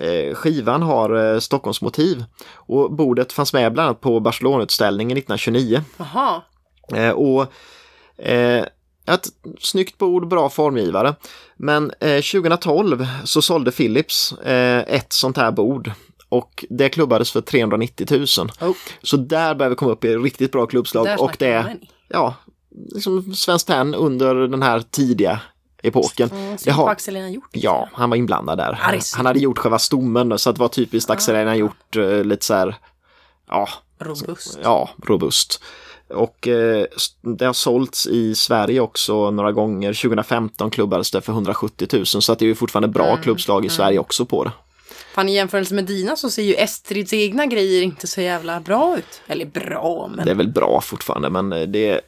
eh, 0.00 0.34
skivan 0.34 0.82
har 0.82 1.34
eh, 1.34 1.38
Stockholmsmotiv. 1.38 2.24
Och 2.54 2.92
bordet 2.92 3.32
fanns 3.32 3.52
med 3.52 3.72
bland 3.72 3.86
annat 3.86 4.00
på 4.00 4.20
Barcelonautställningen 4.20 5.18
1929. 5.18 5.82
Jaha. 5.96 6.42
Eh, 6.92 7.10
och 7.10 7.42
eh, 8.24 8.64
ett 9.06 9.26
snyggt 9.60 9.98
bord, 9.98 10.28
bra 10.28 10.50
formgivare. 10.50 11.14
Men 11.56 11.92
eh, 12.00 12.20
2012 12.22 13.06
så 13.24 13.42
sålde 13.42 13.72
Philips 13.72 14.32
eh, 14.32 14.94
ett 14.94 15.12
sånt 15.12 15.36
här 15.36 15.50
bord. 15.50 15.90
Och 16.28 16.64
det 16.70 16.88
klubbades 16.88 17.30
för 17.30 17.40
390 17.40 18.06
000. 18.10 18.50
Oh. 18.70 18.76
Så 19.02 19.16
där 19.16 19.54
börjar 19.54 19.70
vi 19.70 19.76
komma 19.76 19.92
upp 19.92 20.04
i 20.04 20.16
riktigt 20.16 20.52
bra 20.52 20.66
klubbslag. 20.66 21.06
Där 21.06 21.22
och 21.22 21.36
det 21.38 21.46
är, 21.46 21.76
ja, 22.08 22.34
liksom 22.94 23.34
Svenskt 23.34 23.66
Tenn 23.68 23.94
under 23.94 24.34
den 24.34 24.62
här 24.62 24.80
tidiga 24.90 25.40
epoken. 25.82 26.30
Mm, 26.32 26.56
Det 26.64 26.70
har- 26.70 26.88
Axel 26.88 27.34
gjort. 27.34 27.48
Ja, 27.52 27.88
han 27.92 28.10
var 28.10 28.16
inblandad 28.16 28.58
där. 28.58 28.98
Så. 29.00 29.16
Han 29.16 29.26
hade 29.26 29.38
gjort 29.38 29.58
själva 29.58 29.78
stommen 29.78 30.38
så 30.38 30.52
det 30.52 30.60
var 30.60 30.68
typiskt 30.68 31.10
Axel 31.10 31.36
Einar 31.36 31.54
gjort 31.54 31.96
eh, 31.96 32.24
lite 32.24 32.44
så 32.44 32.54
här, 32.54 32.76
ja, 33.48 33.68
Robust. 34.00 34.58
ja, 34.62 34.90
robust. 35.06 35.60
Och 36.14 36.48
eh, 36.48 36.86
det 37.22 37.44
har 37.44 37.52
sålts 37.52 38.06
i 38.06 38.34
Sverige 38.34 38.80
också 38.80 39.30
några 39.30 39.52
gånger. 39.52 39.92
2015 39.92 40.70
klubbades 40.70 41.10
det 41.10 41.20
för 41.20 41.32
170 41.32 41.88
000 41.92 42.06
så 42.06 42.32
att 42.32 42.38
det 42.38 42.44
är 42.44 42.46
ju 42.46 42.54
fortfarande 42.54 42.88
bra 42.88 43.08
Mm, 43.08 43.22
klubbslag 43.22 43.64
i 43.64 43.68
Sverige 43.68 43.98
också 43.98 44.24
på 44.24 44.44
det. 44.44 44.50
Fan, 45.14 45.28
i 45.28 45.34
jämförelse 45.34 45.74
med 45.74 45.84
dina 45.84 46.16
så 46.16 46.30
ser 46.30 46.42
ju 46.42 46.54
Estrids 46.54 47.12
egna 47.12 47.46
grejer 47.46 47.82
inte 47.82 48.06
så 48.06 48.20
jävla 48.20 48.60
bra 48.60 48.98
ut. 48.98 49.20
Eller 49.26 49.46
bra, 49.46 50.10
men... 50.16 50.24
Det 50.24 50.30
är 50.30 50.34
väl 50.34 50.52
bra 50.52 50.80
fortfarande 50.80 51.30
men 51.30 51.52
eh, 51.52 51.62
det, 51.62 52.00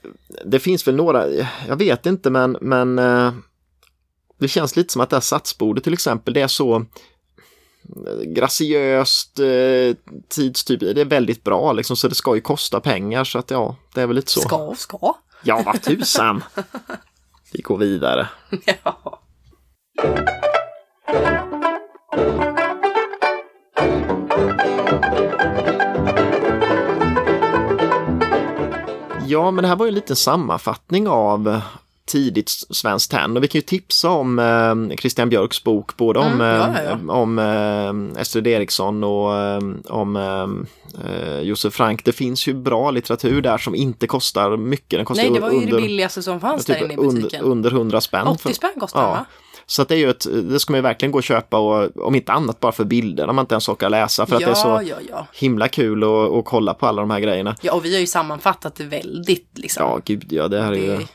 det 0.45 0.59
finns 0.59 0.87
väl 0.87 0.97
några, 0.97 1.27
jag 1.69 1.77
vet 1.77 2.07
inte 2.07 2.31
men, 2.31 2.57
men 2.61 2.99
eh, 2.99 3.33
det 4.39 4.49
känns 4.49 4.77
lite 4.77 4.93
som 4.93 5.03
att 5.03 5.11
det 5.11 5.17
här 5.17 5.21
satsbordet 5.21 5.85
till 5.85 5.93
exempel 5.93 6.35
det 6.35 6.41
är 6.41 6.49
så 6.49 6.85
graciöst, 8.27 9.39
eh, 9.39 9.97
tidstyp, 10.29 10.81
det 10.81 11.01
är 11.01 11.05
väldigt 11.05 11.45
bra 11.45 11.73
liksom 11.73 11.97
så 11.97 12.09
det 12.09 12.15
ska 12.15 12.35
ju 12.35 12.41
kosta 12.41 12.81
pengar 12.81 13.25
så 13.25 13.39
att 13.39 13.51
ja, 13.51 13.77
det 13.95 14.01
är 14.01 14.07
väl 14.07 14.17
lite 14.17 14.31
så. 14.31 14.41
Ska 14.41 14.57
och 14.57 14.79
ska. 14.79 15.15
Ja, 15.43 15.63
vad 15.67 15.83
tusan! 15.83 16.45
Vi 17.53 17.63
går 17.63 17.79
vidare. 17.79 18.29
ja. 18.83 19.23
Ja, 29.29 29.51
men 29.51 29.63
det 29.63 29.69
här 29.69 29.77
var 29.77 29.87
ju 29.87 29.89
en 29.89 29.95
liten 29.95 30.17
sammanfattning 30.17 31.09
av 31.09 31.61
tidigt 32.07 32.49
svenskt 32.71 33.11
tenn 33.11 33.37
och 33.37 33.43
vi 33.43 33.49
kan 33.49 33.59
ju 33.59 33.63
tipsa 33.63 34.11
om 34.11 34.39
eh, 34.39 34.97
Christian 34.97 35.29
Björks 35.29 35.65
bok 35.65 35.97
både 35.97 36.19
om, 36.19 36.27
Mm, 36.27 36.47
ja, 36.47 36.81
eh, 36.81 36.99
ja, 37.07 37.13
om 37.13 37.39
eh, 37.39 38.21
Estrid 38.21 38.47
Eriksson 38.47 39.05
och 39.05 39.35
eh, 39.37 39.61
om 39.89 40.17
eh, 40.17 41.41
Josef 41.41 41.75
Frank. 41.75 42.05
Det 42.05 42.13
finns 42.13 42.47
ju 42.49 42.55
bra 42.55 42.91
litteratur 42.91 43.43
där 43.43 43.59
som 43.59 43.75
inte 43.75 44.07
kostar 44.07 44.57
mycket. 44.57 44.99
Den 44.99 45.05
kostar 45.05 45.25
Nej, 45.25 45.33
det 45.33 45.41
var 45.41 45.51
ju 45.51 45.57
under, 45.57 45.77
det 45.77 45.83
billigaste 45.83 46.23
som 46.23 46.41
fanns 46.41 46.65
typ 46.65 46.79
där 46.79 46.85
inne 46.85 46.95
i 46.95 46.97
under, 46.97 47.23
butiken. 47.23 47.45
under 47.45 47.71
100 47.71 48.01
spänn. 48.01 48.27
80 48.27 48.55
spänn 48.55 48.71
kostar 48.81 49.01
den, 49.01 49.11
Ja. 49.11 49.15
va? 49.15 49.25
Så 49.69 49.83
att 49.83 49.89
det 49.89 49.95
är 49.95 49.99
ju 49.99 50.11
ett, 50.11 50.27
det 50.51 50.61
ska 50.61 50.73
man 50.73 50.79
ju 50.79 50.83
verkligen 50.83 51.13
gå 51.13 51.19
och 51.19 51.25
köpa 51.25 51.59
och 51.59 51.97
om 52.07 52.15
inte 52.15 52.33
annat 52.33 52.61
bara 52.61 52.73
för 52.73 52.85
bilder 52.85 53.29
om 53.29 53.37
man 53.37 53.43
inte 53.43 53.55
ens 53.55 53.69
orkar 53.69 53.91
läsa 53.91 54.27
för 54.27 54.37
att 54.37 54.43
ja, 54.43 54.49
det 54.49 54.53
är 54.53 54.55
så 54.55 54.91
ja, 54.91 54.97
ja. 55.11 55.27
himla 55.33 55.69
kul 55.69 56.05
att, 56.05 56.33
att 56.33 56.45
kolla 56.45 56.75
på 56.75 56.87
alla 56.87 57.03
de 57.03 57.11
här 57.11 57.21
grejerna. 57.21 57.57
Ja, 57.61 57.73
och 57.73 57.85
vi 57.85 57.93
har 57.93 58.01
ju 58.01 58.07
sammanfattat 58.07 58.75
det 58.75 58.85
väldigt 58.85 59.51
liksom. 59.55 59.83
Ja, 59.87 60.01
gud 60.05 60.33
ja, 60.33 60.49
det 60.49 60.63
här 60.63 60.73
är 60.73 60.77
ju 60.77 61.07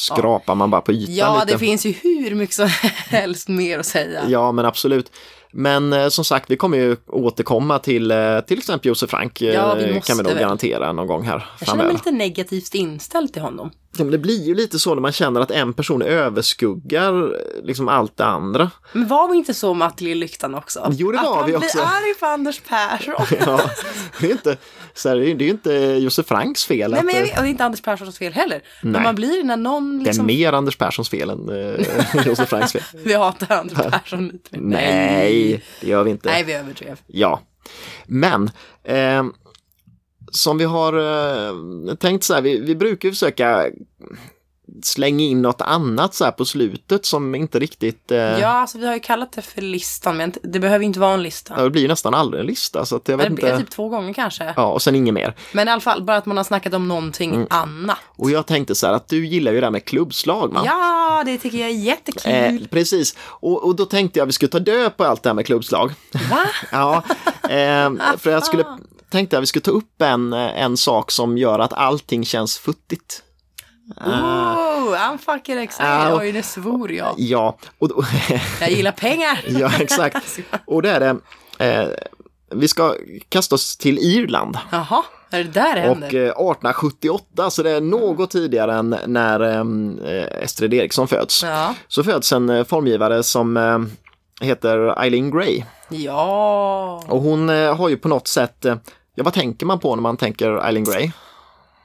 Skrapar 0.00 0.54
man 0.54 0.70
bara 0.70 0.80
på 0.80 0.92
ytan 0.92 1.14
Ja, 1.14 1.34
lite. 1.40 1.52
det 1.52 1.58
finns 1.58 1.86
ju 1.86 1.92
hur 1.92 2.34
mycket 2.34 2.56
som 2.56 2.68
helst 3.08 3.48
mer 3.48 3.78
att 3.78 3.86
säga. 3.86 4.22
Ja, 4.28 4.52
men 4.52 4.64
absolut. 4.64 5.12
Men 5.52 5.92
eh, 5.92 6.08
som 6.08 6.24
sagt, 6.24 6.50
vi 6.50 6.56
kommer 6.56 6.78
ju 6.78 6.96
återkomma 7.06 7.78
till 7.78 8.10
eh, 8.10 8.40
till 8.40 8.58
exempel 8.58 8.88
Josef 8.88 9.10
Frank. 9.10 9.42
eh, 9.42 9.54
Ja, 9.54 9.74
vi 9.74 10.00
kan 10.04 10.16
vi 10.16 10.22
nog 10.22 10.32
väl. 10.32 10.40
garantera 10.42 10.92
någon 10.92 11.06
gång 11.06 11.22
här 11.22 11.32
Jag 11.58 11.68
känner 11.68 11.76
mig 11.76 11.86
framöver. 11.86 11.92
lite 11.92 12.10
negativt 12.10 12.74
inställd 12.74 13.32
till 13.32 13.42
honom. 13.42 13.70
Ja, 13.96 14.04
men 14.04 14.10
det 14.10 14.18
blir 14.18 14.42
ju 14.44 14.54
lite 14.54 14.78
så 14.78 14.94
när 14.94 15.02
man 15.02 15.12
känner 15.12 15.40
att 15.40 15.50
en 15.50 15.72
person 15.72 16.02
överskuggar 16.02 17.22
eh, 17.22 17.64
liksom 17.64 17.88
allt 17.88 18.16
det 18.16 18.24
andra. 18.24 18.70
Men 18.92 19.08
var 19.08 19.28
vi 19.28 19.36
inte 19.36 19.54
så 19.54 19.74
med 19.74 19.88
Atelier-lyktan 19.88 20.54
också? 20.54 20.88
Jo, 20.92 21.12
det 21.12 21.18
att 21.18 21.24
var 21.26 21.34
man 21.36 21.46
vi 21.46 21.52
blir 21.52 21.58
också. 21.68 21.78
arg 21.78 22.14
på 22.20 22.26
Anders 22.26 22.60
Persson. 22.68 23.14
Ja, 23.46 23.60
det 24.20 24.26
är 24.26 24.30
inte, 24.32 24.56
så 24.94 25.08
här, 25.08 25.16
det 25.16 25.26
är 25.30 25.42
ju- 25.42 25.50
inte 25.50 25.72
Josef 26.00 26.26
Franks 26.26 26.64
fel. 26.64 26.90
Nej, 26.90 27.02
men 27.04 27.14
jag 27.14 27.22
eh, 27.22 27.28
vet, 27.28 27.36
och 27.38 27.42
det 27.42 27.48
är 27.48 27.50
inte 27.50 27.64
Anders 27.64 27.80
Perssons 27.82 28.18
fel 28.18 28.32
heller. 28.32 28.62
Men 28.82 28.92
Nej. 28.92 29.02
man 29.02 29.14
blir 29.14 29.44
när 29.44 29.56
någon 29.56 29.98
Det 29.98 30.02
är 30.02 30.06
liksom... 30.06 30.26
mer 30.26 30.52
Anders 30.52 30.76
Perssons 30.76 31.08
fel 31.08 31.30
än 31.30 31.48
eh, 31.48 32.26
Josef 32.26 32.48
Franks 32.48 32.72
fel. 32.72 32.82
Vi 33.04 33.14
hatar 33.14 33.56
Anders 33.56 33.78
Persson 33.78 34.28
lite 34.28 34.58
mer. 34.58 34.76
Nej, 34.76 35.64
det 35.80 35.86
gör 35.88 36.04
vi 36.04 36.10
inte. 36.10 36.28
Nej, 36.28 36.44
vi 36.44 36.52
överdrev. 36.52 37.00
Ja, 37.06 37.40
men 38.06 38.50
eh, 38.84 39.24
som 40.32 40.58
vi 40.58 40.64
har 40.64 40.92
eh, 41.88 41.94
tänkt 41.94 42.24
så 42.24 42.34
här, 42.34 42.42
vi, 42.42 42.60
vi 42.60 42.74
brukar 42.76 43.10
försöka 43.10 43.66
slänga 44.82 45.24
in 45.24 45.42
något 45.42 45.60
annat 45.60 46.14
så 46.14 46.24
här 46.24 46.32
på 46.32 46.44
slutet 46.44 47.06
som 47.06 47.34
inte 47.34 47.58
riktigt, 47.58 48.10
eh, 48.10 48.18
Ja, 48.18 48.46
alltså 48.48 48.78
vi 48.78 48.86
har 48.86 48.94
ju 48.94 49.00
kallat 49.00 49.32
det 49.32 49.42
för 49.42 49.62
listan, 49.62 50.16
men 50.16 50.32
det 50.42 50.58
behöver 50.60 50.84
inte 50.84 51.00
vara 51.00 51.14
en 51.14 51.22
lista. 51.22 51.62
det 51.62 51.70
blir 51.70 51.88
nästan 51.88 52.14
aldrig 52.14 52.40
en 52.40 52.46
lista 52.46 52.84
så 52.84 52.96
att 52.96 53.08
jag 53.08 53.16
vet 53.16 53.26
det 53.28 53.34
blir 53.34 53.46
inte. 53.46 53.58
typ 53.58 53.70
två 53.70 53.88
gånger 53.88 54.12
kanske. 54.12 54.54
Ja, 54.56 54.66
och 54.66 54.82
sen 54.82 54.94
inget 54.96 55.14
mer. 55.14 55.34
Men 55.52 55.68
i 55.68 55.70
alla 55.70 55.80
fall, 55.80 56.02
bara 56.02 56.16
att 56.16 56.26
man 56.26 56.36
har 56.36 56.44
snackat 56.44 56.74
om 56.74 56.88
någonting 56.88 57.34
Mm. 57.34 57.46
annat. 57.50 57.96
Och 58.06 58.30
jag 58.30 58.46
tänkte 58.46 58.74
så 58.74 58.86
här 58.86 58.94
att 58.94 59.08
du 59.08 59.26
gillar 59.26 59.52
ju 59.52 59.60
det 59.60 59.66
här 59.66 59.70
med 59.70 59.84
klubbslag 59.84 60.52
va? 60.52 60.62
Ja, 60.64 61.22
det 61.26 61.38
tycker 61.38 61.58
jag 61.58 61.68
är 61.70 61.74
jättekul. 61.74 62.62
Eh, 62.62 62.68
precis, 62.70 63.16
och, 63.20 63.64
och 63.64 63.76
då 63.76 63.84
tänkte 63.84 64.18
jag 64.18 64.26
vi 64.26 64.32
skulle 64.32 64.50
ta 64.50 64.58
död 64.58 64.96
på 64.96 65.04
allt 65.04 65.22
det 65.22 65.28
här 65.28 65.34
med 65.34 65.46
klubbslag. 65.46 65.92
Va? 66.30 66.38
Ja, 66.72 67.02
eh, 67.42 68.16
för 68.18 68.30
jag 68.30 68.44
skulle 68.46 68.64
tänkte 69.10 69.36
att 69.36 69.42
vi 69.42 69.46
skulle 69.46 69.62
ta 69.62 69.70
upp 69.70 70.02
en, 70.02 70.32
en 70.32 70.76
sak 70.76 71.10
som 71.10 71.38
gör 71.38 71.58
att 71.58 71.72
allting 71.72 72.24
känns 72.24 72.58
futtigt. 72.58 73.22
Oh, 73.96 74.94
I'm 74.96 75.18
fucking 75.18 75.58
excited. 75.58 75.86
Ah. 75.90 76.16
Oj, 76.20 76.32
det 76.32 76.42
svor 76.42 76.92
jag. 76.92 77.14
Ja, 77.18 77.56
och 77.78 77.88
då, 77.88 78.04
Jag 78.60 78.70
gillar 78.70 78.92
pengar. 78.92 79.40
ja 79.48 79.70
exakt. 79.80 80.38
Och 80.66 80.82
det 80.82 80.90
är 80.90 81.00
det, 81.00 81.16
eh, 81.66 81.88
vi 82.54 82.68
ska 82.68 82.94
kasta 83.28 83.54
oss 83.54 83.76
till 83.76 83.98
Irland 83.98 84.58
Jaha, 84.70 85.02
är 85.30 85.44
det 85.44 85.50
där 85.50 85.74
det 85.74 85.80
och 85.88 85.96
händer? 85.96 86.06
eh, 86.14 86.22
1878, 86.22 87.50
så 87.50 87.62
det 87.62 87.70
är 87.70 87.80
något 87.80 88.30
tidigare 88.30 88.74
än 88.74 88.96
när 89.06 89.40
eh, 89.40 90.42
Estrid 90.42 90.74
Eriksson 90.74 91.08
föds. 91.08 91.42
Ja. 91.42 91.74
Så 91.88 92.04
föds 92.04 92.32
en 92.32 92.50
eh, 92.50 92.64
formgivare 92.64 93.22
som 93.22 93.56
eh, 93.56 93.78
heter 94.46 95.00
Eileen 95.02 95.30
Gray 95.30 95.62
Ja. 95.88 97.02
och 97.08 97.20
hon 97.22 97.50
eh, 97.50 97.76
har 97.76 97.88
ju 97.88 97.96
på 97.96 98.08
något 98.08 98.28
sätt, 98.28 98.56
ja 99.14 99.24
vad 99.24 99.34
tänker 99.34 99.66
man 99.66 99.78
på 99.78 99.94
när 99.96 100.02
man 100.02 100.16
tänker 100.16 100.66
Eileen 100.66 100.84
Gray? 100.84 101.10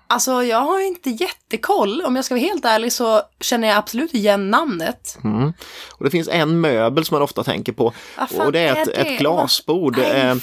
Alltså, 0.07 0.43
jag 0.43 0.61
har 0.61 0.87
inte 0.87 1.09
jättekoll. 1.09 2.01
Om 2.01 2.15
jag 2.15 2.25
ska 2.25 2.35
vara 2.35 2.41
helt 2.41 2.65
ärlig 2.65 2.93
så 2.93 3.21
känner 3.39 3.67
jag 3.67 3.77
absolut 3.77 4.13
igen 4.13 4.51
namnet. 4.51 5.17
Mm. 5.23 5.53
Och 5.91 6.03
det 6.03 6.09
finns 6.09 6.27
en 6.27 6.61
möbel 6.61 7.05
som 7.05 7.15
man 7.15 7.21
ofta 7.21 7.43
tänker 7.43 7.71
på 7.71 7.93
fan 8.15 8.45
och 8.45 8.51
det 8.51 8.59
är 8.59 8.75
är 8.75 8.81
ett, 8.81 8.85
det? 8.85 8.91
ett 8.91 9.19
glasbord. 9.19 9.97
Nej, 9.97 10.21
eh, 10.21 10.37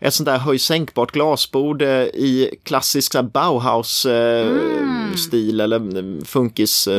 ett 0.00 0.14
sånt 0.14 0.26
där 0.26 0.38
höjsänkbart 0.38 1.12
glasbord 1.12 1.82
eh, 1.82 2.02
i 2.02 2.54
klassisk 2.62 3.12
så 3.12 3.18
här 3.18 3.22
Bauhaus-stil 3.22 5.60
eller 5.60 5.78
Mm. 5.78 6.24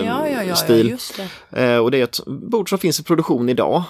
Ja, 0.06 0.28
ja, 0.28 0.28
ja, 0.28 0.44
ja, 0.44 0.56
Funkis-stil. 0.56 0.98
Eh, 1.52 1.78
och 1.78 1.92
det 1.92 2.00
är 2.00 2.04
ett 2.04 2.26
bord 2.26 2.70
som 2.70 2.80
finns 2.80 3.00
i 3.00 3.04
produktion 3.04 3.50
idag. 3.50 3.84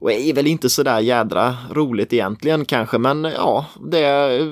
Och 0.00 0.12
är 0.12 0.32
väl 0.32 0.46
inte 0.46 0.70
så 0.70 0.82
där 0.82 1.00
jädra 1.00 1.56
roligt 1.70 2.12
egentligen 2.12 2.64
kanske 2.64 2.98
men 2.98 3.24
ja, 3.24 3.66
det 3.90 4.06
eh, 4.36 4.46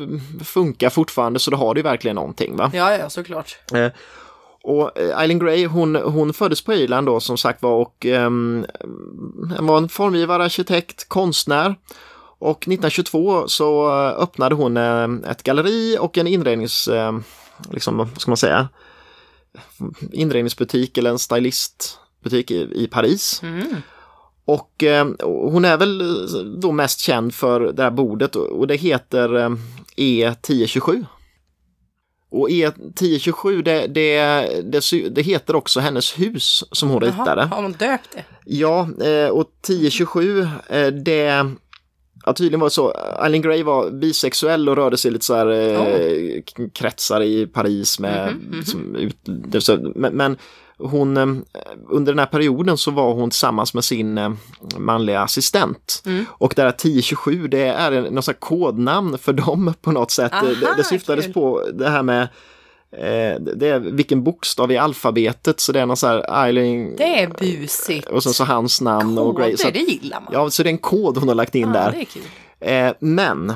funkar 0.44 0.90
fortfarande 0.90 1.38
så 1.38 1.50
då 1.50 1.56
har 1.56 1.74
det 1.74 1.78
ju 1.78 1.82
verkligen 1.82 2.14
någonting 2.14 2.56
va. 2.56 2.70
Ja, 2.74 2.96
ja, 2.96 3.10
såklart. 3.10 3.56
Eh, 3.74 3.88
Och 4.62 4.98
eh, 4.98 5.20
Eileen 5.20 5.38
Gray 5.38 5.66
hon, 5.66 5.96
hon 5.96 6.32
föddes 6.32 6.62
på 6.64 6.72
Irland 6.74 7.06
då 7.06 7.20
som 7.20 7.38
sagt 7.38 7.62
var 7.62 7.72
och 7.72 8.06
ehm, 8.06 8.66
var 9.58 9.78
en 9.78 9.88
formgivare, 9.88 10.44
arkitekt, 10.44 11.08
konstnär. 11.08 11.74
Och 12.38 12.58
1922 12.58 13.48
så 13.48 13.86
eh, 13.88 14.22
öppnade 14.22 14.54
hon 14.54 14.76
eh, 14.76 15.30
ett 15.30 15.42
galleri 15.42 15.96
och 16.00 16.18
en 16.18 16.26
inrednings, 16.26 16.88
eh, 16.88 17.12
liksom, 17.70 17.96
vad 17.96 18.20
ska 18.20 18.30
man 18.30 18.36
säga, 18.36 18.68
inredningsbutik 20.12 20.98
eller 20.98 21.10
en 21.10 21.18
stylistbutik 21.18 22.50
i, 22.50 22.68
i 22.74 22.88
Paris. 22.92 23.40
Mm. 23.42 23.76
Och 24.46 24.82
eh, 24.84 25.06
hon 25.22 25.64
är 25.64 25.76
väl 25.76 26.00
eh, 26.00 26.40
då 26.40 26.72
mest 26.72 27.00
känd 27.00 27.34
för 27.34 27.60
det 27.72 27.82
här 27.82 27.90
bordet 27.90 28.36
och 28.36 28.66
det 28.66 28.76
heter 28.76 29.36
eh, 29.36 29.50
E1027. 29.96 31.04
Och 32.30 32.48
E1027 32.48 33.62
det, 33.62 33.86
det, 33.86 34.20
det, 34.62 35.08
det 35.10 35.22
heter 35.22 35.56
också 35.56 35.80
hennes 35.80 36.18
hus 36.18 36.64
som 36.72 36.88
hon 36.90 37.00
ritade. 37.00 37.40
Jaha, 37.42 37.46
har 37.46 37.62
man 37.62 37.72
döpt 37.72 38.08
det? 38.12 38.24
Ja, 38.44 38.88
eh, 39.04 39.28
och 39.28 39.50
1027 39.62 40.40
eh, 40.68 40.86
det 40.86 41.46
Ja, 42.26 42.32
tydligen 42.32 42.60
var 42.60 42.66
det 42.66 42.70
så. 42.70 42.94
Eileen 43.22 43.42
Gray 43.42 43.62
var 43.62 43.90
bisexuell 43.90 44.68
och 44.68 44.76
rörde 44.76 44.96
sig 44.96 45.10
lite 45.10 45.24
så 45.24 45.34
här 45.34 46.40
k- 46.40 46.68
kretsar 46.74 47.20
i 47.22 47.46
Paris 47.46 47.98
med 48.00 48.26
Mhm, 48.32 48.46
mhm. 48.48 48.58
liksom, 48.58 48.96
ut, 48.96 49.16
det, 49.24 49.60
så, 49.60 49.92
men, 49.94 50.12
men 50.16 50.36
hon 50.78 51.16
eh, 51.16 51.26
under 51.88 52.12
den 52.12 52.18
här 52.18 52.26
perioden 52.26 52.76
så 52.78 52.90
var 52.90 53.14
hon 53.14 53.30
tillsammans 53.30 53.74
med 53.74 53.84
sin 53.84 54.18
eh, 54.18 54.32
manliga 54.76 55.20
assistent. 55.20 56.02
Mm. 56.06 56.24
Och 56.30 56.52
det 56.56 56.62
här 56.62 56.68
1027 56.68 57.48
det 57.48 57.62
är 57.66 57.92
en, 57.92 58.04
något 58.14 58.40
kodnamn 58.40 59.18
för 59.18 59.32
dem 59.32 59.74
på 59.82 59.92
något 59.92 60.10
sätt. 60.10 60.32
Aha, 60.32 60.46
det, 60.46 60.74
det 60.76 60.84
syftades 60.84 61.24
kul. 61.24 61.34
på 61.34 61.62
det 61.74 61.88
här 61.88 62.02
med 62.02 62.22
eh, 62.92 63.40
det 63.56 63.68
är 63.68 63.78
vilken 63.78 64.22
bokstav 64.24 64.72
i 64.72 64.76
alfabetet 64.76 65.60
så 65.60 65.72
det 65.72 65.80
är 65.80 65.86
någon 65.86 65.96
så 65.96 66.06
här 66.06 66.44
Eileen 66.46 66.94
Det 66.96 67.20
är 67.22 67.28
busigt. 67.28 68.08
och 68.08 68.22
sen 68.22 68.32
så 68.32 68.44
hans 68.44 68.80
namn 68.80 69.18
och 69.18 69.36
Gray. 69.36 69.56
Så 69.56 69.64
Koder, 69.64 69.68
att- 69.80 69.86
det 69.86 69.92
gillar 69.92 70.20
man. 70.20 70.30
Ja, 70.32 70.50
så 70.50 70.62
det 70.62 70.68
är 70.68 70.72
en 70.72 70.78
kod 70.78 71.18
hon 71.18 71.28
har 71.28 71.34
lagt 71.34 71.54
in 71.54 71.72
Ja, 71.74 71.92
där. 71.92 72.06
Eh, 72.88 72.92
men 73.00 73.52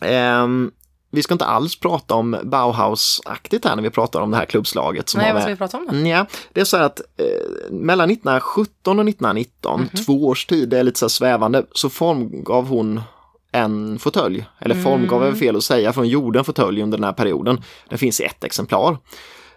ehm, 0.00 0.70
vi 1.10 1.22
ska 1.22 1.34
inte 1.34 1.44
alls 1.44 1.80
prata 1.80 2.14
om 2.14 2.36
Bauhaus-aktigt 2.44 3.68
här 3.68 3.76
när 3.76 3.82
vi 3.82 3.90
pratar 3.90 4.20
om 4.20 4.30
det 4.30 4.36
här 4.36 4.44
klubbslaget. 4.44 5.08
Som 5.08 5.20
Nej, 5.20 5.32
vad 5.32 5.42
ska 5.42 5.50
vi 5.50 5.56
prata 5.56 5.76
om 5.76 5.86
då? 5.86 5.92
Mm, 5.92 6.06
Ja, 6.06 6.26
det 6.52 6.60
är 6.60 6.64
så 6.64 6.76
här 6.76 6.84
att 6.84 7.00
eh, 7.00 7.70
mellan 7.70 8.10
1917 8.10 8.98
och 8.98 9.04
1919, 9.08 9.80
Mhm. 9.80 10.04
två 10.04 10.26
års 10.26 10.46
tid, 10.46 10.68
det 10.68 10.78
är 10.78 10.82
lite 10.82 10.98
så 10.98 11.08
svävande, 11.08 11.64
så 11.72 11.90
formgav 11.90 12.68
hon 12.68 13.00
en 13.52 13.98
fåtölj. 13.98 14.46
Eller 14.58 14.82
formgav 14.82 15.24
är 15.24 15.32
fel 15.32 15.56
att 15.56 15.64
säga, 15.64 15.92
för 15.92 16.00
hon 16.00 16.08
gjorde 16.08 16.38
en 16.38 16.44
fåtölj 16.44 16.82
under 16.82 16.98
den 16.98 17.04
här 17.04 17.12
perioden. 17.12 17.62
Den 17.88 17.98
finns 17.98 18.20
i 18.20 18.24
ett 18.24 18.44
exemplar. 18.44 18.96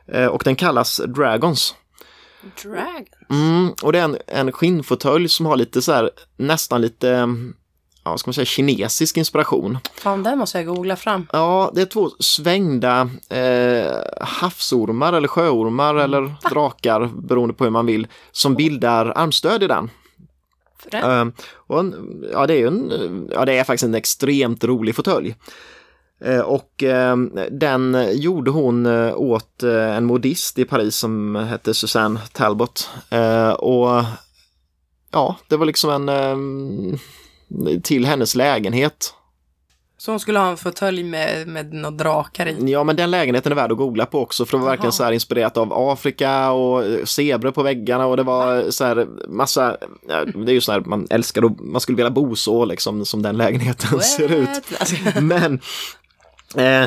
Eh, 0.07 0.25
och 0.25 0.41
den 0.45 0.55
kallas 0.55 1.01
Dragons. 1.07 1.75
Dragon. 2.63 3.05
Mm, 3.29 3.73
och 3.83 3.91
det 3.91 3.99
är 3.99 4.03
en, 4.03 4.17
en 4.27 4.51
skinnfåtölj 4.51 5.29
som 5.29 5.45
har 5.45 5.55
lite 5.55 5.81
så 5.81 5.91
här, 5.93 6.09
nästan 6.37 6.81
lite, 6.81 7.27
ja, 8.03 8.17
ska 8.17 8.27
man 8.27 8.33
säga, 8.33 8.45
kinesisk 8.45 9.17
inspiration. 9.17 9.77
Fan, 9.93 10.23
den 10.23 10.37
måste 10.37 10.57
jag 10.57 10.67
googla 10.67 10.95
fram. 10.95 11.27
Ja, 11.31 11.71
det 11.75 11.81
är 11.81 11.85
två 11.85 12.09
svängda 12.19 13.09
eh, 13.29 13.95
havsormar 14.21 15.13
eller 15.13 15.27
sjöormar 15.27 15.95
eller 15.95 16.35
drakar, 16.49 17.09
beroende 17.15 17.53
på 17.53 17.63
hur 17.63 17.71
man 17.71 17.85
vill, 17.85 18.07
som 18.31 18.55
bildar 18.55 19.13
armstöd 19.15 19.63
i 19.63 19.67
den. 19.67 19.89
Eh, 20.91 21.25
och 21.53 21.79
en, 21.79 22.23
ja, 22.31 22.47
det 22.47 22.53
är 22.53 22.67
en, 22.67 23.29
ja, 23.31 23.45
det 23.45 23.53
är 23.53 23.63
faktiskt 23.63 23.83
en 23.83 23.95
extremt 23.95 24.63
rolig 24.63 24.95
fåtölj. 24.95 25.35
Eh, 26.25 26.39
och 26.39 26.83
eh, 26.83 27.17
den 27.51 28.07
gjorde 28.11 28.51
hon 28.51 28.85
åt 29.13 29.63
en 29.63 30.05
modist 30.05 30.59
i 30.59 30.65
Paris 30.65 30.95
som 30.95 31.35
hette 31.35 31.73
Susanne 31.73 32.19
Talbot. 32.31 32.89
Och 33.57 34.03
ja, 35.11 35.35
det 35.47 35.57
var 35.57 35.65
liksom 35.65 36.09
en 36.09 36.99
till 37.83 38.05
hennes 38.05 38.35
lägenhet. 38.35 39.13
Så 39.97 40.11
hon 40.11 40.19
skulle 40.19 40.39
ha 40.39 40.49
en 40.49 40.57
fåtölj 40.57 41.03
med, 41.03 41.47
med 41.47 41.73
några 41.73 41.91
drakar 41.91 42.45
i. 42.45 42.71
Ja, 42.71 42.83
men 42.83 42.95
den 42.95 43.11
lägenheten 43.11 43.51
är 43.51 43.55
värd 43.55 43.71
att 43.71 43.77
googla 43.77 44.05
på 44.05 44.19
också 44.21 44.45
för 44.45 44.57
det 44.57 44.63
var 44.63 44.69
verkligen 44.69 44.91
så 44.91 45.03
här 45.03 45.11
inspirerat 45.11 45.57
av 45.57 45.73
Afrika 45.73 46.51
och 46.51 46.85
eh, 46.85 47.05
zebror 47.05 47.51
på 47.51 47.63
väggarna 47.63 48.05
och 48.05 48.17
det 48.17 48.23
var 48.23 48.71
så 48.71 48.85
här 48.85 49.07
massa, 49.27 49.77
det 50.45 50.51
är 50.51 50.53
ju 50.53 50.61
så 50.61 50.71
här 50.71 50.79
man 50.79 51.07
älskar 51.09 51.43
och 51.43 51.61
man 51.61 51.81
skulle 51.81 51.95
vilja 51.95 52.09
bo 52.11 52.35
så 52.35 52.65
liksom 52.65 53.05
som 53.05 53.21
den 53.21 53.37
lägenheten 53.37 53.99
ser 54.01 54.31
ut. 54.31 54.47
What? 54.49 54.79
Alltså, 54.79 54.95
Men 55.21 55.59
eh, 56.55 56.83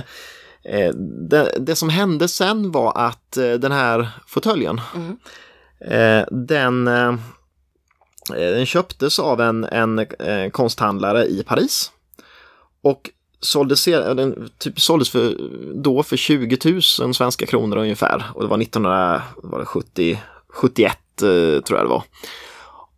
eh, 0.74 0.94
det, 1.30 1.54
det 1.60 1.76
som 1.76 1.88
hände 1.88 2.28
sen 2.28 2.72
var 2.72 2.92
att 2.98 3.36
eh, 3.36 3.52
den 3.52 3.72
här 3.72 4.08
fåtöljen, 4.26 4.80
Mm. 4.94 5.16
eh, 6.20 6.26
den, 6.30 6.88
Eh, 8.30 8.50
den 8.50 8.66
köptes 8.66 9.18
av 9.18 9.40
en, 9.40 9.64
en 9.64 9.98
eh, 9.98 10.50
konsthandlare 10.50 11.24
i 11.26 11.42
Paris. 11.46 11.92
Och 12.82 13.10
såldes, 13.40 13.88
eh, 13.88 14.14
den 14.14 14.50
typ 14.58 14.80
såldes 14.80 15.10
för, 15.10 15.36
då 15.74 16.02
för 16.02 16.16
20 16.16 16.58
000 17.00 17.14
svenska 17.14 17.46
kronor 17.46 17.76
ungefär. 17.76 18.24
Och 18.34 18.42
det 18.42 18.48
var 18.48 18.62
1970, 18.62 20.22
71 20.48 20.98
tror 21.16 21.62
jag 21.68 21.84
det 21.84 21.88
var. 21.88 22.02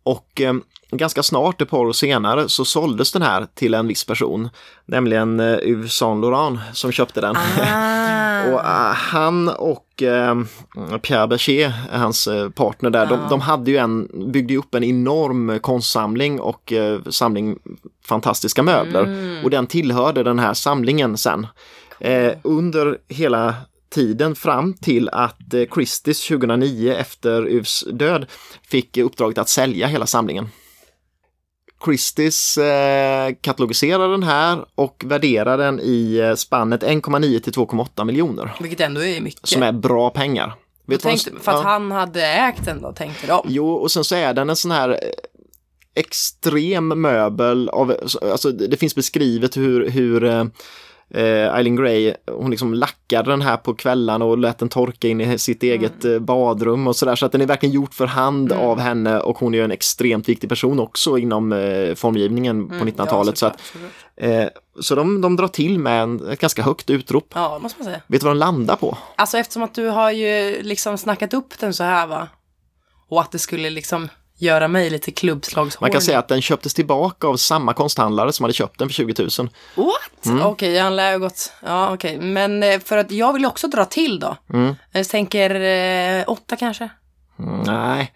Och 0.03 0.41
ehm, 0.41 0.63
ganska 0.91 1.23
snart, 1.23 1.61
ett 1.61 1.69
par 1.69 1.77
år 1.77 1.93
senare, 1.93 2.49
så 2.49 2.65
såldes 2.65 3.11
den 3.11 3.21
här 3.21 3.47
till 3.53 3.73
en 3.73 3.87
viss 3.87 4.03
person, 4.05 4.49
nämligen 4.85 5.39
eh, 5.39 5.57
Yves 5.57 5.93
Saint 5.93 6.21
Laurent 6.21 6.59
som 6.73 6.91
köpte 6.91 7.21
den. 7.21 7.35
Ah. 7.35 7.97
Och 8.53 8.59
eh, 8.59 8.93
han 8.93 9.49
och 9.49 10.03
eh, 10.03 10.35
Pierre 11.01 11.27
Berger, 11.27 11.73
hans 11.91 12.27
partner 12.55 12.89
där, 12.89 13.05
de, 13.05 13.19
Ja. 13.19 13.27
de 13.29 13.41
hade 13.41 13.71
ju 13.71 13.77
en, 13.77 14.31
byggde 14.31 14.57
upp 14.57 14.75
en 14.75 14.83
enorm 14.83 15.59
konstsamling 15.59 16.39
och 16.39 16.73
eh, 16.73 16.99
samling 17.09 17.57
fantastiska 18.05 18.63
möbler. 18.63 19.03
Mm. 19.03 19.43
Och 19.43 19.49
den 19.49 19.67
tillhörde 19.67 20.23
den 20.23 20.39
här 20.39 20.53
samlingen 20.53 21.17
sen. 21.17 21.47
Eh, 21.99 22.31
under 22.43 22.97
hela 23.07 23.55
tiden 23.89 24.35
fram 24.35 24.73
till 24.73 25.09
att 25.09 25.53
Christies 25.73 26.27
2009 26.27 26.93
efter 26.93 27.47
Yves 27.49 27.83
död 27.91 28.25
fick 28.69 28.97
uppdraget 28.97 29.37
att 29.37 29.49
sälja 29.49 29.87
hela 29.87 30.05
samlingen. 30.05 30.49
Christies 31.85 32.57
eh, 32.57 33.33
katalogiserar 33.41 34.09
den 34.09 34.23
här 34.23 34.65
och 34.75 35.03
värderar 35.05 35.57
den 35.57 35.79
i 35.79 36.17
eh, 36.17 36.35
spannet 36.35 36.83
1,9 36.83 37.39
till 37.39 37.53
2,8 37.53 38.03
miljoner. 38.05 38.55
Vilket 38.61 38.79
ändå 38.79 39.03
är 39.03 39.21
mycket. 39.21 39.47
Som 39.47 39.63
är 39.63 39.71
bra 39.71 40.09
pengar. 40.09 40.55
Vet 40.85 41.03
vad 41.03 41.11
tänkte, 41.11 41.29
de- 41.29 41.39
för 41.39 41.51
att 41.51 41.63
ja. 41.63 41.69
han 41.69 41.91
hade 41.91 42.27
ägt 42.27 42.65
den 42.65 42.81
då, 42.81 42.91
tänkte 42.91 43.27
de. 43.27 43.45
Jo, 43.47 43.69
och 43.69 43.91
sen 43.91 44.03
så 44.03 44.15
är 44.15 44.33
den 44.33 44.49
en 44.49 44.55
sån 44.55 44.71
här 44.71 44.89
eh, 44.89 44.95
extrem 45.95 47.01
möbel 47.01 47.69
av, 47.69 47.95
alltså 48.21 48.51
det 48.51 48.67
det 48.67 48.77
finns 48.77 48.95
beskrivet 48.95 49.57
hur, 49.57 49.89
hur 49.89 50.49
eh, 51.13 51.55
Eileen 51.55 51.75
Gray, 51.75 52.13
hon 52.31 52.51
liksom 52.51 52.73
lackade 52.73 53.29
den 53.31 53.41
här 53.41 53.57
på 53.57 53.73
kvällarna 53.73 54.25
och 54.25 54.37
lät 54.37 54.57
den 54.57 54.69
torka 54.69 55.07
in 55.07 55.21
i 55.21 55.37
sitt 55.37 55.63
eget 55.63 56.05
eh, 56.05 56.19
badrum 56.19 56.87
och 56.87 56.95
sådär. 56.95 57.15
Så 57.15 57.25
att 57.25 57.31
den 57.31 57.41
är 57.41 57.45
verkligen 57.45 57.75
gjort 57.75 57.93
för 57.93 58.05
hand 58.05 58.51
Mm. 58.51 58.63
av 58.65 58.79
henne 58.79 59.19
och 59.19 59.37
hon 59.39 59.53
är 59.53 59.57
ju 59.57 59.63
en 59.63 59.71
extremt 59.71 60.29
viktig 60.29 60.49
person 60.49 60.79
också 60.79 61.17
inom 61.17 61.53
eh, 61.53 61.95
formgivningen 61.95 62.67
på 62.67 62.73
Mm, 62.75 62.87
1900-talet. 62.87 63.27
ja, 63.27 63.35
så 63.35 63.45
att, 63.45 63.61
eh, 64.15 64.47
så 64.81 64.95
de, 64.95 65.21
de 65.21 65.35
drar 65.35 65.47
till 65.47 65.79
med 65.79 66.03
en, 66.03 66.29
ett 66.29 66.39
ganska 66.39 66.61
högt 66.63 66.89
utrop. 66.89 67.31
Ja, 67.35 67.59
måste 67.59 67.79
man 67.79 67.85
säga. 67.85 68.01
Vet 68.07 68.21
du 68.21 68.25
vad 68.25 68.35
de 68.35 68.39
landar 68.39 68.75
på? 68.75 68.97
Alltså 69.15 69.37
eftersom 69.37 69.63
att 69.63 69.73
du 69.75 69.87
har 69.87 70.11
ju 70.11 70.61
liksom 70.63 70.97
snackat 70.97 71.33
upp 71.33 71.59
den 71.59 71.73
så 71.73 71.83
här 71.83 72.07
va. 72.07 72.27
Och 73.09 73.21
att 73.21 73.31
det 73.31 73.39
skulle 73.39 73.69
liksom 73.69 74.09
göra 74.37 74.67
mig 74.67 74.89
lite 74.89 75.11
klubbslagshård. 75.11 75.81
Man 75.81 75.91
kan 75.91 76.01
säga 76.01 76.19
att 76.19 76.27
den 76.27 76.41
köptes 76.41 76.73
tillbaka 76.73 77.27
av 77.27 77.37
samma 77.37 77.73
konsthandlare 77.73 78.33
som 78.33 78.43
hade 78.43 78.53
köpt 78.53 78.79
den 78.79 78.89
för 78.89 78.93
20 78.93 79.13
000. 79.39 79.49
What? 79.75 80.25
Mm. 80.25 80.45
Okej, 80.45 80.79
han 80.79 80.95
lär 80.95 81.11
ju 81.11 81.19
gått. 81.19 81.53
Ja, 81.65 81.93
okej. 81.93 82.19
Men 82.19 82.63
eh, 82.63 82.79
för 82.79 82.97
att 82.97 83.11
jag 83.11 83.33
vill 83.33 83.45
också 83.45 83.67
dra 83.67 83.85
till 83.85 84.19
då. 84.19 84.37
Mm. 84.53 84.75
Jag 84.91 85.09
tänker 85.09 85.49
eh, 86.19 86.23
åtta 86.27 86.55
kanske. 86.55 86.89
Mm, 87.39 87.59
Nej. 87.59 88.13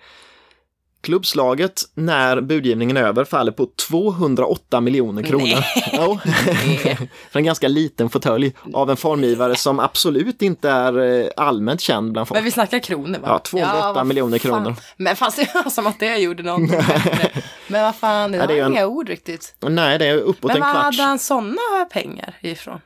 Klubbslaget 1.01 1.81
när 1.93 2.41
budgivningen 2.41 2.97
är 2.97 3.01
över 3.03 3.25
faller 3.25 3.51
på 3.51 3.67
208 3.89 4.81
miljoner 4.81 5.23
kronor. 5.23 5.63
Jo. 5.93 6.19
För 7.31 7.39
en 7.39 7.43
ganska 7.45 7.67
liten 7.67 8.09
fåtölj 8.09 8.53
av 8.73 8.89
en 8.89 8.97
formgivare 8.97 9.55
som 9.55 9.79
absolut 9.79 10.41
inte 10.41 10.69
är 10.69 11.21
eh, 11.21 11.27
allmänt 11.37 11.81
känd 11.81 12.11
bland 12.11 12.27
folk. 12.27 12.35
Men 12.37 12.43
vi 12.43 12.51
snackar 12.51 12.79
kronor 12.79 13.19
va? 13.19 13.27
Ja, 13.27 13.39
208 13.39 13.93
vad 13.93 14.05
miljoner 14.05 14.37
kronor. 14.37 14.75
Men 14.97 15.15
fast 15.15 15.37
det 15.37 15.51
var 15.55 15.69
som 15.69 15.87
att 15.87 15.99
det 15.99 16.17
gjorde 16.17 16.43
någonting. 16.43 16.81
Men 17.67 17.83
vad 17.83 17.95
fan, 17.95 18.31
det 18.31 18.37
Ja, 18.37 18.41
var 18.43 18.47
det 18.47 18.53
ju 18.53 18.59
en- 18.61 18.71
inga 18.71 18.85
ord 18.87 19.09
riktigt. 19.09 19.55
Nej, 19.59 19.99
det 19.99 20.05
är 20.05 20.17
uppåt 20.17 20.43
Men 20.53 20.55
en 20.55 20.61
var 20.61 20.71
kvarts. 20.71 20.97
hade 20.97 21.07
han 21.09 21.19
sådana 21.19 21.57
pengar 21.91 22.37
ifrån? 22.41 22.79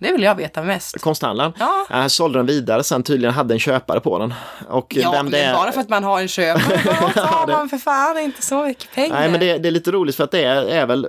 Det 0.00 0.12
vill 0.12 0.22
jag 0.22 0.34
veta 0.34 0.62
mest. 0.62 1.00
Konsthandlaren. 1.00 1.52
Ja. 1.58 1.86
Äh, 1.90 2.06
sålde 2.06 2.38
den 2.38 2.46
vidare 2.46 2.84
sen 2.84 3.02
tydligen 3.02 3.34
hade 3.34 3.54
en 3.54 3.60
köpare 3.60 4.00
på 4.00 4.18
den. 4.18 4.34
Och 4.68 4.94
Ja, 4.96 5.10
vem 5.12 5.30
det 5.30 5.38
är... 5.40 5.54
bara 5.54 5.72
för 5.72 5.80
att 5.80 5.88
man 5.88 6.04
har 6.04 6.20
en 6.20 6.28
köpare, 6.28 6.78
tar 7.14 7.46
det- 7.46 7.52
man 7.52 7.68
för 7.68 7.78
fan 7.78 8.18
inte 8.18 8.42
så 8.42 8.64
mycket 8.64 8.94
pengar. 8.94 9.20
Nej, 9.20 9.30
men 9.30 9.40
det, 9.40 9.58
det 9.58 9.68
är 9.68 9.72
lite 9.72 9.90
roligt 9.90 10.16
för 10.16 10.24
att 10.24 10.30
det 10.30 10.44
är, 10.44 10.64
är 10.64 10.86
väl, 10.86 11.06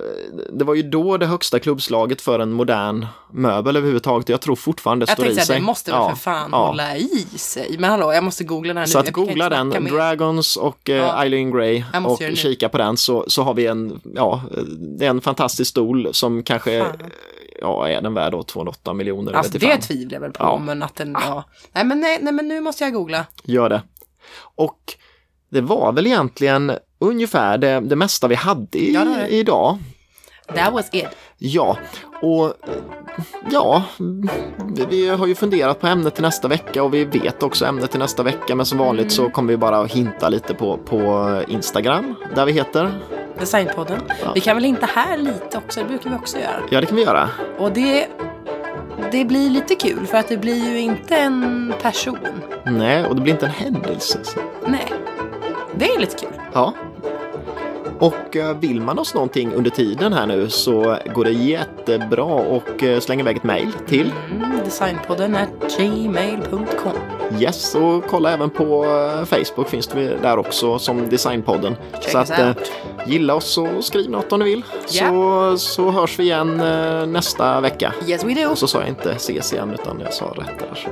det 0.52 0.64
var 0.64 0.74
ju 0.74 0.82
då 0.82 1.16
det 1.16 1.26
högsta 1.26 1.58
klubbslaget 1.58 2.20
för 2.20 2.38
en 2.38 2.52
modern 2.52 3.06
möbel 3.32 3.76
överhuvudtaget. 3.76 4.28
Jag 4.28 4.40
tror 4.40 4.56
fortfarande 4.56 5.06
det 5.06 5.10
jag 5.10 5.16
står 5.16 5.26
i 5.26 5.28
tänkte 5.28 5.46
sig. 5.46 5.54
att 5.56 5.60
det 5.60 5.66
måste 5.66 5.90
väl 5.90 6.00
Ja, 6.00 6.10
för 6.10 6.16
fan 6.16 6.48
ja. 6.52 6.66
hålla 6.66 6.96
i 6.96 7.26
sig. 7.36 7.76
Men 7.78 7.90
hallå, 7.90 8.12
jag 8.12 8.24
måste 8.24 8.44
googla 8.44 8.68
den 8.68 8.76
här 8.76 8.86
nu. 8.86 8.90
Så 8.92 8.98
att 8.98 9.04
Jag 9.04 9.14
googla 9.14 9.48
den, 9.48 9.68
mer. 9.68 9.80
Dragons 9.90 10.56
och 10.56 10.90
eh. 10.90 11.20
Eileen 11.20 11.50
Gray 11.50 11.84
Jag 11.92 12.02
måste 12.02 12.30
och 12.30 12.36
kika 12.36 12.68
på 12.68 12.78
den 12.78 12.96
så, 12.96 13.24
så 13.28 13.42
har 13.42 13.54
vi 13.54 13.66
en, 13.66 14.00
ja, 14.14 14.42
det 14.98 15.06
är 15.06 15.10
en 15.10 15.20
fantastisk 15.20 15.70
stol 15.70 16.08
som 16.12 16.42
kanske, 16.42 16.80
Fan. 16.84 17.10
Ja, 17.62 17.88
är 17.88 18.00
den 18.02 18.14
värd 18.14 18.32
då 18.32 18.42
208 18.42 18.92
miljoner? 18.94 19.32
Alltså 19.32 19.52
vet 19.58 19.80
det 19.80 19.86
tvivlar 19.86 20.16
jag 20.16 20.20
väl 20.20 20.32
på, 20.32 20.44
Ja. 20.44 20.58
men 20.58 20.82
att 20.82 20.94
den, 20.96 21.16
ja. 21.20 21.44
Nej 21.72 21.84
men, 21.84 22.00
nej, 22.00 22.18
nej 22.22 22.32
men 22.32 22.48
nu 22.48 22.60
måste 22.60 22.84
jag 22.84 22.92
googla. 22.92 23.26
Gör 23.44 23.68
det. 23.68 23.82
Och 24.54 24.78
det 25.48 25.60
var 25.60 25.92
väl 25.92 26.06
egentligen 26.06 26.72
ungefär 26.98 27.58
det, 27.58 27.80
det 27.80 27.96
mesta 27.96 28.28
vi 28.28 28.34
hade 28.34 28.78
i, 28.78 28.94
Ja, 28.94 29.04
det 29.04 29.14
det. 29.16 29.28
idag. 29.28 29.78
That 30.54 30.72
was 30.72 30.88
it. 30.92 31.06
Ja, 31.44 31.76
och 32.22 32.52
ja, 33.50 33.82
vi- 34.90 35.08
har 35.08 35.26
ju 35.26 35.34
funderat 35.34 35.80
på 35.80 35.86
ämnet 35.86 36.14
till 36.14 36.22
nästa 36.22 36.48
vecka 36.48 36.82
och 36.82 36.94
vi 36.94 37.04
vet 37.04 37.42
också 37.42 37.64
ämnet 37.64 37.90
till 37.90 38.00
nästa 38.00 38.22
vecka. 38.22 38.54
Men 38.54 38.66
som 38.66 38.78
vanligt 38.78 39.12
så 39.12 39.30
kommer 39.30 39.48
vi 39.52 39.56
bara 39.56 39.78
att 39.80 39.92
hinta 39.92 40.28
lite 40.28 40.54
på, 40.54 40.76
på 40.76 41.28
Instagram 41.48 42.14
där 42.34 42.46
vi 42.46 42.52
heter. 42.52 42.90
Designpodden. 43.38 44.00
Ja. 44.24 44.32
Vi 44.34 44.40
kan 44.40 44.56
väl 44.56 44.64
inte 44.64 44.86
här 44.86 45.16
lite 45.18 45.58
också, 45.58 45.80
det 45.80 45.86
brukar 45.86 46.10
vi 46.10 46.16
också 46.16 46.38
göra. 46.38 46.62
Ja, 46.70 46.80
det 46.80 46.86
kan 46.86 46.96
vi 46.96 47.02
göra. 47.02 47.28
Och 47.58 47.72
det, 47.72 48.06
det 49.12 49.24
blir 49.24 49.50
lite 49.50 49.74
kul 49.74 50.06
för 50.06 50.18
att 50.18 50.28
det 50.28 50.36
blir 50.36 50.70
ju 50.72 50.80
inte 50.80 51.16
en 51.16 51.72
person. 51.82 52.18
Nej, 52.64 53.06
och 53.06 53.14
det 53.16 53.22
blir 53.22 53.32
inte 53.32 53.46
en 53.46 53.52
händelse. 53.52 54.18
Så. 54.22 54.40
Nej, 54.66 54.92
det 55.74 55.90
är 55.94 56.00
lite 56.00 56.16
kul. 56.26 56.32
Ja. 56.52 56.72
Och 58.02 58.36
eh, 58.36 58.56
vill 58.56 58.80
man 58.80 58.98
oss 58.98 59.14
någonting 59.14 59.52
under 59.54 59.70
tiden 59.70 60.12
här 60.12 60.26
nu 60.26 60.50
så 60.50 60.96
går 61.14 61.24
det 61.24 61.30
jättebra 61.30 62.24
och 62.24 62.82
eh, 62.82 63.00
slänga 63.00 63.20
iväg 63.20 63.36
ett 63.36 63.44
mejl 63.44 63.72
till 63.86 64.12
Mm, 64.30 64.58
designpodden 64.64 65.36
gmail.com. 65.78 66.92
Yes 67.40 67.74
och 67.74 68.04
kolla 68.06 68.32
även 68.32 68.50
på 68.50 68.84
eh, 68.84 69.24
Facebook 69.24 69.68
finns 69.68 69.86
det 69.86 70.16
där 70.22 70.38
också 70.38 70.78
som 70.78 71.08
Designpodden. 71.08 71.76
Check 72.00 72.10
så 72.10 72.18
att 72.18 72.40
out. 72.40 72.72
gilla 73.06 73.34
oss 73.34 73.58
och 73.58 73.84
skriv 73.84 74.10
något 74.10 74.32
om 74.32 74.40
ni 74.40 74.44
vill. 74.44 74.64
Så, 74.86 75.54
så 75.58 75.90
hörs 75.90 76.18
vi 76.18 76.22
igen 76.22 76.56
nästa 77.12 77.60
vecka. 77.60 77.94
Yes 78.06 78.24
we 78.24 78.34
do. 78.34 78.50
Och 78.50 78.58
så 78.58 78.66
sa 78.66 78.80
jag 78.80 78.88
inte 78.88 79.10
ses 79.12 79.52
igen 79.52 79.70
utan 79.74 80.00
jag 80.00 80.12
sa 80.12 80.24
rätt 80.24 80.58
där. 80.58 80.88